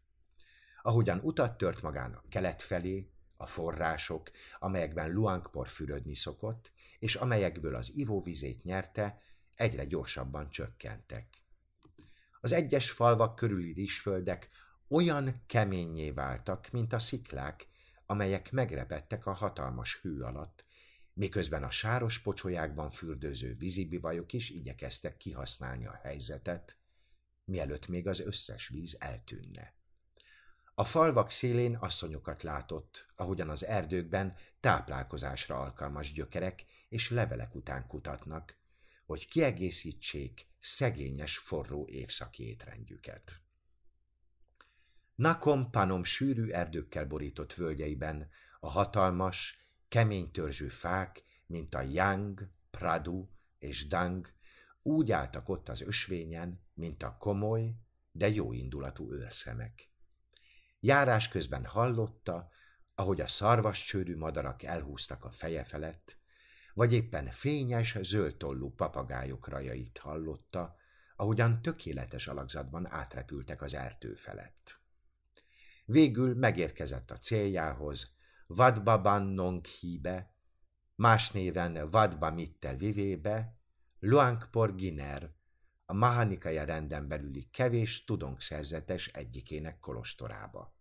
Ahogyan 0.81 1.19
utat 1.23 1.57
tört 1.57 1.81
magának 1.81 2.29
kelet 2.29 2.61
felé, 2.61 3.11
a 3.37 3.45
források, 3.45 4.31
amelyekben 4.59 5.11
Luangpor 5.11 5.67
fürödni 5.67 6.15
szokott, 6.15 6.71
és 6.99 7.15
amelyekből 7.15 7.75
az 7.75 7.91
ivóvizét 7.95 8.63
nyerte, 8.63 9.21
egyre 9.55 9.85
gyorsabban 9.85 10.49
csökkentek. 10.49 11.41
Az 12.41 12.51
egyes 12.51 12.91
falvak 12.91 13.35
körüli 13.35 13.71
rizsföldek 13.73 14.49
olyan 14.87 15.43
keményé 15.47 16.11
váltak, 16.11 16.69
mint 16.71 16.93
a 16.93 16.99
sziklák, 16.99 17.67
amelyek 18.05 18.51
megrepettek 18.51 19.25
a 19.25 19.33
hatalmas 19.33 19.99
hő 20.01 20.21
alatt, 20.21 20.65
miközben 21.18 21.64
a 21.64 21.69
sáros 21.69 22.19
pocsolyákban 22.19 22.89
fürdőző 22.89 23.53
vízibivajok 23.53 24.34
is 24.34 24.49
igyekeztek 24.49 25.18
kihasználni 25.18 25.85
a 25.85 25.99
helyzetet, 26.03 26.77
mielőtt 27.45 27.88
még 27.88 28.07
az 28.07 28.19
összes 28.19 28.68
víz 28.68 28.95
eltűnne. 28.99 29.73
A 30.76 30.85
falvak 30.85 31.31
szélén 31.31 31.76
asszonyokat 31.76 32.44
látott, 32.44 33.11
ahogyan 33.15 33.49
az 33.49 33.65
erdőkben 33.65 34.35
táplálkozásra 34.60 35.60
alkalmas 35.60 36.11
gyökerek 36.14 36.65
és 36.89 37.10
levelek 37.10 37.56
után 37.56 37.88
kutatnak, 37.88 38.57
hogy 39.06 39.27
kiegészítsék 39.27 40.48
szegényes 40.60 41.38
forró 41.38 41.88
évszaki 41.88 42.48
étrendjüket. 42.48 43.41
Nakom 45.15 45.69
Panom 45.69 46.03
sűrű 46.03 46.49
erdőkkel 46.49 47.06
borított 47.06 47.53
völgyeiben 47.53 48.30
a 48.60 48.69
hatalmas, 48.69 49.66
kemény 49.88 50.31
törzsű 50.31 50.68
fák, 50.68 51.23
mint 51.45 51.76
a 51.76 51.81
Yang, 51.81 52.49
Pradu 52.72 53.27
és 53.59 53.88
Dang, 53.88 54.34
úgy 54.81 55.11
álltak 55.11 55.49
ott 55.49 55.69
az 55.69 55.81
ösvényen, 55.81 56.61
mint 56.73 57.03
a 57.03 57.18
komoly, 57.18 57.76
de 58.11 58.30
jó 58.30 58.53
indulatú 58.53 59.14
őrszemek. 59.14 59.91
Járás 60.80 61.27
közben 61.27 61.65
hallotta, 61.65 62.49
ahogy 62.95 63.22
a 63.22 63.27
szarvascsőrű 63.27 64.18
madarak 64.18 64.64
elhúztak 64.64 65.26
a 65.26 65.31
feje 65.31 65.64
felett, 65.64 66.18
vagy 66.73 66.93
éppen 66.93 67.30
fényes, 67.31 67.97
zöldtollú 68.01 68.73
papagájok 68.73 69.47
rajait 69.47 69.97
hallotta, 69.97 70.76
ahogyan 71.15 71.61
tökéletes 71.61 72.27
alakzatban 72.27 72.91
átrepültek 72.91 73.61
az 73.61 73.73
erdő 73.73 74.14
felett. 74.14 74.80
Végül 75.85 76.35
megérkezett 76.35 77.11
a 77.11 77.18
céljához, 77.18 78.15
Vadba 78.47 79.01
híbe, 79.79 80.35
más 80.95 81.31
néven 81.31 81.89
Vadba 81.89 82.31
Mitte 82.31 82.75
Vivébe, 82.75 83.59
Luangpor 83.99 84.75
Giner, 84.75 85.35
a 85.85 85.93
Mahanikaja 85.93 86.63
renden 86.63 87.07
belüli 87.07 87.49
kevés 87.51 88.03
szerzetes 88.37 89.07
egyikének 89.07 89.79
kolostorába. 89.79 90.75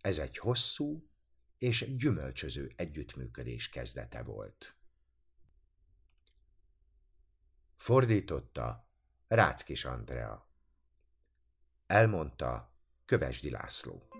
Ez 0.00 0.18
egy 0.18 0.38
hosszú 0.38 1.10
és 1.58 1.96
gyümölcsöző 1.96 2.72
együttműködés 2.76 3.68
kezdete 3.68 4.22
volt. 4.22 4.76
Fordította 7.76 8.88
Ráckis 9.28 9.84
Andrea. 9.84 10.50
Elmondta 11.86 12.76
Kövesdi 13.04 13.50
László. 13.50 14.11